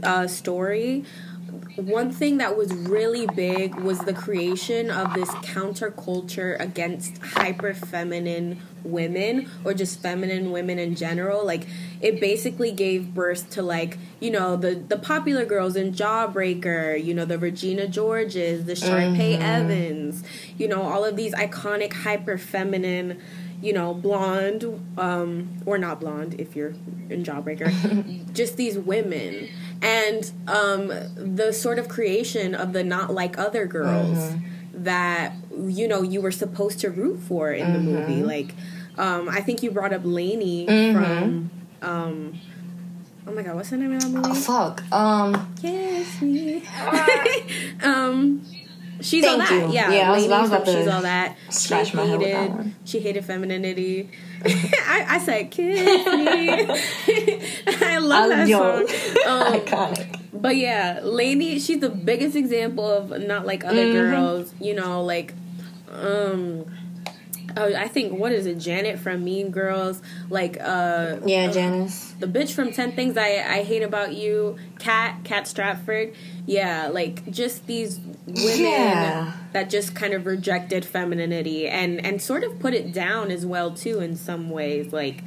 uh, 0.02 0.26
story. 0.26 1.04
One 1.76 2.10
thing 2.12 2.36
that 2.38 2.56
was 2.56 2.72
really 2.74 3.26
big 3.26 3.74
was 3.74 4.00
the 4.00 4.12
creation 4.12 4.90
of 4.90 5.14
this 5.14 5.28
counterculture 5.30 6.58
against 6.60 7.18
hyper 7.18 7.74
feminine 7.74 8.60
women 8.84 9.48
or 9.64 9.72
just 9.74 10.00
feminine 10.00 10.52
women 10.52 10.78
in 10.78 10.94
general. 10.94 11.44
Like 11.44 11.66
it 12.00 12.20
basically 12.20 12.72
gave 12.72 13.14
birth 13.14 13.50
to 13.50 13.62
like 13.62 13.98
you 14.20 14.30
know 14.30 14.56
the 14.56 14.74
the 14.74 14.96
popular 14.96 15.44
girls 15.44 15.76
in 15.76 15.92
jawbreaker 15.92 17.02
you 17.02 17.14
know 17.14 17.24
the 17.24 17.38
regina 17.38 17.86
georges 17.88 18.64
the 18.66 18.74
Sharpay 18.74 19.16
Mm-hmm. 19.38 19.42
evans 19.42 20.22
you 20.56 20.66
know 20.68 20.82
all 20.82 21.04
of 21.04 21.16
these 21.16 21.34
iconic 21.34 21.92
hyper 21.92 22.36
feminine 22.38 23.20
you 23.62 23.72
know 23.72 23.92
blonde 23.94 24.64
um 24.96 25.48
or 25.66 25.76
not 25.78 26.00
blonde 26.00 26.34
if 26.38 26.56
you're 26.56 26.72
in 27.10 27.22
jawbreaker 27.24 27.70
just 28.32 28.56
these 28.56 28.78
women 28.78 29.48
and 29.82 30.32
um 30.48 30.88
the 31.14 31.52
sort 31.52 31.78
of 31.78 31.88
creation 31.88 32.54
of 32.54 32.72
the 32.72 32.82
not 32.84 33.12
like 33.12 33.38
other 33.38 33.66
girls 33.66 34.18
Mm-hmm. 34.18 34.84
that 34.84 35.34
you 35.58 35.86
know 35.88 36.00
you 36.02 36.20
were 36.22 36.30
supposed 36.32 36.78
to 36.80 36.88
root 36.90 37.18
for 37.20 37.52
in 37.52 37.72
the 37.72 37.78
Mm-hmm. 37.78 37.88
movie 37.92 38.22
like 38.22 38.54
um 38.98 39.28
i 39.28 39.40
think 39.40 39.62
you 39.62 39.70
brought 39.70 39.92
up 39.92 40.02
Laney 40.04 40.66
Mm-hmm. 40.66 40.94
from 40.96 41.50
um 41.82 42.38
oh 43.26 43.32
my 43.32 43.42
god 43.42 43.56
what's 43.56 43.70
the 43.70 43.76
name 43.76 43.92
of 43.92 44.00
that 44.02 44.08
movie 44.10 44.28
Oh, 44.30 44.34
fuck. 44.34 44.82
Um. 44.92 45.54
Kiss 45.60 46.22
me. 46.22 46.62
um, 47.82 48.42
she's 49.00 49.24
all 49.24 49.38
that. 49.38 49.50
you. 49.50 49.72
Yeah, 49.72 49.90
Yeah, 49.92 50.08
I 50.10 50.14
was- 50.14 50.22
Lady 50.22 50.34
I 50.34 50.40
was 50.40 50.50
about 50.50 50.66
to 50.66 50.72
she's 50.72 50.86
all 50.88 51.02
that. 51.02 51.36
she 51.50 51.74
my 51.94 52.04
head 52.04 52.18
with 52.18 52.30
that 52.32 52.50
hated. 52.50 52.74
She 52.84 53.00
hated 53.00 53.24
femininity. 53.24 54.10
I, 54.44 55.04
I 55.08 55.18
said, 55.18 55.50
"Kiss 55.50 56.06
me." 56.06 56.48
I 57.86 57.98
love 57.98 58.30
that 58.30 58.48
yo. 58.48 58.58
song. 58.86 58.96
Um, 59.26 59.52
Iconic. 59.60 60.20
but 60.32 60.56
yeah, 60.56 61.00
Laney, 61.02 61.58
she's 61.58 61.80
the 61.80 61.90
biggest 61.90 62.34
example 62.36 62.86
of 62.86 63.10
not 63.22 63.46
like 63.46 63.64
other 63.64 63.84
Mhm. 63.86 63.92
girls. 64.10 64.54
You 64.60 64.74
know, 64.74 65.02
like 65.04 65.34
um. 65.90 66.64
Uh, 67.56 67.70
I 67.76 67.88
think 67.88 68.18
what 68.18 68.32
is 68.32 68.46
it, 68.46 68.58
Janet 68.58 68.98
from 68.98 69.24
Mean 69.24 69.50
Girls? 69.50 70.00
Like, 70.28 70.56
uh, 70.60 71.18
Yeah, 71.24 71.46
uh, 71.48 71.52
Janis. 71.52 72.14
the 72.18 72.26
bitch 72.26 72.52
from 72.52 72.72
10 72.72 72.92
things 72.92 73.16
I, 73.16 73.44
I 73.46 73.62
hate 73.62 73.82
about 73.82 74.14
you 74.14 74.56
Kat 74.78 75.24
Kat 75.24 75.46
Stratford 75.46 76.14
yeah 76.46 76.88
like 76.88 77.30
just 77.30 77.66
these 77.66 77.98
women 78.26 78.60
Yeah. 78.64 79.32
that 79.52 79.68
just 79.70 79.94
kind 79.94 80.14
of 80.14 80.26
rejected 80.26 80.84
femininity 80.84 81.68
and 81.68 82.04
and 82.04 82.20
sort 82.20 82.44
of 82.44 82.58
put 82.58 82.72
it 82.74 82.92
down 82.92 83.30
as 83.30 83.44
well 83.44 83.72
too 83.72 84.00
in 84.00 84.16
some 84.16 84.48
ways 84.50 84.92
like 84.92 85.22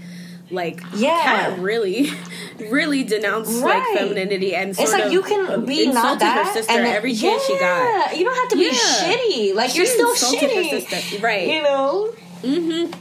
like 0.53 0.81
Yeah. 0.95 1.21
Kat 1.23 1.59
really 1.59 2.11
really 2.71 3.03
denounced 3.03 3.61
Right. 3.63 3.79
like 3.79 3.97
femininity 3.99 4.55
and 4.55 4.75
sort 4.75 4.89
It's 4.89 4.97
like 4.97 5.11
you 5.11 5.21
can 5.23 5.65
be 5.65 5.87
not 5.87 6.19
that 6.19 6.45
her 6.45 6.53
sister 6.53 6.71
and 6.71 6.85
then- 6.85 6.95
every 6.95 7.13
chance 7.15 7.43
she 7.45 7.57
got 7.59 8.15
You 8.17 8.23
don't 8.25 8.35
have 8.35 8.49
to 8.49 8.55
be 8.55 8.65
Yeah. 8.65 8.71
shitty. 8.71 9.55
Like 9.55 9.71
She 9.71 9.77
you're 9.77 9.85
still 9.85 10.13
shitty. 10.15 10.87
sister. 10.87 11.17
Right. 11.21 11.47
You 11.47 11.61
know. 11.63 12.13
Mm-hmm. 12.43 12.91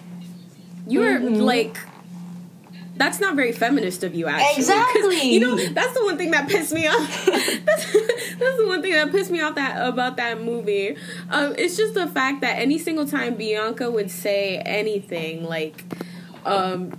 You're 0.88 1.21
Mhm. 1.21 1.43
like. 1.43 1.79
That's 2.95 3.19
not 3.21 3.35
very 3.35 3.53
feminist 3.53 4.05
of 4.05 4.15
you, 4.15 4.27
actually 4.27 4.55
Exactly. 4.59 5.23
You 5.23 5.41
know, 5.41 5.57
that's 5.57 5.95
the 5.95 6.05
one 6.05 6.19
thing 6.19 6.31
that 6.33 6.47
pissed 6.49 6.73
me 6.73 6.87
off. 6.87 7.25
that's, 7.27 7.93
that's 7.93 8.57
the 8.59 8.65
one 8.67 8.83
thing 8.83 8.93
that 8.93 9.11
pissed 9.11 9.31
me 9.31 9.41
off 9.41 9.55
that 9.57 9.85
about 9.88 10.19
that 10.19 10.43
movie. 10.43 10.97
Um, 11.31 11.55
it's 11.59 11.77
just 11.77 11.95
the 11.95 12.07
fact 12.07 12.43
that 12.43 12.59
any 12.59 12.79
single 12.79 13.07
time 13.07 13.35
Bianca 13.35 13.91
would 13.91 14.11
say 14.11 14.59
anything, 14.59 15.43
like, 15.45 15.83
um, 16.45 16.93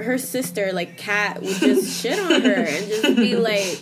her 0.00 0.18
sister, 0.18 0.72
like 0.72 0.96
Kat, 0.96 1.40
would 1.40 1.54
just 1.56 2.00
shit 2.02 2.18
on 2.18 2.40
her 2.42 2.52
and 2.52 2.88
just 2.88 3.16
be 3.16 3.36
like, 3.36 3.78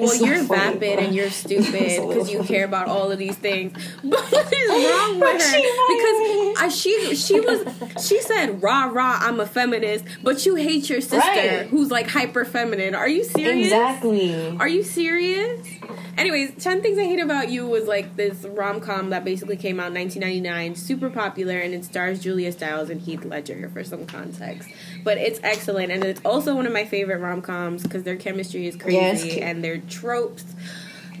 "Well, 0.00 0.08
so 0.08 0.24
you're 0.24 0.44
funny, 0.44 0.78
vapid 0.78 0.96
bro. 0.96 1.04
and 1.04 1.14
you're 1.14 1.30
stupid 1.30 1.74
It's 1.74 1.98
a 1.98 2.02
little 2.02 2.08
because 2.24 2.32
you 2.32 2.42
care 2.44 2.64
about 2.64 2.88
all 2.88 3.10
of 3.10 3.18
these 3.18 3.36
things." 3.36 3.72
But 4.04 4.20
what 4.30 4.52
is 4.52 4.68
wrong 4.90 5.20
with 5.20 5.42
her? 5.42 5.58
Because 5.58 6.62
I, 6.62 6.68
she 6.72 7.14
she 7.16 7.40
was 7.40 7.66
she 8.06 8.20
said 8.20 8.62
rah 8.62 8.84
rah 8.84 9.18
I'm 9.20 9.40
a 9.40 9.46
feminist, 9.46 10.04
but 10.22 10.46
you 10.46 10.54
hate 10.54 10.88
your 10.88 11.00
sister 11.00 11.18
Right. 11.18 11.66
who's 11.66 11.90
like 11.90 12.08
hyper 12.08 12.44
feminine. 12.44 12.94
Are 12.94 13.08
you 13.08 13.24
serious? 13.24 13.66
Exactly. 13.66 14.56
Are 14.58 14.68
you 14.68 14.82
serious? 14.84 15.66
Anyways, 16.16 16.62
10 16.62 16.82
Things 16.82 16.98
I 16.98 17.04
Hate 17.04 17.20
About 17.20 17.48
You 17.50 17.66
was 17.66 17.86
like 17.86 18.16
this 18.16 18.44
rom 18.44 18.80
com 18.80 19.10
that 19.10 19.24
basically 19.24 19.56
came 19.56 19.80
out 19.80 19.88
in 19.88 19.94
1999, 19.94 20.74
super 20.76 21.08
popular, 21.10 21.58
and 21.58 21.72
it 21.74 21.84
stars 21.84 22.20
Julia 22.20 22.52
Stiles 22.52 22.90
and 22.90 23.00
Heath 23.00 23.24
Ledger 23.24 23.70
for 23.72 23.82
some 23.82 24.06
context. 24.06 24.68
But 25.02 25.18
it's 25.18 25.40
excellent, 25.42 25.90
and 25.90 26.04
it's 26.04 26.20
also 26.24 26.54
one 26.54 26.66
of 26.66 26.72
my 26.72 26.84
favorite 26.84 27.18
rom 27.18 27.40
coms 27.42 27.82
because 27.82 28.02
their 28.02 28.16
chemistry 28.16 28.66
is 28.66 28.76
crazy 28.76 29.30
cute. 29.30 29.42
and 29.42 29.64
their 29.64 29.78
tropes. 29.78 30.44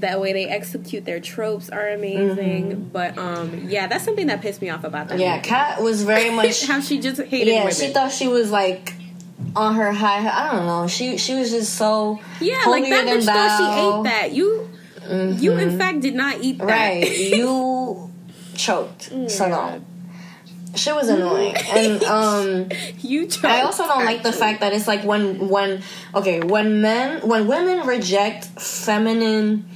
That 0.00 0.20
way 0.20 0.32
they 0.32 0.46
execute 0.46 1.04
their 1.04 1.20
tropes 1.20 1.70
are 1.70 1.88
amazing. 1.88 2.90
But 2.92 3.16
um 3.18 3.68
yeah, 3.68 3.86
that's 3.86 4.04
something 4.04 4.26
that 4.26 4.40
pissed 4.42 4.60
me 4.60 4.68
off 4.68 4.82
about 4.84 5.08
that. 5.08 5.14
Mm-hmm. 5.14 5.20
Yeah, 5.20 5.36
movie. 5.36 5.48
Kat 5.48 5.82
was 5.82 6.02
very 6.02 6.30
much. 6.34 6.66
how 6.66 6.80
she 6.80 7.00
just 7.00 7.20
hated 7.22 7.52
yeah, 7.52 7.58
women. 7.60 7.72
she 7.74 7.88
thought 7.92 8.10
she 8.10 8.26
was 8.26 8.50
like 8.50 8.94
on 9.54 9.74
her 9.76 9.92
high. 9.92 10.28
I 10.28 10.52
don't 10.56 10.66
know. 10.66 10.88
She 10.88 11.18
she 11.18 11.34
was 11.34 11.50
just 11.50 11.74
so 11.74 12.20
yeah, 12.40 12.64
like 12.66 12.84
that 12.88 13.06
bitch 13.06 13.24
thought 13.24 13.58
she 13.58 13.64
ate 14.10 14.12
that. 14.12 14.32
You 14.32 14.68
you 15.10 15.52
in 15.52 15.78
fact 15.78 16.00
did 16.00 16.14
not 16.14 16.40
eat 16.40 16.58
that. 16.58 16.66
Right, 16.66 17.18
you 17.36 18.10
choked. 18.54 19.12
so 19.28 19.48
God. 19.48 19.80
no. 19.80 19.86
She 20.74 20.90
was 20.90 21.10
annoying, 21.10 21.54
and 21.74 22.02
um, 22.04 22.68
you 23.00 23.26
choked, 23.26 23.44
I 23.44 23.60
also 23.60 23.86
don't 23.86 24.06
like 24.06 24.22
the 24.22 24.32
fact 24.32 24.60
that 24.60 24.72
it's 24.72 24.88
like 24.88 25.04
when 25.04 25.48
when 25.48 25.82
okay 26.14 26.40
when 26.40 26.80
men 26.80 27.26
when 27.26 27.46
women 27.46 27.86
reject 27.86 28.46
feminine 28.58 29.68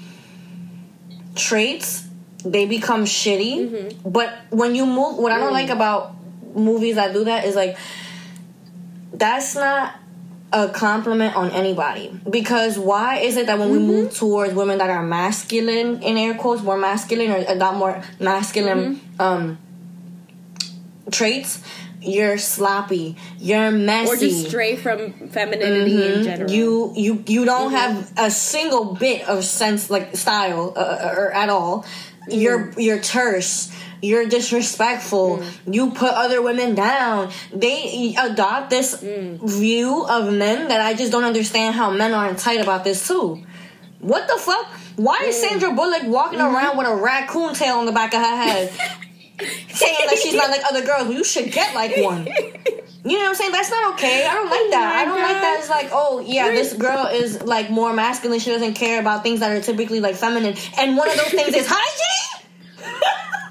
traits, 1.35 2.09
they 2.45 2.67
become 2.67 3.05
shitty. 3.05 3.69
Mm-hmm. 3.69 4.11
But 4.11 4.33
when 4.51 4.75
you 4.75 4.87
move, 4.87 5.19
what 5.19 5.33
I 5.33 5.39
don't 5.39 5.53
like 5.53 5.69
about 5.69 6.15
movies 6.55 6.97
that 6.97 7.12
do 7.12 7.25
that 7.25 7.45
is 7.45 7.55
like 7.55 7.77
that's 9.12 9.55
not 9.55 9.95
a 10.53 10.69
compliment 10.69 11.35
on 11.37 11.51
anybody 11.51 12.09
because 12.31 12.79
why 12.79 13.17
is 13.19 13.37
it 13.37 13.47
that 13.47 13.59
when 13.59 13.71
we 13.71 13.79
Mm-hmm. 13.79 13.87
move 13.87 14.15
towards 14.15 14.55
women 14.55 14.79
that 14.79 14.89
are 14.91 15.03
masculine 15.03 16.03
in 16.03 16.17
air 16.17 16.35
quotes 16.35 16.63
more 16.63 16.79
masculine 16.79 17.31
or 17.33 17.37
adopt 17.49 17.77
more 17.77 18.03
masculine 18.21 18.97
Mm-hmm. 18.97 19.21
um 19.21 19.59
traits 21.11 21.63
you're 22.03 22.39
sloppy 22.39 23.17
you're 23.39 23.71
messy 23.71 24.11
or 24.11 24.17
just 24.17 24.49
stray 24.49 24.77
from 24.77 25.13
femininity 25.31 25.95
in 26.07 26.21
Mhm. 26.21 26.25
general. 26.25 26.51
You 26.51 26.93
you 26.95 27.25
you 27.27 27.45
don't 27.45 27.73
Mm-hmm. 27.73 27.77
have 27.77 28.13
a 28.17 28.31
single 28.31 28.95
bit 28.95 29.27
of 29.29 29.45
sense 29.45 29.91
like 29.91 30.17
style 30.17 30.73
uh, 30.77 31.15
or 31.17 31.33
at 31.33 31.49
all. 31.49 31.85
Mm. 32.29 32.41
You're 32.43 32.73
you're 32.79 32.99
terse. 33.01 33.73
You're 34.07 34.27
disrespectful. 34.27 35.38
Mm. 35.38 35.75
You 35.75 35.90
put 35.90 36.12
other 36.12 36.40
women 36.42 36.75
down. 36.75 37.31
They 37.53 38.14
adopt 38.19 38.71
this 38.71 38.95
Mm. 39.03 39.38
view 39.42 40.07
of 40.16 40.33
men 40.33 40.69
that 40.69 40.81
I 40.81 40.95
just 40.95 41.11
don't 41.12 41.25
understand 41.25 41.75
how 41.75 41.90
men 41.90 42.12
aren't 42.14 42.38
tight 42.38 42.61
about 42.61 42.85
this 42.85 43.07
too. 43.09 43.42
What 44.01 44.29
the 44.29 44.38
fuck? 44.49 44.66
Why 44.97 45.19
is 45.27 45.37
Mm. 45.37 45.40
Sandra 45.49 45.71
Bullock 45.73 46.05
walking 46.05 46.38
Mm-hmm. 46.38 46.55
around 46.57 46.77
with 46.79 46.87
a 46.87 46.95
raccoon 46.95 47.55
tail 47.55 47.77
on 47.79 47.87
the 47.87 47.92
back 48.01 48.14
of 48.14 48.21
her 48.21 48.37
head? 48.45 48.73
saying 49.75 49.97
that 50.09 50.19
she's 50.23 50.33
not 50.35 50.49
like 50.51 50.62
other 50.71 50.83
girls, 50.87 51.12
you 51.14 51.23
should 51.23 51.53
get 51.53 51.75
like 51.75 51.97
one. 51.99 52.27
You 53.05 53.12
know 53.19 53.25
what 53.25 53.29
I'm 53.29 53.35
saying? 53.37 53.53
That's 53.53 53.71
not 53.71 53.92
okay. 53.95 54.27
I 54.27 54.33
don't 54.35 54.51
like 54.51 54.71
that. 54.71 54.95
my 54.95 55.01
I 55.01 55.05
don't 55.05 55.23
like 55.29 55.40
that. 55.42 55.57
It's 55.61 55.69
like, 55.71 55.90
oh 55.92 56.25
yeah, 56.27 56.49
this 56.51 56.73
girl 56.73 57.07
is 57.07 57.42
like 57.42 57.69
more 57.71 57.92
masculine. 57.92 58.40
She 58.40 58.51
doesn't 58.51 58.75
care 58.75 58.99
about 58.99 59.23
things 59.23 59.40
that 59.40 59.51
are 59.53 59.61
typically 59.61 60.01
like 60.01 60.16
feminine, 60.16 60.57
and 60.79 60.97
one 60.97 61.09
of 61.11 61.16
those 61.16 61.29
things 61.38 61.55
is 61.55 61.66
hygiene. 61.71 62.49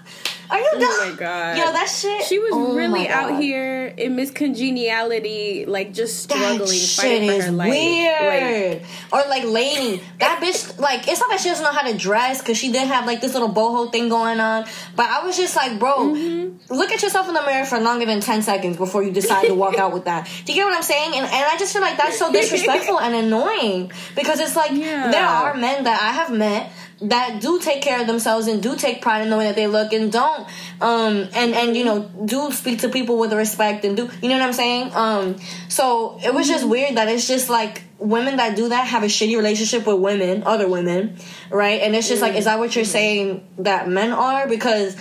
are 0.49 0.59
you 0.59 0.71
dumb? 0.73 0.81
Oh 0.83 1.09
my 1.11 1.15
god. 1.17 1.57
Yo, 1.57 1.63
that 1.71 1.87
shit. 1.89 2.23
She 2.25 2.39
was 2.39 2.51
oh 2.53 2.75
really 2.75 3.07
out 3.09 3.41
here 3.41 3.85
in 3.87 4.15
Miss 4.15 4.31
Congeniality, 4.31 5.65
like 5.65 5.93
just 5.93 6.21
struggling, 6.23 6.67
fighting 6.67 7.29
for 7.29 7.45
her 7.45 7.51
life. 7.51 7.69
Like, 7.69 7.69
weird. 7.79 8.81
or 9.11 9.23
like 9.29 9.43
Laney, 9.45 10.01
that 10.19 10.39
bitch. 10.41 10.79
Like 10.79 11.07
it's 11.07 11.19
not 11.19 11.29
that 11.29 11.39
she 11.39 11.49
doesn't 11.49 11.63
know 11.63 11.71
how 11.71 11.89
to 11.89 11.97
dress 11.97 12.39
because 12.41 12.57
she 12.57 12.71
did 12.71 12.87
have 12.87 13.05
like 13.05 13.21
this 13.21 13.33
little 13.33 13.49
boho 13.49 13.91
thing 13.91 14.09
going 14.09 14.39
on. 14.39 14.65
But 14.95 15.07
I 15.07 15.25
was 15.25 15.37
just 15.37 15.55
like, 15.55 15.79
bro, 15.79 15.95
Mm-hmm. 15.95 16.73
look 16.73 16.91
at 16.91 17.01
yourself 17.01 17.27
in 17.27 17.33
the 17.33 17.41
mirror 17.43 17.65
for 17.65 17.79
longer 17.79 18.05
than 18.05 18.19
ten 18.21 18.41
seconds 18.41 18.77
before 18.77 19.03
you 19.03 19.11
decide 19.11 19.47
to 19.47 19.53
walk 19.55 19.75
out 19.79 19.93
with 19.93 20.05
that. 20.05 20.29
Do 20.45 20.53
you 20.53 20.59
get 20.59 20.65
what 20.65 20.75
I'm 20.75 20.83
saying? 20.83 21.13
And 21.15 21.25
and 21.25 21.45
I 21.45 21.55
just 21.57 21.73
feel 21.73 21.81
like 21.81 21.97
that's 21.97 22.17
so 22.19 22.31
disrespectful 22.39 22.99
and 22.99 23.15
annoying 23.15 23.91
because 24.15 24.39
it's 24.39 24.55
like 24.55 24.71
Yeah. 24.71 25.11
there 25.11 25.25
are 25.25 25.55
men 25.55 25.83
that 25.85 26.01
I 26.01 26.11
have 26.13 26.31
met 26.31 26.71
that 27.01 27.41
do 27.41 27.59
take 27.59 27.81
care 27.81 27.99
of 27.99 28.07
themselves 28.07 28.47
and 28.47 28.63
do 28.63 28.75
take 28.75 29.01
pride 29.01 29.21
in 29.21 29.29
the 29.29 29.37
way 29.37 29.45
that 29.45 29.55
they 29.55 29.67
look 29.67 29.91
and 29.91 30.11
don't 30.11 30.47
um 30.79 31.27
and 31.33 31.53
and 31.53 31.75
you 31.75 31.83
know 31.83 32.09
do 32.23 32.51
speak 32.51 32.79
to 32.79 32.89
people 32.89 33.17
with 33.17 33.33
respect 33.33 33.83
and 33.83 33.97
do 33.97 34.09
you 34.21 34.29
know 34.29 34.37
what 34.37 34.45
I'm 34.45 34.53
saying? 34.53 34.91
Um 34.93 35.35
so 35.67 36.17
it 36.23 36.33
was 36.33 36.47
just 36.47 36.67
weird 36.67 36.95
that 36.95 37.09
it's 37.09 37.27
just 37.27 37.49
like 37.49 37.83
women 37.99 38.37
that 38.37 38.55
do 38.55 38.69
that 38.69 38.87
have 38.87 39.03
a 39.03 39.07
shitty 39.07 39.35
relationship 39.35 39.85
with 39.85 39.99
women 39.99 40.43
other 40.43 40.69
women 40.69 41.17
right? 41.49 41.81
And 41.81 41.95
it's 41.95 42.07
just 42.07 42.21
like 42.21 42.35
is 42.35 42.45
that 42.45 42.59
what 42.59 42.75
you're 42.75 42.85
saying 42.85 43.45
that 43.59 43.89
men 43.89 44.11
are? 44.11 44.47
Because 44.47 44.95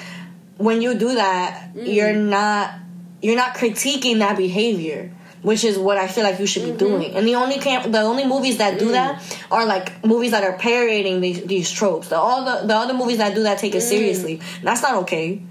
when 0.57 0.83
you 0.83 0.95
do 0.95 1.15
that 1.15 1.71
you're 1.77 2.15
not 2.15 2.75
you're 3.23 3.37
not 3.37 3.55
critiquing 3.55 4.19
that 4.19 4.37
behavior 4.37 5.13
which 5.45 5.63
is 5.63 5.77
what 5.77 5.99
I 5.99 6.09
feel 6.09 6.25
like 6.25 6.41
you 6.41 6.47
should 6.47 6.63
be 6.63 6.71
mm-hmm. 6.71 6.79
doing. 6.79 7.15
And 7.15 7.29
the 7.29 7.35
only 7.35 7.59
camp, 7.59 7.93
the 7.93 8.01
only 8.01 8.27
movies 8.27 8.57
that 8.57 8.79
do 8.79 8.89
mm. 8.89 8.93
that 8.93 9.39
are 9.51 9.67
like 9.67 10.03
movies 10.03 10.31
that 10.31 10.43
are 10.43 10.57
parodying 10.57 11.21
these, 11.21 11.45
these 11.45 11.71
tropes. 11.71 12.09
The 12.09 12.17
all 12.17 12.47
the 12.47 12.67
the 12.67 12.75
other 12.75 12.95
movies 12.95 13.19
that 13.19 13.35
do 13.35 13.43
that 13.43 13.59
take 13.59 13.75
it 13.75 13.83
mm. 13.83 13.89
seriously. 13.89 14.41
That's 14.63 14.81
not 14.81 14.95
okay. 15.03 15.43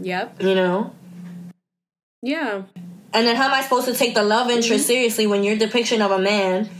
Yep. 0.00 0.42
You 0.42 0.54
know. 0.54 0.94
Yeah. 2.22 2.62
And 3.12 3.26
then 3.26 3.34
how 3.34 3.46
am 3.46 3.54
I 3.54 3.62
supposed 3.62 3.86
to 3.86 3.94
take 3.94 4.14
the 4.14 4.22
love 4.22 4.48
interest 4.48 4.84
mm-hmm. 4.84 4.92
seriously 4.94 5.26
when 5.26 5.42
your 5.42 5.56
depiction 5.56 6.00
of 6.02 6.12
a 6.12 6.20
man 6.20 6.70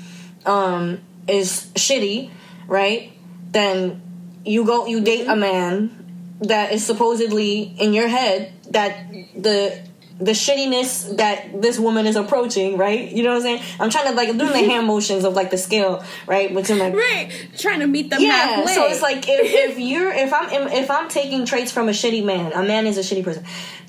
um, 0.46 1.00
is 1.26 1.66
shitty, 1.74 2.30
right? 2.68 3.12
Then 3.50 4.00
you 4.44 4.64
go 4.64 4.86
you 4.86 5.00
date 5.00 5.22
mm-hmm. 5.22 5.30
a 5.30 5.36
man 5.36 6.38
that 6.42 6.72
is 6.72 6.86
supposedly 6.86 7.74
in 7.78 7.92
your 7.92 8.06
head 8.06 8.52
that 8.70 9.10
the 9.36 9.82
the 10.18 10.32
shittiness 10.32 11.16
that 11.16 11.60
this 11.60 11.78
woman 11.78 12.06
is 12.06 12.16
approaching, 12.16 12.76
right? 12.76 13.10
You 13.10 13.22
know 13.24 13.30
what 13.30 13.36
I'm 13.36 13.42
saying? 13.42 13.62
I'm 13.80 13.90
trying 13.90 14.06
to 14.08 14.12
like 14.14 14.28
doing 14.38 14.52
the 14.52 14.70
hand 14.70 14.86
motions 14.94 15.24
of 15.24 15.34
like 15.34 15.50
the 15.50 15.58
scale, 15.58 16.04
right? 16.26 16.52
Which 16.54 16.70
I'm 16.70 16.78
like 16.78 16.94
Right. 16.94 17.48
Trying 17.58 17.80
to 17.80 17.86
meet 17.86 18.10
them 18.10 18.20
yeah, 18.20 18.30
halfway. 18.32 18.74
so 18.74 18.86
it's 18.86 19.02
like 19.02 19.18
if, 19.26 19.26
if 19.70 19.78
you're 19.78 20.12
if 20.12 20.32
I'm 20.32 20.68
if 20.72 20.90
I'm 20.90 21.08
taking 21.08 21.44
traits 21.44 21.72
from 21.72 21.88
a 21.88 21.92
shitty 21.92 22.24
man, 22.24 22.52
a 22.52 22.62
man 22.62 22.86
is 22.86 22.98
a 22.98 23.00
shitty 23.00 23.24
person, 23.24 23.44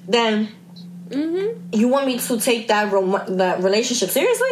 then 0.07 0.49
Mm-hmm. 1.09 1.73
you 1.73 1.87
want 1.89 2.07
me 2.07 2.17
to 2.17 2.39
take 2.39 2.69
that 2.69 2.91
rom- 2.91 3.37
that 3.37 3.61
relationship 3.61 4.09
seriously? 4.09 4.49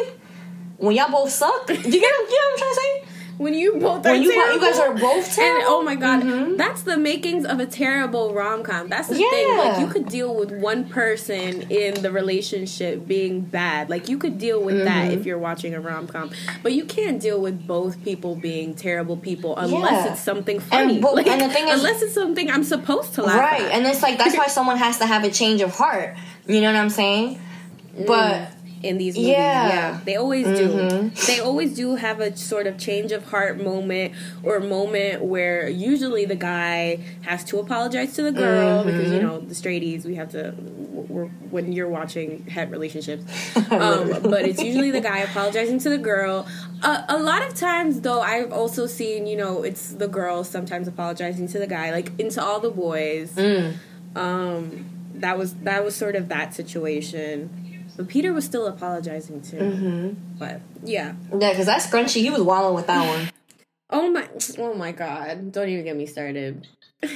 When 0.77 0.95
y'all 0.95 1.09
both 1.11 1.31
suck, 1.31 1.67
you 1.69 1.75
get, 1.75 1.85
you 1.85 1.91
get 1.91 2.01
what 2.01 2.51
I'm 2.53 2.57
trying 2.57 2.69
to 2.69 2.75
say? 2.75 3.03
When 3.41 3.53
you 3.53 3.73
both 3.77 4.05
are 4.05 4.11
When 4.11 4.21
you 4.23 4.31
terrible, 4.33 4.53
you 4.55 4.61
guys 4.71 4.79
are 4.79 4.93
both 4.93 5.25
and 5.25 5.35
terrible. 5.35 5.65
oh 5.67 5.81
my 5.83 5.95
god, 5.95 6.23
Mhm. 6.23 6.57
that's 6.57 6.83
the 6.83 6.97
makings 6.97 7.43
of 7.45 7.59
a 7.59 7.65
terrible 7.65 8.33
rom 8.33 8.63
com. 8.63 8.87
That's 8.87 9.07
the 9.07 9.15
thing. 9.15 9.57
Like 9.57 9.79
you 9.79 9.87
could 9.87 10.07
deal 10.07 10.33
with 10.35 10.51
one 10.51 10.85
person 10.85 11.63
in 11.71 12.01
the 12.01 12.11
relationship 12.11 13.07
being 13.07 13.41
bad. 13.41 13.89
Like 13.89 14.09
you 14.09 14.17
could 14.17 14.37
deal 14.37 14.61
with 14.61 14.83
that 14.85 15.05
Mm-hmm. 15.09 15.19
if 15.19 15.25
you're 15.25 15.37
watching 15.39 15.73
a 15.73 15.81
rom 15.81 16.07
com, 16.07 16.29
but 16.63 16.73
you 16.73 16.85
can't 16.85 17.19
deal 17.19 17.39
with 17.41 17.65
both 17.65 18.03
people 18.03 18.35
being 18.35 18.75
terrible 18.75 19.17
people 19.17 19.57
unless 19.57 19.91
Yeah. 20.05 20.11
it's 20.11 20.21
something 20.21 20.59
funny. 20.59 20.99
bo- 20.99 21.13
Like, 21.13 21.27
and 21.27 21.41
the 21.41 21.49
thing 21.49 21.67
is- 21.67 21.79
unless 21.79 22.01
it's 22.01 22.13
something 22.13 22.49
I'm 22.51 22.63
supposed 22.63 23.15
to 23.15 23.23
laugh 23.23 23.39
right, 23.39 23.61
at. 23.61 23.71
and 23.71 23.85
it's 23.87 24.01
like 24.03 24.17
that's 24.17 24.37
why 24.37 24.47
someone 24.57 24.77
has 24.77 24.97
to 24.99 25.05
have 25.05 25.23
a 25.23 25.31
change 25.31 25.61
of 25.61 25.71
heart. 25.75 26.15
You 26.47 26.61
know 26.61 26.67
what 26.71 26.79
I'm 26.79 26.89
saying? 26.89 27.39
But 28.07 28.49
in 28.83 28.97
these 28.97 29.15
movies. 29.15 29.29
Yeah. 29.29 29.67
Yeah, 29.69 29.99
they 30.05 30.15
always 30.15 30.45
do. 30.45 30.67
Mhm. 30.69 31.25
They 31.27 31.39
always 31.39 31.75
do 31.75 31.95
have 31.95 32.19
a 32.19 32.35
sort 32.35 32.65
of 32.67 32.77
change 32.77 33.11
of 33.11 33.25
heart 33.25 33.61
moment 33.61 34.13
or 34.43 34.59
moment 34.59 35.23
where 35.23 35.67
usually 35.69 36.25
the 36.25 36.35
guy 36.35 36.99
has 37.21 37.43
to 37.45 37.59
apologize 37.59 38.13
to 38.15 38.23
the 38.23 38.31
girl 38.31 38.83
because 38.83 39.01
Mm-hmm. 39.05 39.13
you 39.13 39.21
know 39.21 39.39
the 39.39 39.53
straighties 39.55 40.05
we 40.05 40.15
have 40.15 40.29
to 40.31 40.53
we're, 41.09 41.25
when 41.49 41.71
you're 41.73 41.89
watching 41.89 42.45
het 42.49 42.69
relationships. 42.71 43.23
Um, 43.71 44.09
but 44.23 44.41
it's 44.45 44.61
usually 44.61 44.91
the 44.91 45.01
guy 45.01 45.19
apologizing 45.19 45.79
to 45.79 45.89
the 45.89 45.97
girl. 45.97 46.45
Uh, 46.83 47.03
a 47.07 47.17
lot 47.17 47.41
of 47.47 47.55
times 47.55 48.01
though, 48.01 48.21
I've 48.21 48.51
also 48.51 48.85
seen 48.87 49.27
you 49.27 49.37
know 49.37 49.63
it's 49.63 49.91
the 49.93 50.07
girl 50.07 50.43
sometimes 50.43 50.87
apologizing 50.87 51.47
to 51.49 51.59
the 51.59 51.67
guy. 51.67 51.91
Like 51.91 52.11
into 52.19 52.43
all 52.43 52.59
the 52.59 52.71
boys. 52.71 53.33
mm, 53.35 53.73
Um, 54.15 54.85
that 55.15 55.37
was 55.37 55.53
that 55.63 55.83
was 55.85 55.95
sort 55.95 56.15
of 56.15 56.29
that 56.29 56.53
situation. 56.53 57.49
But 57.97 58.07
Peter 58.07 58.31
was 58.33 58.45
still 58.45 58.67
apologizing 58.67 59.41
too. 59.41 59.57
mm-hmm. 59.57 60.09
But 60.37 60.61
yeah. 60.83 61.13
yeah, 61.31 61.51
because 61.51 61.65
that 61.65 61.81
scrunchy, 61.81 62.21
he 62.21 62.29
was 62.29 62.41
wallowing 62.41 62.75
with 62.75 62.87
that 62.87 63.07
one. 63.07 63.29
Oh 63.89 64.09
my! 64.09 64.29
Oh 64.57 64.73
my 64.73 64.93
God! 64.93 65.51
Don't 65.51 65.67
even 65.67 65.83
get 65.83 65.95
me 65.95 66.05
started. 66.05 66.67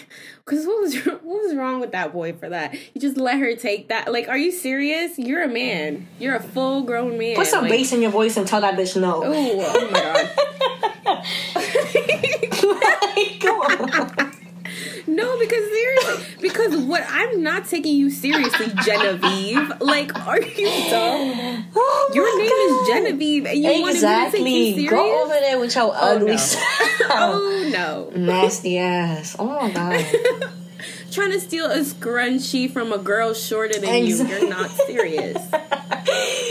Because 0.45 0.67
what 0.67 0.81
was 0.81 0.95
what 1.05 1.23
was 1.23 1.55
wrong 1.55 1.79
with 1.79 1.93
that 1.93 2.11
boy 2.13 2.33
for 2.33 2.49
that? 2.49 2.75
You 2.93 3.01
just 3.01 3.17
let 3.17 3.39
her 3.39 3.55
take 3.55 3.87
that? 3.89 4.11
Like, 4.11 4.27
are 4.27 4.37
you 4.37 4.51
serious? 4.51 5.17
You're 5.17 5.41
a 5.41 5.47
man. 5.47 6.07
You're 6.19 6.35
a 6.35 6.43
full 6.43 6.83
grown 6.83 7.17
man. 7.17 7.35
Put 7.35 7.47
some 7.47 7.63
like, 7.63 7.71
bass 7.71 7.91
in 7.91 8.03
your 8.03 8.11
voice 8.11 8.37
and 8.37 8.47
tell 8.47 8.61
that 8.61 8.75
bitch 8.75 8.95
no. 8.99 9.23
Oh, 9.25 9.63
oh 9.65 9.91
my 9.91 10.31
Like, 13.15 13.39
come 13.39 13.59
on. 13.61 14.31
No, 15.07 15.37
because 15.39 15.63
seriously, 15.69 16.25
because 16.41 16.75
what? 16.77 17.03
I'm 17.07 17.43
not 17.43 17.65
taking 17.65 17.95
you 17.95 18.09
seriously, 18.09 18.71
Genevieve. 18.83 19.71
Like, 19.79 20.15
are 20.27 20.41
you 20.41 20.67
dumb? 20.89 21.65
Oh 21.75 22.11
Your 22.13 22.37
name 22.37 22.49
God. 22.49 22.81
is 22.81 22.87
Genevieve, 22.87 23.45
and 23.45 23.57
you 23.57 23.63
want 23.81 23.93
me 23.93 23.93
to 23.93 23.99
take 23.99 24.01
you 24.01 24.07
Exactly. 24.07 24.73
serious? 24.73 24.89
Go 24.91 25.23
over 25.23 25.33
there 25.33 25.59
with 25.59 25.75
your 25.75 25.83
oh, 25.85 25.91
ugly 25.91 26.31
no. 26.31 26.37
self. 26.37 26.65
Oh 27.09 27.69
no! 27.71 28.11
Nasty 28.19 28.77
ass. 28.77 29.35
Oh 29.37 29.45
my 29.45 29.71
god. 29.71 30.05
Trying 31.11 31.31
to 31.31 31.39
steal 31.39 31.65
a 31.71 31.79
scrunchie 31.79 32.69
from 32.71 32.91
a 32.91 32.97
girl 32.97 33.33
shorter 33.33 33.75
than 33.79 33.85
Ex- 33.85 34.19
you. 34.19 34.27
You're 34.27 34.49
not 34.49 34.69
serious. 34.71 35.37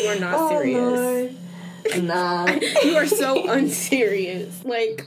You're 0.02 0.20
not 0.20 0.34
Oh, 0.38 0.48
serious. 0.60 1.34
Lord. 1.94 2.04
Nah. 2.04 2.46
You 2.82 2.96
are 2.96 3.06
so 3.06 3.50
unserious. 3.50 4.64
Like, 4.64 5.04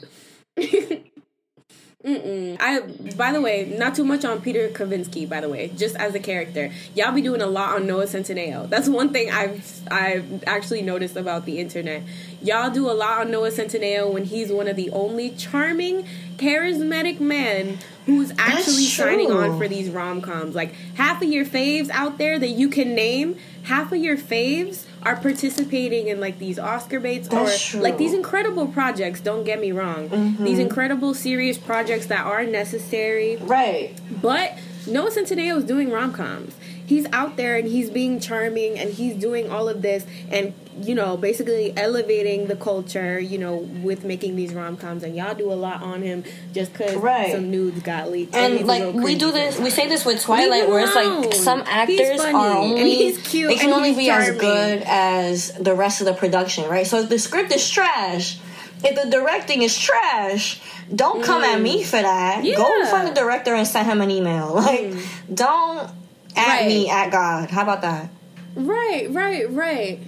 mm-mm. 2.07 2.57
I. 2.59 2.79
By 3.15 3.31
the 3.31 3.41
way, 3.41 3.65
not 3.77 3.95
too 3.95 4.05
much 4.05 4.23
on 4.23 4.41
Peter 4.41 4.69
Kavinsky. 4.69 5.27
By 5.27 5.41
the 5.41 5.49
way, 5.49 5.71
just 5.75 5.95
as 5.97 6.15
a 6.15 6.19
character, 6.19 6.71
y'all 6.95 7.11
be 7.11 7.21
doing 7.21 7.41
a 7.41 7.47
lot 7.47 7.75
on 7.75 7.85
Noah 7.85 8.05
Centineo. 8.05 8.69
That's 8.69 8.87
one 8.87 9.11
thing 9.11 9.29
I've 9.29 9.81
I've 9.91 10.43
actually 10.45 10.81
noticed 10.81 11.15
about 11.15 11.45
the 11.45 11.59
internet. 11.59 12.03
Y'all 12.41 12.69
do 12.69 12.89
a 12.89 12.93
lot 12.93 13.21
on 13.21 13.31
Noah 13.31 13.51
Centineo 13.51 14.11
when 14.11 14.25
he's 14.25 14.51
one 14.51 14.67
of 14.67 14.75
the 14.75 14.89
only 14.91 15.31
charming, 15.31 16.05
charismatic 16.37 17.19
men 17.19 17.79
who's 18.05 18.31
actually 18.37 18.85
signing 18.85 19.31
on 19.31 19.57
for 19.57 19.67
these 19.67 19.89
rom 19.89 20.21
coms. 20.21 20.55
Like 20.55 20.73
half 20.95 21.21
of 21.21 21.27
your 21.27 21.45
faves 21.45 21.89
out 21.89 22.17
there 22.17 22.39
that 22.39 22.49
you 22.49 22.69
can 22.69 22.95
name, 22.95 23.37
half 23.67 23.91
of 23.91 23.97
your 23.99 24.17
faves 24.17 24.83
are 25.03 25.15
participating 25.15 26.07
in 26.07 26.19
like 26.19 26.39
these 26.39 26.57
Oscar 26.59 26.99
baits 26.99 27.27
That's 27.27 27.67
or 27.67 27.71
true. 27.71 27.81
like 27.81 27.97
these 27.97 28.13
incredible 28.13 28.67
projects. 28.67 29.19
Don't 29.21 29.43
get 29.43 29.59
me 29.59 29.71
wrong, 29.71 30.09
Mm-hmm. 30.09 30.43
these 30.43 30.59
incredible 30.59 31.13
serious 31.13 31.57
projects 31.57 32.07
that 32.07 32.25
are 32.25 32.43
necessary. 32.45 33.37
Right. 33.37 33.93
But 34.21 34.57
Noah 34.87 35.11
Centineo 35.11 35.57
is 35.57 35.63
doing 35.65 35.91
rom 35.91 36.13
coms. 36.13 36.55
He's 36.85 37.05
out 37.11 37.35
there 37.35 37.57
and 37.57 37.67
he's 37.67 37.89
being 37.89 38.19
charming 38.21 38.79
and 38.79 38.89
he's 38.93 39.15
doing 39.15 39.51
all 39.51 39.67
of 39.67 39.81
this 39.81 40.05
and 40.29 40.53
you 40.81 40.95
know 40.95 41.17
basically 41.17 41.73
elevating 41.77 42.47
the 42.47 42.55
culture. 42.55 43.19
You 43.19 43.37
know 43.37 43.55
with 43.57 44.03
making 44.03 44.35
these 44.35 44.53
rom 44.53 44.77
coms 44.77 45.03
and 45.03 45.15
y'all 45.15 45.35
do 45.35 45.51
a 45.51 45.55
lot 45.55 45.81
on 45.81 46.01
him 46.01 46.23
just 46.53 46.71
because 46.73 46.95
Right. 46.95 47.31
some 47.31 47.49
nudes 47.51 47.81
got 47.81 48.11
leaked. 48.11 48.35
And 48.35 48.57
And 48.59 48.67
like 48.67 48.93
we 48.93 49.15
do 49.15 49.31
this, 49.31 49.59
we 49.59 49.69
say 49.69 49.87
this 49.87 50.05
with 50.05 50.21
Twilight, 50.21 50.67
where 50.69 50.83
it's 50.83 50.95
like 50.95 51.33
some 51.33 51.59
He's 51.59 51.67
actors 51.99 52.17
funny, 52.21 52.33
are 52.33 52.61
and 52.63 52.71
only 52.73 52.95
he's 52.95 53.17
cute, 53.19 53.49
they 53.49 53.55
can 53.55 53.65
and 53.65 53.73
only 53.73 53.89
he's 53.89 53.97
be 53.97 54.09
as 54.09 54.31
good 54.37 54.83
as 54.85 55.51
the 55.53 55.73
rest 55.75 56.01
of 56.01 56.07
the 56.07 56.13
production, 56.13 56.69
right? 56.69 56.85
So 56.87 56.99
if 57.01 57.09
the 57.09 57.19
script 57.19 57.51
is 57.53 57.69
trash, 57.69 58.39
if 58.83 59.01
the 59.01 59.09
directing 59.09 59.61
is 59.63 59.77
trash, 59.77 60.61
don't 60.93 61.23
come 61.23 61.43
at 61.43 61.59
me 61.59 61.83
for 61.83 61.97
that. 62.01 62.43
Go 62.43 62.63
Mm. 62.83 62.91
Find 62.91 63.07
the 63.07 63.13
director 63.19 63.53
and 63.55 63.67
send 63.67 63.87
him 63.87 64.01
an 64.01 64.11
email. 64.11 64.53
Like, 64.55 64.93
don't 65.33 65.89
at 66.35 66.59
Right. 66.59 66.67
me 66.67 66.89
at 66.89 67.11
God. 67.11 67.49
How 67.49 67.63
about 67.63 67.81
that? 67.81 68.09
Right, 68.55 69.07
right, 69.11 69.49
right. 69.51 69.99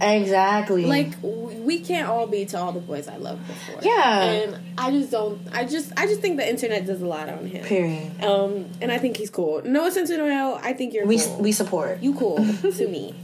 Exactly. 0.00 0.84
Like 0.86 1.12
we 1.22 1.80
can't 1.80 2.08
all 2.08 2.26
be 2.26 2.44
to 2.46 2.58
all 2.58 2.72
the 2.72 2.80
boys 2.80 3.08
I 3.08 3.16
loved 3.16 3.46
before. 3.46 3.80
Yeah. 3.82 4.22
and 4.24 4.58
I 4.76 4.90
just 4.90 5.10
don't. 5.10 5.40
I 5.52 5.64
just, 5.64 5.92
I 5.96 6.06
just 6.06 6.20
think 6.20 6.36
the 6.36 6.48
internet 6.48 6.84
does 6.86 7.00
a 7.00 7.06
lot 7.06 7.28
on 7.28 7.46
him. 7.46 7.64
period. 7.64 8.22
Um, 8.22 8.66
and 8.80 8.90
I 8.92 8.98
think 8.98 9.16
he's 9.16 9.30
cool. 9.30 9.62
Noah 9.64 9.90
Centineo, 9.90 10.58
I 10.62 10.72
think 10.72 10.92
you're 10.94 11.06
We 11.06 11.18
cool. 11.20 11.38
we 11.40 11.52
support. 11.52 12.02
you 12.02 12.14
cool 12.14 12.36
to 12.62 12.88
me. 12.88 13.14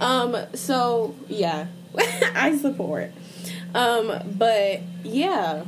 Um, 0.00 0.36
so 0.54 1.14
yeah, 1.28 1.66
I 2.34 2.56
support. 2.60 3.12
Um, 3.74 4.12
but 4.36 4.80
yeah. 5.04 5.64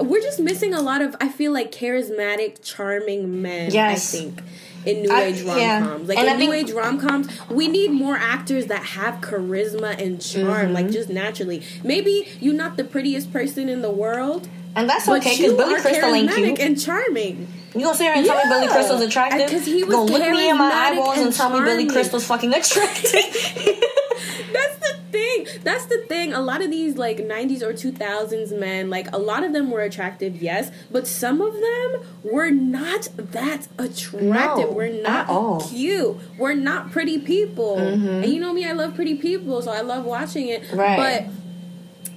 We're 0.00 0.20
just 0.20 0.40
missing 0.40 0.74
a 0.74 0.82
lot 0.82 1.02
of 1.02 1.14
I 1.20 1.28
feel 1.28 1.52
like 1.52 1.70
charismatic, 1.70 2.64
charming 2.64 3.40
men, 3.42 3.70
Yes. 3.70 4.12
I 4.12 4.18
think. 4.18 4.42
In 4.86 5.02
new 5.02 5.10
I- 5.10 5.22
age 5.24 5.42
rom 5.42 5.58
yeah. 5.58 5.80
coms. 5.80 6.08
Like 6.08 6.18
And 6.18 6.28
I 6.28 6.32
in 6.34 6.38
new 6.40 6.50
think- 6.52 6.68
age 6.68 6.74
rom 6.74 7.00
coms, 7.00 7.28
we 7.50 7.68
need 7.68 7.90
more 7.90 8.16
actors 8.16 8.66
that 8.66 8.82
have 8.82 9.20
charisma 9.20 9.98
and 10.00 10.20
charm, 10.20 10.46
Mm-hmm. 10.46 10.72
like 10.74 10.90
just 10.90 11.08
naturally. 11.08 11.62
Maybe 11.82 12.28
you're 12.40 12.54
not 12.54 12.76
the 12.76 12.84
prettiest 12.84 13.32
person 13.32 13.68
in 13.68 13.80
the 13.82 13.90
world, 13.90 14.48
And 14.76 14.88
that's 14.88 15.08
okay 15.08 15.36
because 15.36 15.52
Billy 15.54 15.80
Crystal 15.80 16.12
ain't 16.14 16.32
cute. 16.32 16.58
and 16.58 16.80
charming. 16.80 17.48
You 17.74 17.80
gonna 17.80 17.96
sit 17.96 18.04
here 18.04 18.12
and 18.14 18.24
tell 18.24 18.36
me 18.36 18.42
Billy 18.48 18.68
Crystal's 18.68 19.00
attractive? 19.00 19.48
Because 19.48 19.66
he 19.66 19.82
was 19.82 19.94
gonna 19.94 20.12
look 20.12 20.30
me 20.30 20.48
in 20.48 20.56
my 20.56 20.70
eyeballs 20.70 21.16
and, 21.16 21.26
and 21.26 21.34
tell 21.34 21.50
me 21.50 21.60
Billy. 21.60 21.86
Crystal's 21.86 22.24
fucking 22.24 22.54
attractive? 22.54 23.10
That's 24.52 24.78
the 24.78 24.96
thing. 25.10 25.46
That's 25.64 25.86
the 25.86 26.04
thing. 26.08 26.32
A 26.32 26.40
lot 26.40 26.62
of 26.62 26.70
these 26.70 26.96
like 26.96 27.18
90s 27.18 27.62
or 27.62 27.72
2000s 27.72 28.56
men, 28.56 28.90
like 28.90 29.12
a 29.12 29.18
lot 29.18 29.42
of 29.42 29.52
them 29.52 29.72
were 29.72 29.80
attractive, 29.80 30.40
yes, 30.40 30.70
but 30.92 31.08
some 31.08 31.40
of 31.40 31.52
them 31.52 32.02
were 32.22 32.50
not 32.50 33.08
that 33.16 33.66
attractive. 33.76 34.20
No, 34.22 34.72
we're 34.72 35.02
not 35.02 35.28
all. 35.28 35.60
cute. 35.68 36.16
We're 36.38 36.54
not 36.54 36.92
pretty 36.92 37.18
people. 37.18 37.76
Mm-hmm. 37.76 38.06
And 38.06 38.26
you 38.26 38.38
know 38.38 38.52
me, 38.52 38.66
I 38.68 38.72
love 38.72 38.94
pretty 38.94 39.16
people, 39.16 39.60
so 39.62 39.72
I 39.72 39.80
love 39.80 40.04
watching 40.04 40.48
it. 40.48 40.62
Right. 40.72 40.96
But 40.96 41.43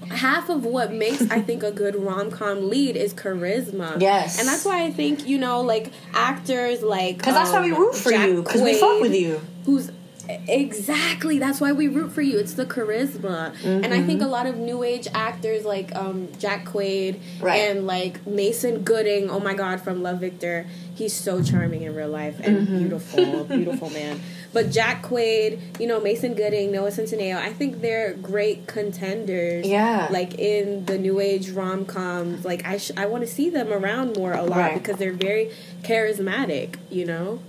half 0.09 0.49
of 0.49 0.65
what 0.65 0.91
makes 0.91 1.29
I 1.31 1.41
think 1.41 1.63
a 1.63 1.71
good 1.71 1.95
rom 1.95 2.31
com 2.31 2.69
lead 2.69 2.95
is 2.95 3.13
charisma. 3.13 3.99
Yes. 4.01 4.39
and 4.39 4.47
that's 4.47 4.65
why 4.65 4.83
I 4.83 4.91
think 4.91 5.27
you 5.27 5.37
know 5.37 5.61
like 5.61 5.91
actors 6.13 6.81
like 6.81 7.17
Because 7.17 7.33
that's 7.33 7.51
why 7.51 7.63
we 7.63 7.71
um, 7.71 7.79
root 7.79 7.95
for 7.95 8.11
Jack 8.11 8.27
you. 8.27 8.43
Because 8.43 8.61
we 8.61 8.73
fuck 8.79 9.01
with 9.01 9.15
you. 9.15 9.41
Who's 9.65 9.91
Exactly. 10.29 11.39
That's 11.39 11.61
why 11.61 11.71
we 11.71 11.87
root 11.87 12.11
for 12.11 12.21
you. 12.21 12.37
It's 12.37 12.53
the 12.53 12.65
charisma. 12.65 13.55
Mm-hmm. 13.55 13.83
And 13.83 13.93
I 13.93 14.03
think 14.03 14.21
a 14.21 14.27
lot 14.27 14.45
of 14.45 14.57
new 14.57 14.83
age 14.83 15.07
actors 15.13 15.65
like 15.65 15.95
um, 15.95 16.29
Jack 16.37 16.65
Quaid 16.65 17.19
right. 17.41 17.55
and 17.55 17.87
like 17.87 18.25
Mason 18.27 18.83
Gooding, 18.83 19.29
oh 19.29 19.39
my 19.39 19.53
god, 19.53 19.81
from 19.81 20.03
Love 20.03 20.19
Victor, 20.19 20.67
he's 20.95 21.13
so 21.13 21.41
charming 21.41 21.83
in 21.83 21.95
real 21.95 22.09
life 22.09 22.39
and 22.41 22.67
mm-hmm. 22.67 22.77
beautiful, 22.79 23.43
beautiful 23.45 23.89
man. 23.89 24.19
But 24.53 24.71
Jack 24.71 25.03
Quaid, 25.03 25.79
you 25.79 25.87
know, 25.87 25.99
Mason 25.99 26.33
Gooding, 26.33 26.71
Noah 26.71 26.89
Centineo, 26.89 27.37
I 27.37 27.53
think 27.53 27.81
they're 27.81 28.13
great 28.13 28.67
contenders. 28.67 29.67
Yeah. 29.67 30.07
Like 30.09 30.35
in 30.39 30.85
the 30.85 30.97
new 30.97 31.19
age 31.19 31.49
rom 31.49 31.85
coms. 31.85 32.45
Like 32.45 32.65
I 32.65 32.77
sh- 32.77 32.91
I 32.97 33.05
want 33.05 33.23
to 33.23 33.27
see 33.27 33.49
them 33.49 33.71
around 33.71 34.15
more 34.15 34.33
a 34.33 34.43
lot 34.43 34.57
right. 34.57 34.73
because 34.73 34.97
they're 34.97 35.13
very 35.13 35.51
charismatic, 35.83 36.75
you 36.89 37.05
know, 37.05 37.39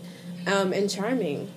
um, 0.46 0.72
and 0.72 0.90
charming 0.90 1.50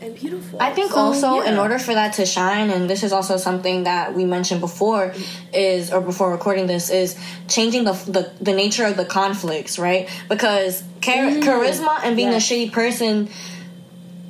and 0.00 0.14
beautiful. 0.14 0.60
I 0.60 0.72
think 0.72 0.92
so, 0.92 0.96
also 0.96 1.42
yeah. 1.42 1.52
in 1.52 1.58
order 1.58 1.78
for 1.78 1.94
that 1.94 2.14
to 2.14 2.26
shine, 2.26 2.70
and 2.70 2.88
this 2.88 3.02
is 3.02 3.12
also 3.12 3.36
something 3.36 3.84
that 3.84 4.14
we 4.14 4.24
mentioned 4.24 4.60
before, 4.60 5.14
is 5.52 5.92
or 5.92 6.00
before 6.00 6.30
recording 6.30 6.66
this 6.66 6.90
is 6.90 7.18
changing 7.48 7.84
the 7.84 7.92
the, 7.92 8.32
the 8.40 8.52
nature 8.52 8.84
of 8.84 8.96
the 8.96 9.04
conflicts, 9.04 9.78
right? 9.78 10.08
Because 10.28 10.82
char- 11.00 11.30
mm. 11.30 11.42
charisma 11.42 12.00
and 12.04 12.16
being 12.16 12.28
a 12.28 12.36
shitty 12.36 12.72
person. 12.72 13.28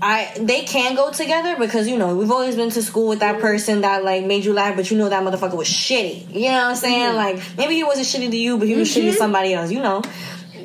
I 0.01 0.33
they 0.39 0.63
can 0.63 0.95
go 0.95 1.11
together 1.11 1.57
because 1.59 1.89
you 1.89 1.99
know 1.99 2.15
we've 2.15 2.31
always 2.31 2.57
been 2.57 2.71
to 2.71 2.83
school 2.83 3.09
with 3.09 3.21
that 3.21 3.41
person 3.41 3.81
that 3.81 4.05
like 4.05 4.25
made 4.25 4.45
you 4.45 4.53
laugh, 4.53 4.77
but 4.77 4.91
you 4.91 4.97
know 4.97 5.09
that 5.09 5.23
motherfucker 5.23 5.57
was 5.57 5.69
shitty. 5.69 6.33
You 6.33 6.49
know 6.49 6.55
what 6.55 6.65
I'm 6.65 6.77
saying? 6.77 7.13
Mm. 7.13 7.17
Like 7.17 7.43
maybe 7.57 7.75
he 7.75 7.85
wasn't 7.85 8.07
shitty 8.07 8.31
to 8.31 8.37
you, 8.37 8.59
but 8.59 8.69
he 8.69 8.75
was 8.75 8.89
mm-hmm. 8.89 8.99
shitty 8.99 9.03
to 9.03 9.11
mm-hmm. 9.11 9.19
somebody 9.19 9.55
else. 9.55 9.71
You 9.71 9.83
know, 9.83 10.03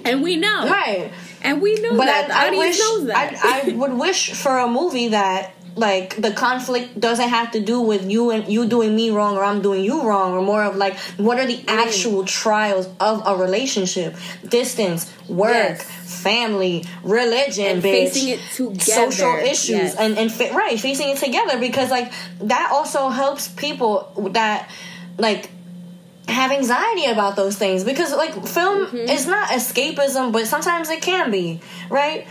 and 0.05 0.21
we 0.21 0.35
know 0.37 0.67
right. 0.67 1.11
And 1.41 1.61
we 1.61 1.75
know 1.81 1.97
but 1.97 2.05
that. 2.05 2.31
I, 2.31 2.47
I 2.47 2.57
wish, 2.57 2.77
that. 2.77 3.41
I, 3.43 3.71
I 3.71 3.73
would 3.73 3.93
wish 3.93 4.31
for 4.31 4.57
a 4.59 4.67
movie 4.67 5.09
that 5.09 5.51
like 5.75 6.21
the 6.21 6.31
conflict 6.31 6.99
doesn't 6.99 7.29
have 7.29 7.51
to 7.51 7.59
do 7.59 7.81
with 7.81 8.09
you 8.09 8.31
and 8.31 8.47
you 8.47 8.67
doing 8.67 8.95
me 8.95 9.09
wrong 9.09 9.35
or 9.35 9.43
I'm 9.43 9.61
doing 9.61 9.83
you 9.83 10.03
wrong 10.03 10.33
or 10.33 10.41
more 10.41 10.63
of 10.63 10.75
like 10.75 10.97
what 11.17 11.39
are 11.39 11.45
the 11.45 11.57
mm. 11.57 11.67
actual 11.67 12.25
trials 12.25 12.87
of 12.99 13.23
a 13.25 13.35
relationship 13.35 14.15
distance 14.47 15.11
work 15.27 15.51
yes. 15.51 16.21
family 16.21 16.85
religion 17.03 17.65
and 17.65 17.83
bitch, 17.83 18.09
facing 18.09 18.29
it 18.29 18.39
together 18.53 19.11
social 19.11 19.35
issues 19.35 19.69
yes. 19.69 19.95
and 19.95 20.17
and 20.17 20.31
fa- 20.31 20.51
right 20.53 20.79
facing 20.79 21.09
it 21.09 21.17
together 21.17 21.59
because 21.59 21.89
like 21.89 22.11
that 22.39 22.69
also 22.71 23.09
helps 23.09 23.47
people 23.47 24.29
that 24.33 24.69
like 25.17 25.49
have 26.27 26.51
anxiety 26.51 27.05
about 27.05 27.35
those 27.35 27.57
things 27.57 27.83
because 27.83 28.13
like 28.13 28.33
film 28.45 28.85
mm-hmm. 28.85 28.97
is 28.97 29.27
not 29.27 29.49
escapism 29.49 30.31
but 30.31 30.47
sometimes 30.47 30.89
it 30.89 31.01
can 31.01 31.31
be 31.31 31.59
right 31.89 32.27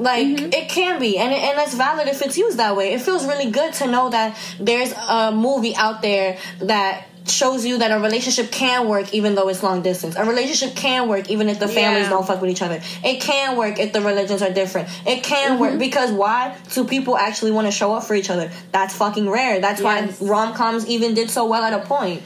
like 0.00 0.26
mm-hmm. 0.26 0.52
it 0.52 0.68
can 0.68 0.98
be 0.98 1.18
and, 1.18 1.32
and 1.32 1.58
it's 1.60 1.74
valid 1.74 2.08
if 2.08 2.22
it's 2.22 2.38
used 2.38 2.58
that 2.58 2.76
way 2.76 2.92
it 2.92 3.00
feels 3.00 3.26
really 3.26 3.50
good 3.50 3.72
to 3.74 3.86
know 3.86 4.08
that 4.08 4.36
there's 4.58 4.92
a 4.92 5.30
movie 5.32 5.74
out 5.76 6.02
there 6.02 6.38
that 6.60 7.06
shows 7.26 7.64
you 7.64 7.78
that 7.78 7.90
a 7.90 8.00
relationship 8.00 8.50
can 8.50 8.88
work 8.88 9.12
even 9.14 9.34
though 9.34 9.48
it's 9.48 9.62
long 9.62 9.82
distance. 9.82 10.16
A 10.16 10.24
relationship 10.24 10.74
can 10.74 11.08
work 11.08 11.30
even 11.30 11.48
if 11.48 11.60
the 11.60 11.68
families 11.68 12.04
yeah. 12.04 12.10
don't 12.10 12.26
fuck 12.26 12.40
with 12.40 12.50
each 12.50 12.62
other. 12.62 12.80
It 13.04 13.20
can 13.20 13.56
work 13.56 13.78
if 13.78 13.92
the 13.92 14.00
religions 14.00 14.42
are 14.42 14.50
different. 14.50 14.88
It 15.06 15.22
can 15.22 15.52
mm-hmm. 15.52 15.60
work 15.60 15.78
because 15.78 16.10
why? 16.10 16.56
Two 16.70 16.84
people 16.84 17.16
actually 17.16 17.52
want 17.52 17.66
to 17.66 17.70
show 17.70 17.92
up 17.92 18.04
for 18.04 18.14
each 18.14 18.30
other. 18.30 18.50
That's 18.72 18.96
fucking 18.96 19.28
rare. 19.28 19.60
That's 19.60 19.80
yes. 19.80 20.20
why 20.20 20.28
rom 20.28 20.54
coms 20.54 20.86
even 20.88 21.14
did 21.14 21.30
so 21.30 21.46
well 21.46 21.62
at 21.62 21.72
a 21.72 21.86
point 21.86 22.22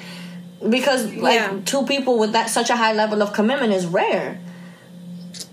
because 0.69 1.13
like 1.15 1.35
yeah. 1.35 1.61
two 1.65 1.85
people 1.85 2.19
with 2.19 2.33
that 2.33 2.49
such 2.49 2.71
a 2.71 2.77
high 2.77 2.93
level 2.93 3.23
of 3.23 3.33
commitment 3.33 3.73
is 3.73 3.87
rare. 3.87 4.39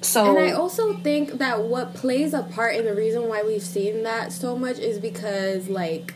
So 0.02 0.30
And 0.30 0.40
I 0.40 0.52
also 0.52 0.96
think 0.98 1.34
that 1.34 1.64
what 1.64 1.94
plays 1.94 2.34
a 2.34 2.44
part 2.44 2.76
in 2.76 2.86
the 2.86 2.96
reason 2.96 3.28
why 3.28 3.44
we've 3.44 3.62
seen 3.62 4.04
that 4.04 4.32
so 4.32 4.58
much 4.58 4.80
is 4.80 5.00
because 5.00 5.70
like 5.70 6.16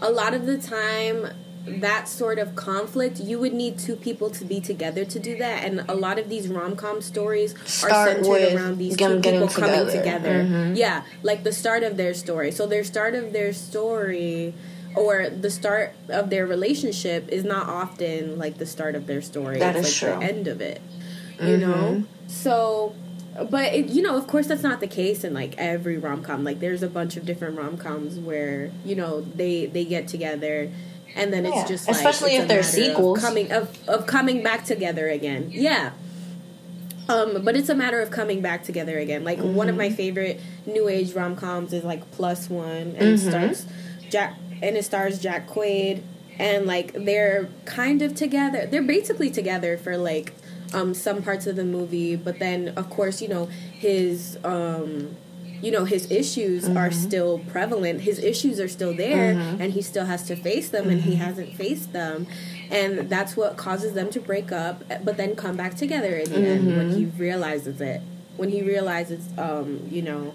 a 0.00 0.10
lot 0.10 0.34
of 0.34 0.46
the 0.46 0.56
time 0.56 1.28
that 1.66 2.08
sort 2.08 2.38
of 2.38 2.56
conflict 2.56 3.20
you 3.20 3.38
would 3.38 3.52
need 3.52 3.78
two 3.78 3.94
people 3.94 4.30
to 4.30 4.46
be 4.46 4.60
together 4.60 5.04
to 5.04 5.18
do 5.18 5.36
that 5.36 5.62
and 5.62 5.84
a 5.88 5.94
lot 5.94 6.18
of 6.18 6.30
these 6.30 6.48
rom-com 6.48 7.02
stories 7.02 7.54
start 7.66 7.92
are 7.92 8.06
centered 8.14 8.56
around 8.56 8.78
these 8.78 8.96
two 8.96 9.20
people 9.20 9.46
together. 9.46 9.48
coming 9.48 9.86
together 9.86 10.42
mm-hmm. 10.42 10.74
yeah 10.74 11.02
like 11.22 11.44
the 11.44 11.52
start 11.52 11.82
of 11.82 11.98
their 11.98 12.14
story 12.14 12.50
so 12.50 12.66
their 12.66 12.82
start 12.82 13.14
of 13.14 13.34
their 13.34 13.52
story 13.52 14.54
or 14.94 15.28
the 15.30 15.50
start 15.50 15.94
of 16.08 16.30
their 16.30 16.46
relationship 16.46 17.28
is 17.28 17.44
not 17.44 17.68
often 17.68 18.38
like 18.38 18.58
the 18.58 18.66
start 18.66 18.94
of 18.94 19.06
their 19.06 19.22
story. 19.22 19.58
That 19.58 19.76
it's 19.76 19.88
is 19.88 20.02
like 20.02 20.12
true. 20.12 20.20
the 20.20 20.34
end 20.34 20.48
of 20.48 20.60
it. 20.60 20.80
You 21.38 21.46
mm-hmm. 21.46 21.70
know? 21.70 22.04
So 22.26 22.94
but 23.44 23.72
it, 23.72 23.86
you 23.86 24.02
know, 24.02 24.16
of 24.16 24.26
course 24.26 24.46
that's 24.46 24.62
not 24.62 24.80
the 24.80 24.86
case 24.86 25.24
in 25.24 25.34
like 25.34 25.54
every 25.56 25.98
rom-com. 25.98 26.44
Like 26.44 26.60
there's 26.60 26.82
a 26.82 26.88
bunch 26.88 27.16
of 27.16 27.24
different 27.24 27.56
rom-coms 27.56 28.18
where, 28.18 28.70
you 28.84 28.94
know, 28.94 29.20
they 29.20 29.66
they 29.66 29.84
get 29.84 30.08
together 30.08 30.70
and 31.14 31.32
then 31.32 31.44
yeah. 31.44 31.60
it's 31.60 31.68
just 31.68 31.88
like, 31.88 31.96
especially 31.96 32.36
if 32.36 32.48
they're 32.48 32.62
sequels 32.62 33.18
of 33.18 33.24
coming 33.24 33.52
of 33.52 33.88
of 33.88 34.06
coming 34.06 34.42
back 34.42 34.64
together 34.64 35.08
again. 35.08 35.48
Yeah. 35.50 35.92
Um, 37.08 37.42
but 37.42 37.56
it's 37.56 37.68
a 37.68 37.74
matter 37.74 38.00
of 38.00 38.10
coming 38.10 38.40
back 38.40 38.62
together 38.62 38.98
again. 38.98 39.24
Like 39.24 39.38
mm-hmm. 39.38 39.54
one 39.54 39.68
of 39.68 39.76
my 39.76 39.88
mm-hmm. 39.88 39.96
favorite 39.96 40.40
new 40.66 40.88
age 40.88 41.12
rom 41.12 41.34
coms 41.34 41.72
is 41.72 41.82
like 41.82 42.08
Plus 42.12 42.48
One, 42.48 42.94
and 42.96 43.18
mm-hmm. 43.18 43.28
starts 43.28 43.66
Jack 44.10 44.36
and 44.62 44.76
it 44.76 44.84
stars 44.84 45.18
Jack 45.18 45.48
Quaid, 45.48 46.02
and 46.38 46.66
like 46.66 46.92
they're 46.92 47.48
kind 47.64 48.02
of 48.02 48.14
together. 48.14 48.66
They're 48.66 48.82
basically 48.82 49.30
together 49.30 49.76
for 49.76 49.96
like 49.96 50.34
um, 50.72 50.94
some 50.94 51.22
parts 51.22 51.46
of 51.46 51.56
the 51.56 51.64
movie, 51.64 52.16
but 52.16 52.38
then 52.38 52.68
of 52.76 52.90
course 52.90 53.20
you 53.22 53.28
know 53.28 53.46
his. 53.46 54.38
Um, 54.44 55.16
you 55.62 55.70
know 55.70 55.84
his 55.84 56.10
issues 56.10 56.64
mm-hmm. 56.64 56.76
are 56.78 56.90
still 56.90 57.38
prevalent 57.50 58.00
his 58.00 58.18
issues 58.18 58.58
are 58.58 58.68
still 58.68 58.94
there 58.94 59.34
mm-hmm. 59.34 59.60
and 59.60 59.74
he 59.74 59.82
still 59.82 60.06
has 60.06 60.22
to 60.22 60.34
face 60.34 60.70
them 60.70 60.84
mm-hmm. 60.84 60.92
and 60.92 61.00
he 61.02 61.12
mm-hmm. 61.12 61.22
hasn't 61.22 61.54
faced 61.54 61.92
them 61.92 62.26
and 62.70 63.10
that's 63.10 63.36
what 63.36 63.58
causes 63.58 63.92
them 63.92 64.08
to 64.08 64.20
break 64.20 64.50
up 64.52 64.82
but 65.04 65.16
then 65.16 65.36
come 65.36 65.56
back 65.56 65.74
together 65.74 66.16
in 66.16 66.30
the 66.30 66.38
end 66.38 66.66
when 66.66 66.90
mm-hmm. 66.90 66.98
he 66.98 67.04
realizes 67.04 67.80
it 67.80 68.00
when 68.36 68.48
he 68.48 68.62
realizes 68.62 69.28
um, 69.38 69.86
you 69.90 70.02
know 70.02 70.34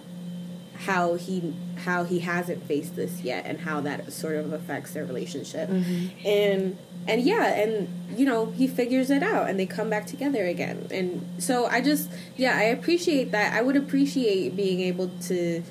how 0.79 1.15
he 1.15 1.53
how 1.77 2.03
he 2.03 2.19
hasn't 2.19 2.63
faced 2.63 2.95
this 2.95 3.21
yet 3.21 3.45
and 3.45 3.61
how 3.61 3.79
that 3.81 4.11
sort 4.11 4.35
of 4.35 4.51
affects 4.53 4.93
their 4.93 5.05
relationship 5.05 5.69
mm-hmm. 5.69 6.27
and 6.27 6.77
and 7.07 7.21
yeah 7.21 7.45
and 7.53 7.87
you 8.17 8.25
know 8.25 8.47
he 8.47 8.67
figures 8.67 9.09
it 9.09 9.23
out 9.23 9.49
and 9.49 9.59
they 9.59 9.65
come 9.65 9.89
back 9.89 10.05
together 10.05 10.45
again 10.45 10.87
and 10.91 11.25
so 11.37 11.65
i 11.67 11.81
just 11.81 12.09
yeah 12.35 12.57
i 12.57 12.63
appreciate 12.63 13.31
that 13.31 13.53
i 13.53 13.61
would 13.61 13.75
appreciate 13.75 14.55
being 14.55 14.79
able 14.79 15.09
to 15.21 15.63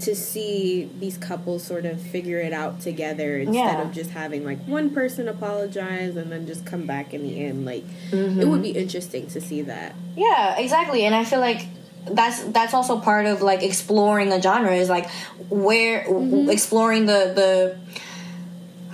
to 0.00 0.16
see 0.16 0.90
these 0.98 1.16
couples 1.16 1.62
sort 1.62 1.84
of 1.86 2.00
figure 2.00 2.38
it 2.38 2.52
out 2.52 2.80
together 2.80 3.38
instead 3.38 3.54
yeah. 3.54 3.82
of 3.82 3.92
just 3.92 4.10
having 4.10 4.44
like 4.44 4.58
one 4.66 4.90
person 4.90 5.28
apologize 5.28 6.16
and 6.16 6.30
then 6.32 6.44
just 6.44 6.66
come 6.66 6.86
back 6.86 7.14
in 7.14 7.22
the 7.22 7.44
end 7.44 7.64
like 7.64 7.84
mm-hmm. 8.10 8.40
it 8.40 8.48
would 8.48 8.62
be 8.62 8.70
interesting 8.70 9.26
to 9.28 9.40
see 9.40 9.62
that 9.62 9.94
yeah 10.16 10.58
exactly 10.58 11.04
and 11.04 11.14
i 11.14 11.24
feel 11.24 11.40
like 11.40 11.66
that's 12.04 12.42
that's 12.44 12.74
also 12.74 13.00
part 13.00 13.26
of 13.26 13.42
like 13.42 13.62
exploring 13.62 14.32
a 14.32 14.42
genre 14.42 14.74
is 14.74 14.88
like 14.88 15.08
where 15.48 16.04
mm-hmm. 16.04 16.50
exploring 16.50 17.06
the 17.06 17.32
the 17.34 17.78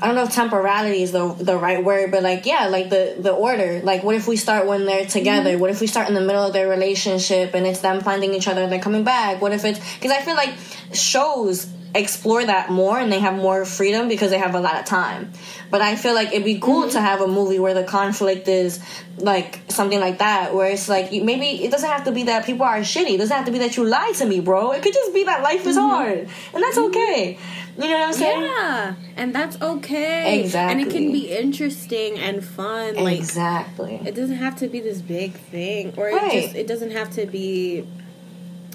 I 0.00 0.06
don't 0.06 0.14
know 0.14 0.24
if 0.24 0.32
temporality 0.32 1.02
is 1.02 1.10
the 1.10 1.32
the 1.32 1.56
right 1.56 1.82
word, 1.82 2.12
but 2.12 2.22
like 2.22 2.46
yeah, 2.46 2.68
like 2.68 2.88
the 2.88 3.16
the 3.18 3.32
order. 3.32 3.80
Like 3.82 4.04
what 4.04 4.14
if 4.14 4.28
we 4.28 4.36
start 4.36 4.66
when 4.66 4.84
they're 4.84 5.06
together? 5.06 5.50
Mm-hmm. 5.50 5.60
What 5.60 5.70
if 5.70 5.80
we 5.80 5.86
start 5.88 6.08
in 6.08 6.14
the 6.14 6.20
middle 6.20 6.42
of 6.42 6.52
their 6.52 6.68
relationship 6.68 7.54
and 7.54 7.66
it's 7.66 7.80
them 7.80 8.00
finding 8.00 8.34
each 8.34 8.46
other 8.46 8.62
and 8.62 8.70
they're 8.70 8.80
coming 8.80 9.04
back? 9.04 9.40
What 9.40 9.52
if 9.52 9.64
it's 9.64 9.80
because 9.94 10.12
I 10.12 10.20
feel 10.22 10.36
like 10.36 10.54
shows 10.92 11.66
explore 11.94 12.44
that 12.44 12.70
more 12.70 12.98
and 12.98 13.10
they 13.10 13.18
have 13.18 13.34
more 13.34 13.64
freedom 13.64 14.08
because 14.08 14.30
they 14.30 14.38
have 14.38 14.54
a 14.54 14.60
lot 14.60 14.78
of 14.78 14.84
time. 14.84 15.32
But 15.70 15.80
I 15.80 15.96
feel 15.96 16.14
like 16.14 16.28
it'd 16.28 16.44
be 16.44 16.58
cool 16.58 16.82
mm-hmm. 16.82 16.92
to 16.92 17.00
have 17.00 17.20
a 17.20 17.26
movie 17.26 17.58
where 17.58 17.74
the 17.74 17.84
conflict 17.84 18.48
is 18.48 18.80
like 19.18 19.60
something 19.68 20.00
like 20.00 20.18
that, 20.18 20.54
where 20.54 20.70
it's 20.70 20.88
like 20.88 21.10
maybe 21.12 21.64
it 21.64 21.70
doesn't 21.70 21.88
have 21.88 22.04
to 22.04 22.12
be 22.12 22.24
that 22.24 22.46
people 22.46 22.64
are 22.64 22.80
shitty. 22.80 23.14
It 23.14 23.18
doesn't 23.18 23.36
have 23.36 23.46
to 23.46 23.52
be 23.52 23.58
that 23.58 23.76
you 23.76 23.84
lied 23.84 24.14
to 24.16 24.26
me, 24.26 24.40
bro. 24.40 24.72
It 24.72 24.82
could 24.82 24.94
just 24.94 25.12
be 25.12 25.24
that 25.24 25.42
life 25.42 25.66
is 25.66 25.76
mm-hmm. 25.76 25.88
hard, 25.88 26.18
and 26.54 26.62
that's 26.62 26.78
mm-hmm. 26.78 26.96
okay. 26.96 27.38
You 27.76 27.84
know 27.84 27.98
what 27.98 28.08
I'm 28.08 28.12
saying? 28.12 28.42
Yeah, 28.42 28.94
and 29.16 29.34
that's 29.34 29.60
okay. 29.60 30.40
Exactly. 30.40 30.72
And 30.72 30.88
it 30.88 30.92
can 30.92 31.12
be 31.12 31.30
interesting 31.30 32.18
and 32.18 32.44
fun. 32.44 32.96
Like 32.96 33.18
exactly. 33.18 34.00
It 34.04 34.14
doesn't 34.14 34.36
have 34.36 34.56
to 34.56 34.68
be 34.68 34.80
this 34.80 35.00
big 35.00 35.34
thing, 35.34 35.94
or 35.96 36.06
right. 36.06 36.32
it 36.32 36.42
just 36.42 36.54
it 36.56 36.66
doesn't 36.66 36.90
have 36.90 37.10
to 37.12 37.26
be 37.26 37.86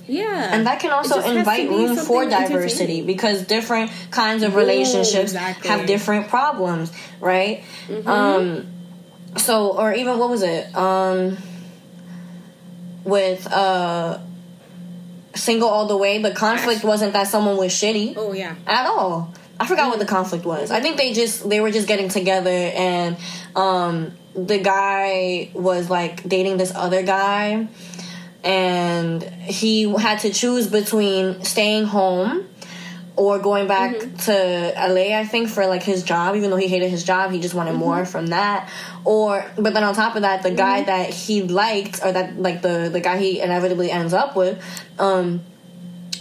yeah. 0.08 0.54
And 0.54 0.68
that 0.68 0.80
can 0.80 0.92
also 0.92 1.22
invite 1.22 1.70
room 1.70 1.96
for 1.96 2.26
diversity 2.26 3.02
because 3.02 3.44
different 3.46 3.92
kinds 4.12 4.44
of 4.44 4.56
relationships 4.56 5.16
Ooh, 5.16 5.38
exactly. 5.38 5.70
have 5.70 5.86
different 5.86 6.28
problems, 6.28 6.92
right? 7.20 7.64
Mm-hmm. 7.88 8.08
Um 8.08 8.68
so 9.38 9.78
or 9.78 9.94
even 9.94 10.20
what 10.20 10.30
was 10.30 10.44
it? 10.44 10.76
Um 10.76 11.38
with 13.04 13.48
uh 13.52 14.20
single 15.36 15.70
all 15.70 15.88
the 15.88 15.98
way, 15.98 16.22
the 16.22 16.32
conflict 16.32 16.84
wasn't 16.84 17.14
that 17.14 17.28
someone 17.28 17.58
was 17.58 17.72
shitty. 17.72 18.14
Oh 18.18 18.34
yeah. 18.34 18.56
At 18.68 18.86
all. 18.88 19.34
I 19.60 19.68
forgot 19.68 19.90
what 19.90 20.00
the 20.00 20.06
mm-hmm. 20.06 20.16
conflict 20.16 20.46
was. 20.46 20.72
I 20.72 20.82
think 20.82 20.98
they 20.98 21.14
just 21.14 21.48
they 21.48 21.62
were 21.62 21.72
just 21.72 21.88
getting 21.88 22.10
together 22.10 22.50
and 22.50 23.16
um 23.56 24.12
the 24.36 24.58
guy 24.58 25.52
was 25.54 25.90
like 25.90 26.28
dating 26.28 26.58
this 26.58 26.74
other 26.76 27.04
guy 27.04 27.68
and 28.44 29.24
he 29.24 29.84
had 29.84 30.20
to 30.20 30.32
choose 30.32 30.68
between 30.68 31.44
staying 31.44 31.86
home 31.86 32.48
or 33.16 33.38
going 33.40 33.68
back 33.68 34.00
to 34.26 34.74
LA, 34.76 35.18
I 35.18 35.26
think, 35.26 35.50
for 35.50 35.68
like 35.68 35.84
his 35.84 36.04
job, 36.04 36.36
even 36.36 36.50
though 36.50 36.58
he 36.58 36.68
hated 36.68 36.90
his 36.90 37.04
job, 37.04 37.32
he 37.32 37.40
just 37.40 37.54
wanted 37.54 37.74
more 37.74 38.06
from 38.06 38.28
that. 38.28 38.70
Or, 39.06 39.46
but 39.56 39.74
then 39.74 39.84
on 39.84 39.94
top 39.94 40.16
of 40.16 40.24
that, 40.24 40.42
the 40.42 40.52
guy 40.52 40.84
that 40.84 41.10
he 41.12 41.44
liked, 41.44 42.04
or 42.04 42.12
that 42.12 42.42
like 42.42 42.62
the 42.62 42.90
the 42.92 43.00
guy 43.00 43.18
he 43.18 43.40
inevitably 43.40 43.92
ends 43.92 44.14
up 44.14 44.36
with, 44.36 44.62
um, 44.98 45.42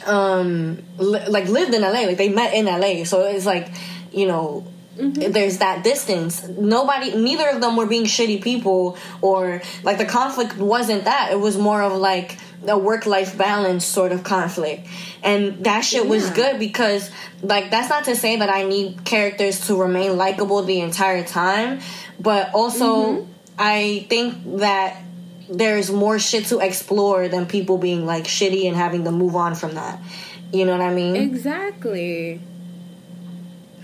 um, 0.07 0.83
li- 0.99 1.27
like 1.29 1.49
lived 1.49 1.73
in 1.73 1.81
LA, 1.81 2.03
like 2.03 2.19
they 2.19 2.29
met 2.29 2.53
in 2.53 2.67
LA, 2.67 3.05
so 3.05 3.23
it's 3.25 3.47
like, 3.47 3.71
you 4.13 4.27
know. 4.27 4.67
Mm-hmm. 4.97 5.33
There's 5.33 5.59
that 5.59 5.83
distance. 5.85 6.47
Nobody, 6.47 7.17
neither 7.17 7.49
of 7.49 7.61
them 7.61 7.77
were 7.77 7.87
being 7.87 8.05
shitty 8.05 8.43
people, 8.43 8.99
or 9.21 9.63
like 9.83 9.99
the 9.99 10.05
conflict 10.05 10.59
wasn't 10.59 11.05
that. 11.05 11.31
It 11.33 11.41
was 11.41 11.57
more 11.57 11.83
of 11.83 11.93
like 11.95 12.39
a 12.69 12.79
work 12.79 13.07
life 13.07 13.37
balance 13.37 13.85
sort 13.85 14.13
of 14.13 14.23
conflict. 14.23 14.87
And 15.23 15.65
that 15.65 15.81
shit 15.81 16.07
was 16.07 16.29
Yeah. 16.29 16.35
good 16.35 16.59
because, 16.59 17.11
like, 17.43 17.71
that's 17.71 17.89
not 17.89 18.05
to 18.05 18.15
say 18.15 18.37
that 18.37 18.51
I 18.51 18.65
need 18.65 19.05
characters 19.05 19.67
to 19.67 19.75
remain 19.75 20.17
likable 20.17 20.63
the 20.63 20.81
entire 20.81 21.25
time, 21.25 21.81
but 22.21 22.53
also 22.55 23.05
mm-hmm. 23.05 23.33
I 23.59 24.07
think 24.09 24.59
that 24.59 24.97
there's 25.49 25.91
more 25.91 26.19
shit 26.19 26.47
to 26.47 26.59
explore 26.61 27.29
than 27.29 27.47
people 27.47 27.79
being 27.79 28.07
like 28.07 28.25
shitty 28.25 28.67
and 28.67 28.77
having 28.77 29.05
to 29.05 29.11
move 29.11 29.37
on 29.37 29.55
from 29.55 29.75
that. 29.75 29.99
You 30.53 30.65
know 30.65 30.73
what 30.73 30.81
I 30.81 30.93
mean? 30.95 31.17
Exactly. 31.17 32.41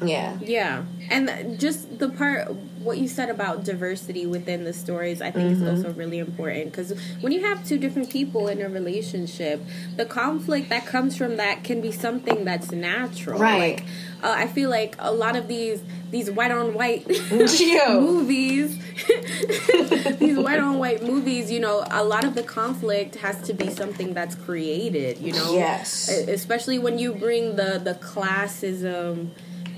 Yeah. 0.03 0.39
Yeah. 0.41 0.85
And 1.11 1.59
just 1.59 1.99
the 1.99 2.09
part, 2.09 2.53
what 2.83 2.99
you 2.99 3.09
said 3.09 3.31
about 3.31 3.65
diversity 3.65 4.27
within 4.27 4.65
the 4.65 4.73
stories, 4.73 5.21
I 5.21 5.31
think 5.31 5.53
is 5.53 5.63
also 5.63 5.93
really 5.93 6.19
important 6.19 6.67
because 6.67 6.93
when 7.21 7.33
you 7.33 7.41
have 7.45 7.67
two 7.67 7.79
different 7.79 8.11
people 8.11 8.49
in 8.49 8.61
a 8.61 8.69
relationship, 8.69 9.63
the 9.97 10.05
conflict 10.05 10.69
that 10.69 10.87
comes 10.87 11.17
from 11.17 11.37
that 11.37 11.65
can 11.65 11.81
be 11.81 11.91
something 11.93 12.45
that's 12.45 12.71
natural. 12.73 13.41
Right. 13.41 13.79
Like, 13.79 13.85
uh, 14.23 14.35
I 14.37 14.47
feel 14.49 14.71
like 14.71 14.97
a 14.99 15.13
lot 15.13 15.37
of 15.37 15.49
these 15.49 15.83
these 16.11 16.31
white 16.31 16.51
on 16.51 16.73
white 16.75 17.07
movies, 17.31 18.79
these 20.19 20.39
white 20.39 20.59
on 20.59 20.79
white 20.79 21.03
movies, 21.03 21.51
you 21.51 21.61
know, 21.61 21.85
a 21.91 22.03
lot 22.03 22.25
of 22.25 22.35
the 22.35 22.43
conflict 22.43 23.17
has 23.17 23.41
to 23.43 23.53
be 23.55 23.71
something 23.71 24.15
that's 24.15 24.35
created. 24.35 25.19
You 25.19 25.33
know, 25.33 25.55
Yes. 25.55 26.09
Especially 26.09 26.79
when 26.79 26.99
you 26.99 27.13
bring 27.15 27.57
the 27.57 27.81
the 27.83 27.95
classism 27.95 29.31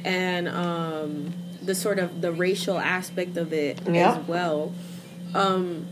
and 0.05 0.49
um, 0.49 1.33
the 1.63 1.75
sort 1.75 1.99
of 1.99 2.21
the 2.21 2.33
racial 2.33 2.79
aspect 2.79 3.37
of 3.37 3.53
it 3.53 3.81
Yeah. 3.89 4.17
as 4.17 4.27
well. 4.27 4.73
Um, 5.35 5.87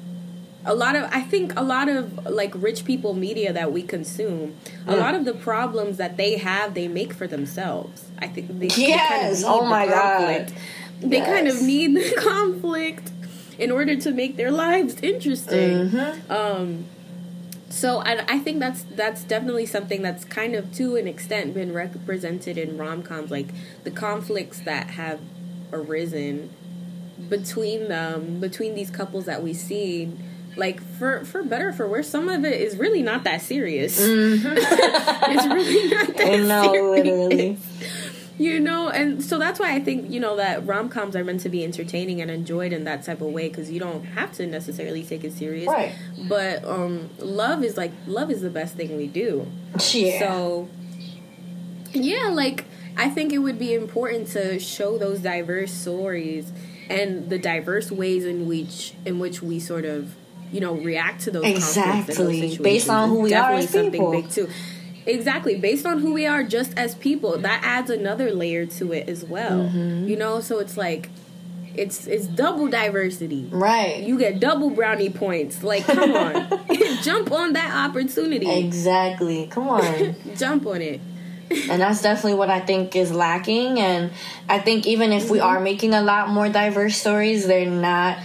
a 0.65 0.75
lot 0.75 0.97
of 0.97 1.09
I 1.13 1.21
think 1.23 1.53
a 1.59 1.63
lot 1.63 1.89
of 1.89 2.27
like 2.27 2.53
rich 2.57 2.85
people 2.85 3.15
media 3.15 3.53
that 3.53 3.73
we 3.73 3.83
consume, 3.83 4.55
a 4.87 4.93
Mm. 4.95 4.99
lot 4.99 5.15
of 5.15 5.25
the 5.25 5.33
problems 5.33 5.97
that 5.99 6.17
they 6.17 6.37
have, 6.39 6.75
they 6.75 6.89
make 6.89 7.13
for 7.15 7.27
themselves. 7.27 8.07
I 8.19 8.27
think 8.27 8.49
they, 8.59 8.67
they 8.69 8.75
Yes. 8.89 9.39
need 9.41 9.47
Oh 9.49 9.63
the 9.65 9.71
my 9.71 9.87
God. 9.87 10.19
conflict. 10.27 10.53
They 11.01 11.21
kind 11.21 11.47
of 11.49 11.63
need 11.63 11.95
the 11.97 12.13
conflict 12.19 13.13
in 13.59 13.71
order 13.71 13.97
to 13.97 14.11
make 14.13 14.37
their 14.37 14.51
lives 14.51 14.97
interesting. 15.01 15.91
Mm-hmm. 15.91 16.31
Um, 16.33 16.85
so 17.79 18.01
I, 18.01 18.24
I 18.26 18.39
think 18.41 18.59
that's 18.59 18.83
that's 18.83 19.22
definitely 19.22 19.64
something 19.66 20.03
that's 20.03 20.24
kind 20.24 20.57
of 20.57 20.72
to 20.74 20.97
an 20.97 21.07
extent 21.07 21.55
been 21.55 21.72
represented 21.72 22.59
in 22.59 22.76
rom 22.76 23.05
coms, 23.05 23.31
like 23.31 23.49
the 23.85 23.93
conflicts 23.93 24.59
that 24.61 24.91
have 24.91 25.20
arisen 25.72 26.51
between 27.29 27.89
them, 27.89 28.41
between 28.41 28.74
these 28.74 28.91
couples 28.91 29.26
that 29.26 29.43
we 29.43 29.55
see. 29.55 30.11
Like 30.57 30.83
for 30.83 31.24
for 31.24 31.45
better 31.45 31.68
or 31.68 31.72
for 31.72 31.87
worse, 31.87 32.09
some 32.09 32.29
of 32.29 32.45
it 32.45 32.61
is 32.61 32.76
really 32.76 33.01
not 33.01 33.22
that 33.22 33.43
serious. 33.43 34.01
Mm-hmm. 34.01 34.57
it's 34.57 35.47
really 35.47 35.89
not 35.89 36.07
that 36.16 36.41
know, 36.41 36.72
serious. 36.72 37.07
literally. 37.07 37.59
You 38.39 38.61
know, 38.61 38.89
and 38.89 39.22
so 39.22 39.36
that's 39.39 39.59
why 39.59 39.74
I 39.74 39.80
think 39.80 40.11
you 40.11 40.20
know 40.20 40.36
that 40.36 40.64
rom 40.64 40.89
coms 40.89 41.16
are 41.16 41.24
meant 41.24 41.41
to 41.41 41.49
be 41.49 41.64
entertaining 41.64 42.20
and 42.20 42.30
enjoyed 42.30 42.72
in 42.72 42.84
that 42.84 43.03
type 43.03 43.20
of 43.20 43.32
way 43.32 43.49
because 43.49 43.68
you 43.68 43.80
don't 43.80 44.05
have 44.05 44.32
to 44.34 44.47
necessarily 44.47 45.03
take 45.03 45.24
it 45.24 45.32
serious. 45.32 45.66
Right. 45.66 45.93
But 46.28 46.64
um, 46.64 47.11
love 47.18 47.64
is 47.64 47.76
like 47.76 47.91
love 48.07 48.30
is 48.30 48.41
the 48.41 48.51
best 48.51 48.76
thing 48.76 48.97
we 48.97 49.09
do. 49.09 49.51
Yeah. 49.93 50.20
So 50.20 50.68
yeah, 51.93 52.28
like 52.28 52.64
I 52.97 53.09
think 53.09 53.32
it 53.32 53.39
would 53.39 53.59
be 53.59 53.74
important 53.74 54.28
to 54.28 54.59
show 54.59 54.99
those 54.99 55.18
diverse 55.20 55.72
stories 55.72 56.53
and 56.91 57.28
the 57.28 57.39
diverse 57.39 57.91
ways 57.91 58.24
in 58.24 58.47
which 58.47 58.95
in 59.05 59.18
which 59.18 59.43
we 59.43 59.59
sort 59.59 59.84
of 59.84 60.14
you 60.53 60.61
know 60.61 60.74
react 60.74 61.22
to 61.22 61.30
those 61.30 61.43
those 61.43 61.55
Exactly. 61.57 62.14
situations 62.14 62.59
Based 62.59 62.89
on 62.89 63.09
who 63.09 63.20
we 63.20 63.34
are 63.34 63.53
definitely 63.53 63.64
as 63.64 63.70
something 63.70 63.93
people. 63.93 64.12
big 64.12 64.30
too. 64.30 64.49
Exactly, 65.09 65.57
based 65.57 65.87
on 65.87 66.01
who 66.01 66.13
we 66.13 66.27
are 66.27 66.45
just 66.45 66.77
as 66.77 66.95
people, 66.95 67.39
that 67.39 67.63
adds 67.65 67.91
another 67.91 68.31
layer 68.31 68.67
to 68.67 68.93
it 68.93 69.09
as 69.09 69.25
well. 69.25 69.61
Mm-hmm. 69.63 70.07
You 70.07 70.17
know, 70.17 70.41
so 70.41 70.59
it's 70.59 70.77
like 70.77 71.09
it's 71.75 72.07
it's 72.07 72.27
double 72.27 72.69
diversity. 72.69 73.49
right. 73.51 74.03
You 74.03 74.19
get 74.19 74.41
double 74.41 74.71
brownie 74.71 75.11
points. 75.11 75.63
Like, 75.63 75.85
come 75.85 76.13
on, 76.13 76.49
jump 77.03 77.33
on 77.33 77.53
that 77.55 77.89
opportunity. 77.89 78.51
exactly. 78.51 79.47
Come 79.47 79.69
on. 79.69 80.15
Jump 80.37 80.67
on 80.67 80.83
it. 80.83 81.01
and 81.51 81.81
that's 81.81 82.03
definitely 82.03 82.35
what 82.35 82.51
I 82.51 82.61
think 82.61 82.95
is 82.95 83.11
lacking. 83.13 83.81
And 83.81 84.11
I 84.49 84.59
think 84.59 84.87
even 84.87 85.13
if 85.13 85.31
we 85.31 85.41
are 85.41 85.59
making 85.61 85.95
a 85.95 86.03
lot 86.03 86.29
more 86.29 86.49
diverse 86.51 86.97
stories, 86.99 87.47
they're 87.47 87.71
not 87.71 88.19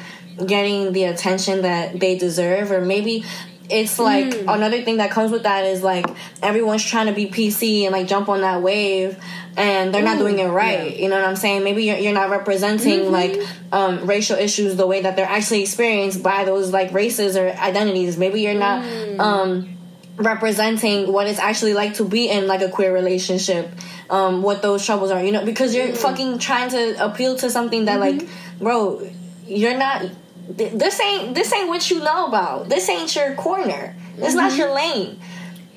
getting 0.45 0.91
the 0.91 1.05
attention 1.05 1.61
that 1.61 1.99
they 1.99 2.17
deserve, 2.17 2.71
or 2.71 2.81
maybe. 2.81 3.23
It's 3.69 3.97
like 3.97 4.33
another 4.41 4.81
thing 4.81 4.97
that 4.97 5.09
comes 5.11 5.31
with 5.31 5.43
that 5.43 5.65
is 5.65 5.81
like 5.83 6.05
everyone's 6.41 6.83
trying 6.83 7.07
to 7.07 7.13
be 7.13 7.27
PC 7.27 7.83
and 7.83 7.93
like 7.93 8.07
jump 8.07 8.27
on 8.29 8.41
that 8.41 8.61
wave, 8.61 9.17
and 9.55 9.93
they're 9.93 10.03
not 10.03 10.17
doing 10.17 10.37
it 10.39 10.47
right. 10.47 10.79
yeah. 10.79 10.91
Mm-hmm. 10.91 11.03
You 11.03 11.09
know 11.09 11.15
what 11.15 11.25
I'm 11.25 11.35
saying? 11.37 11.63
Maybe 11.63 11.85
you're, 11.85 11.97
you're 11.97 12.13
not 12.13 12.29
representing 12.29 13.11
like 13.11 13.39
um, 13.71 14.05
racial 14.05 14.37
issues 14.37 14.75
the 14.75 14.85
way 14.85 15.01
that 15.01 15.15
they're 15.15 15.25
actually 15.25 15.61
experienced 15.61 16.21
by 16.21 16.43
those 16.43 16.71
like 16.71 16.91
races 16.91 17.37
or 17.37 17.49
identities. 17.49 18.17
Maybe 18.17 18.41
you're 18.41 18.53
not 18.53 18.83
Mm. 18.83 19.19
um, 19.19 19.77
representing 20.17 21.11
what 21.11 21.27
it's 21.27 21.39
actually 21.39 21.73
like 21.73 21.95
to 21.95 22.03
be 22.05 22.29
in 22.29 22.47
like 22.47 22.61
a 22.61 22.69
queer 22.69 22.93
relationship 22.93 23.67
um 24.11 24.43
what 24.43 24.61
those 24.61 24.85
troubles 24.85 25.09
are 25.09 25.23
you 25.23 25.31
know 25.31 25.43
because 25.43 25.73
you're 25.73 25.91
fucking 25.93 26.37
trying 26.37 26.69
to 26.69 27.03
appeal 27.03 27.35
to 27.35 27.49
something 27.49 27.85
that 27.85 27.99
like 27.99 28.27
bro 28.59 29.01
you're 29.47 29.77
not 29.77 30.05
this 30.49 30.99
ain't 30.99 31.35
this 31.35 31.53
ain't 31.53 31.67
what 31.69 31.89
you 31.89 31.99
know 31.99 32.27
about 32.27 32.69
this 32.69 32.87
ain't 32.89 33.15
your 33.15 33.33
corner 33.35 33.95
it's 34.17 34.35
not 34.35 34.55
your 34.57 34.73
lane 34.73 35.19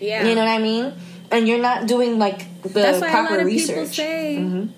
Yeah. 0.01 0.27
you 0.27 0.35
know 0.35 0.45
what 0.45 0.51
i 0.51 0.59
mean 0.59 0.93
and 1.31 1.47
you're 1.49 1.61
not 1.61 1.87
doing 1.87 2.19
like 2.19 2.47
the 2.63 2.69
that's 2.71 3.01
why 3.01 3.09
a 3.09 3.11
proper 3.11 3.31
lot 3.33 3.41
of 3.41 3.47
research 3.47 3.75
people 3.77 3.87
say. 3.87 4.37
Mhm. 4.41 4.69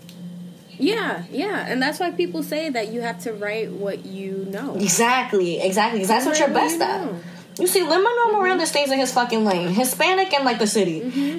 Yeah, 0.81 1.25
yeah, 1.33 1.67
and 1.67 1.83
that's 1.83 1.99
why 1.99 2.13
people 2.13 2.45
say 2.45 2.71
that 2.71 2.93
you 2.93 3.01
have 3.01 3.19
to 3.25 3.33
write 3.33 3.73
what 3.73 4.07
you 4.07 4.47
know. 4.49 4.77
exactly 4.77 5.61
exactly 5.61 5.99
because 5.99 6.09
that's 6.09 6.25
what 6.25 6.39
you're 6.39 6.49
best 6.55 6.77
you 6.77 6.83
at 6.85 7.05
know. 7.05 7.19
you 7.59 7.67
see 7.67 7.81
Lin 7.83 8.01
Manuel 8.05 8.41
Miranda 8.41 8.65
stays 8.65 8.93
in 8.93 8.99
his 9.01 9.13
fucking 9.13 9.45
lane 9.45 9.69
Hispanic 9.75 10.33
and 10.33 10.45
like 10.45 10.61
the 10.61 10.69
city 10.69 11.01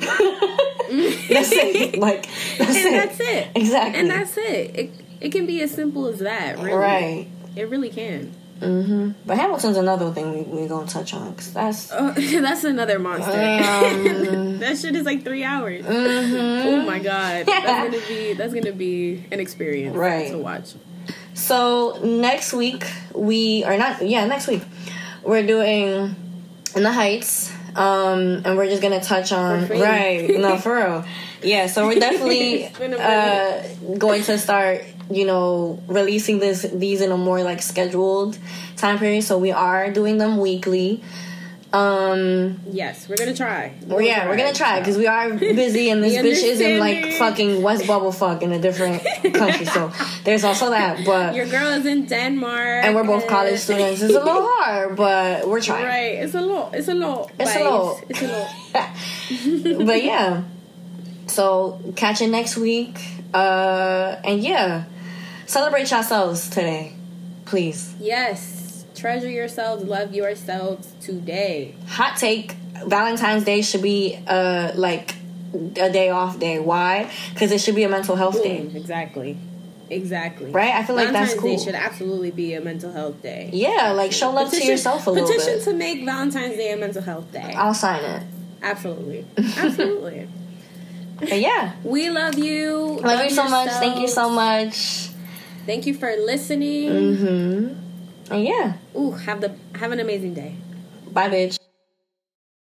that's 1.29 1.51
it 1.53 1.97
like 2.07 2.27
that's 2.57 2.77
Mm-hmm. 2.77 2.87
And 2.87 2.95
it 2.95 3.07
that's 3.07 3.19
it. 3.21 3.47
exactly 3.55 3.99
And 4.01 4.09
that's 4.09 4.37
it. 4.37 4.75
It 4.75 4.91
it 5.21 5.31
can 5.31 5.45
be 5.45 5.61
as 5.61 5.71
simple 5.71 6.07
as 6.07 6.19
that. 6.19 6.57
Really. 6.59 6.73
right 6.73 7.27
It 7.55 7.69
really 7.69 7.89
can. 7.89 8.33
Hmm 8.59 9.11
But 9.25 9.37
Hamilton's 9.37 9.77
another 9.77 10.11
thing 10.11 10.31
we, 10.33 10.41
we're 10.41 10.67
gonna 10.67 10.87
touch 10.87 11.13
on 11.13 11.31
because 11.31 11.53
that's 11.53 11.91
Oh, 11.93 12.11
that's 12.17 12.63
another 12.63 12.99
monster. 12.99 13.31
Um, 13.31 14.59
that 14.59 14.77
shit 14.77 14.95
is 14.95 15.05
like 15.05 15.23
three 15.23 15.43
hours. 15.43 15.85
mhm. 15.85 16.65
Oh 16.65 16.85
my 16.85 16.99
god, 16.99 17.45
that's 17.45 17.65
gonna 17.65 18.07
be 18.07 18.33
that's 18.33 18.53
gonna 18.53 18.71
be 18.73 19.23
an 19.31 19.39
experience 19.39 19.95
Right. 19.95 20.31
to 20.31 20.37
watch. 20.37 20.73
So 21.33 21.99
next 22.03 22.53
week 22.53 22.85
we 23.13 23.63
are 23.63 23.77
not 23.77 24.05
yeah 24.05 24.25
next 24.25 24.47
week 24.47 24.61
we're 25.23 25.45
doing 25.45 26.15
in 26.75 26.83
the 26.83 26.91
Heights 26.91 27.51
um 27.75 28.41
and 28.45 28.57
we're 28.57 28.67
just 28.67 28.81
gonna 28.81 28.99
touch 29.01 29.31
on 29.31 29.61
For 29.61 29.67
free. 29.67 29.81
right 29.81 30.29
no 30.39 30.57
for 30.57 30.75
real 30.75 31.05
yeah 31.43 31.67
so 31.67 31.87
we're 31.87 31.99
definitely 31.99 32.63
It's 32.63 32.77
been 32.79 32.93
a 32.93 32.97
uh 32.97 33.63
going 33.97 34.23
to 34.23 34.37
start 34.37 34.83
you 35.09 35.25
know 35.25 35.81
releasing 35.87 36.39
this 36.39 36.63
these 36.73 37.01
in 37.01 37.11
a 37.11 37.17
more 37.17 37.43
like 37.43 37.61
scheduled 37.61 38.37
time 38.77 38.97
period 38.99 39.23
so 39.23 39.37
we 39.37 39.51
are 39.51 39.91
doing 39.91 40.17
them 40.17 40.37
weekly 40.37 41.01
um 41.71 42.59
Yes, 42.71 43.07
we're 43.07 43.15
gonna 43.15 43.35
try. 43.35 43.75
Well, 43.85 44.01
yeah, 44.01 44.27
we're 44.27 44.37
gonna 44.37 44.53
try 44.53 44.79
because 44.79 44.97
we 44.97 45.05
are 45.05 45.29
busy 45.33 45.91
and 45.91 46.03
this 46.03 46.17
bitch 46.17 46.43
is 46.43 46.59
in 46.61 46.79
like 46.79 47.13
fucking 47.13 47.61
West 47.61 47.85
Bubble 47.85 48.11
fuck 48.11 48.41
in 48.41 48.51
a 48.51 48.59
different 48.59 49.03
country. 49.35 49.65
So 49.65 49.91
there's 50.23 50.43
also 50.43 50.71
that. 50.71 51.05
But 51.05 51.35
Your 51.35 51.45
girl 51.45 51.67
is 51.67 51.85
in 51.85 52.07
Denmark, 52.07 52.85
and 52.85 52.95
we're 52.95 53.03
both 53.03 53.27
college 53.27 53.59
students. 53.59 54.01
It's 54.01 54.15
a 54.15 54.17
little 54.17 54.47
hard, 54.49 54.95
but 54.95 55.47
we're 55.47 55.61
trying. 55.61 55.85
Right, 55.85 56.23
it's 56.23 56.33
a 56.33 56.41
lot. 56.41 56.73
It's 56.73 56.87
a 56.87 56.95
lot. 56.95 57.31
It's 57.39 57.55
a 57.55 57.63
lot. 57.63 58.03
It's 58.09 58.21
a 58.23 59.75
lot. 59.77 59.85
but 59.85 60.03
yeah. 60.03 60.43
So 61.27 61.79
catch 61.95 62.21
you 62.21 62.29
next 62.29 62.57
week. 62.57 62.97
Uh 63.31 64.15
and 64.23 64.41
yeah. 64.41 64.85
Celebrate 65.49 65.89
yourselves 65.89 66.47
today. 66.47 66.93
Please. 67.45 67.95
Yes, 67.99 68.85
treasure 68.95 69.27
yourselves, 69.27 69.83
love 69.83 70.13
yourselves 70.13 70.93
today. 71.01 71.73
Hot 71.87 72.15
take. 72.17 72.51
Valentine's 72.85 73.45
Day 73.45 73.63
should 73.63 73.81
be 73.81 74.19
uh 74.27 74.73
like 74.75 75.15
a 75.51 75.89
day 75.91 76.09
off 76.09 76.39
day. 76.39 76.59
Why? 76.59 77.11
Because 77.33 77.51
it 77.51 77.61
should 77.61 77.73
be 77.73 77.83
a 77.83 77.89
mental 77.89 78.15
health 78.15 78.43
day. 78.43 78.59
Exactly. 78.75 79.39
Exactly. 79.89 80.51
Right? 80.51 80.75
I 80.75 80.83
feel 80.83 80.95
like 80.95 81.11
that's 81.11 81.33
cool. 81.33 81.57
Day 81.57 81.63
should 81.63 81.73
absolutely 81.73 82.29
be 82.29 82.53
a 82.53 82.61
mental 82.61 82.91
health 82.91 83.19
day. 83.23 83.49
Yeah, 83.51 83.93
like 83.93 84.11
show 84.11 84.29
love 84.29 84.51
to 84.51 84.63
yourself 84.63 85.07
a 85.07 85.09
little 85.09 85.27
bit. 85.27 85.39
Petition 85.39 85.63
to 85.63 85.73
make 85.73 86.05
Valentine's 86.05 86.57
Day 86.57 86.73
a 86.73 86.77
mental 86.77 87.01
health 87.01 87.31
day. 87.31 87.55
I'll 87.57 87.73
sign 87.73 88.03
it. 88.03 88.23
Absolutely. 88.61 89.25
Absolutely. 89.37 90.27
But 91.17 91.39
yeah. 91.39 91.73
we 91.83 92.11
love 92.11 92.37
you. 92.37 92.99
Love 93.01 93.23
you 93.23 93.31
so 93.31 93.49
much. 93.49 93.71
Thank 93.71 93.99
you 93.99 94.07
so 94.07 94.29
much. 94.29 95.08
Thank 95.69 95.85
you 95.85 95.93
for 95.93 96.09
listening. 96.17 96.89
Mm-hmm. 96.89 98.33
And 98.33 98.43
yeah. 98.43 98.73
Ooh, 98.97 99.11
have 99.11 99.39
the 99.39 99.53
have 99.75 99.91
an 99.91 99.99
amazing 99.99 100.33
day. 100.33 100.55
Bye, 101.13 101.29
bitch. 101.29 101.58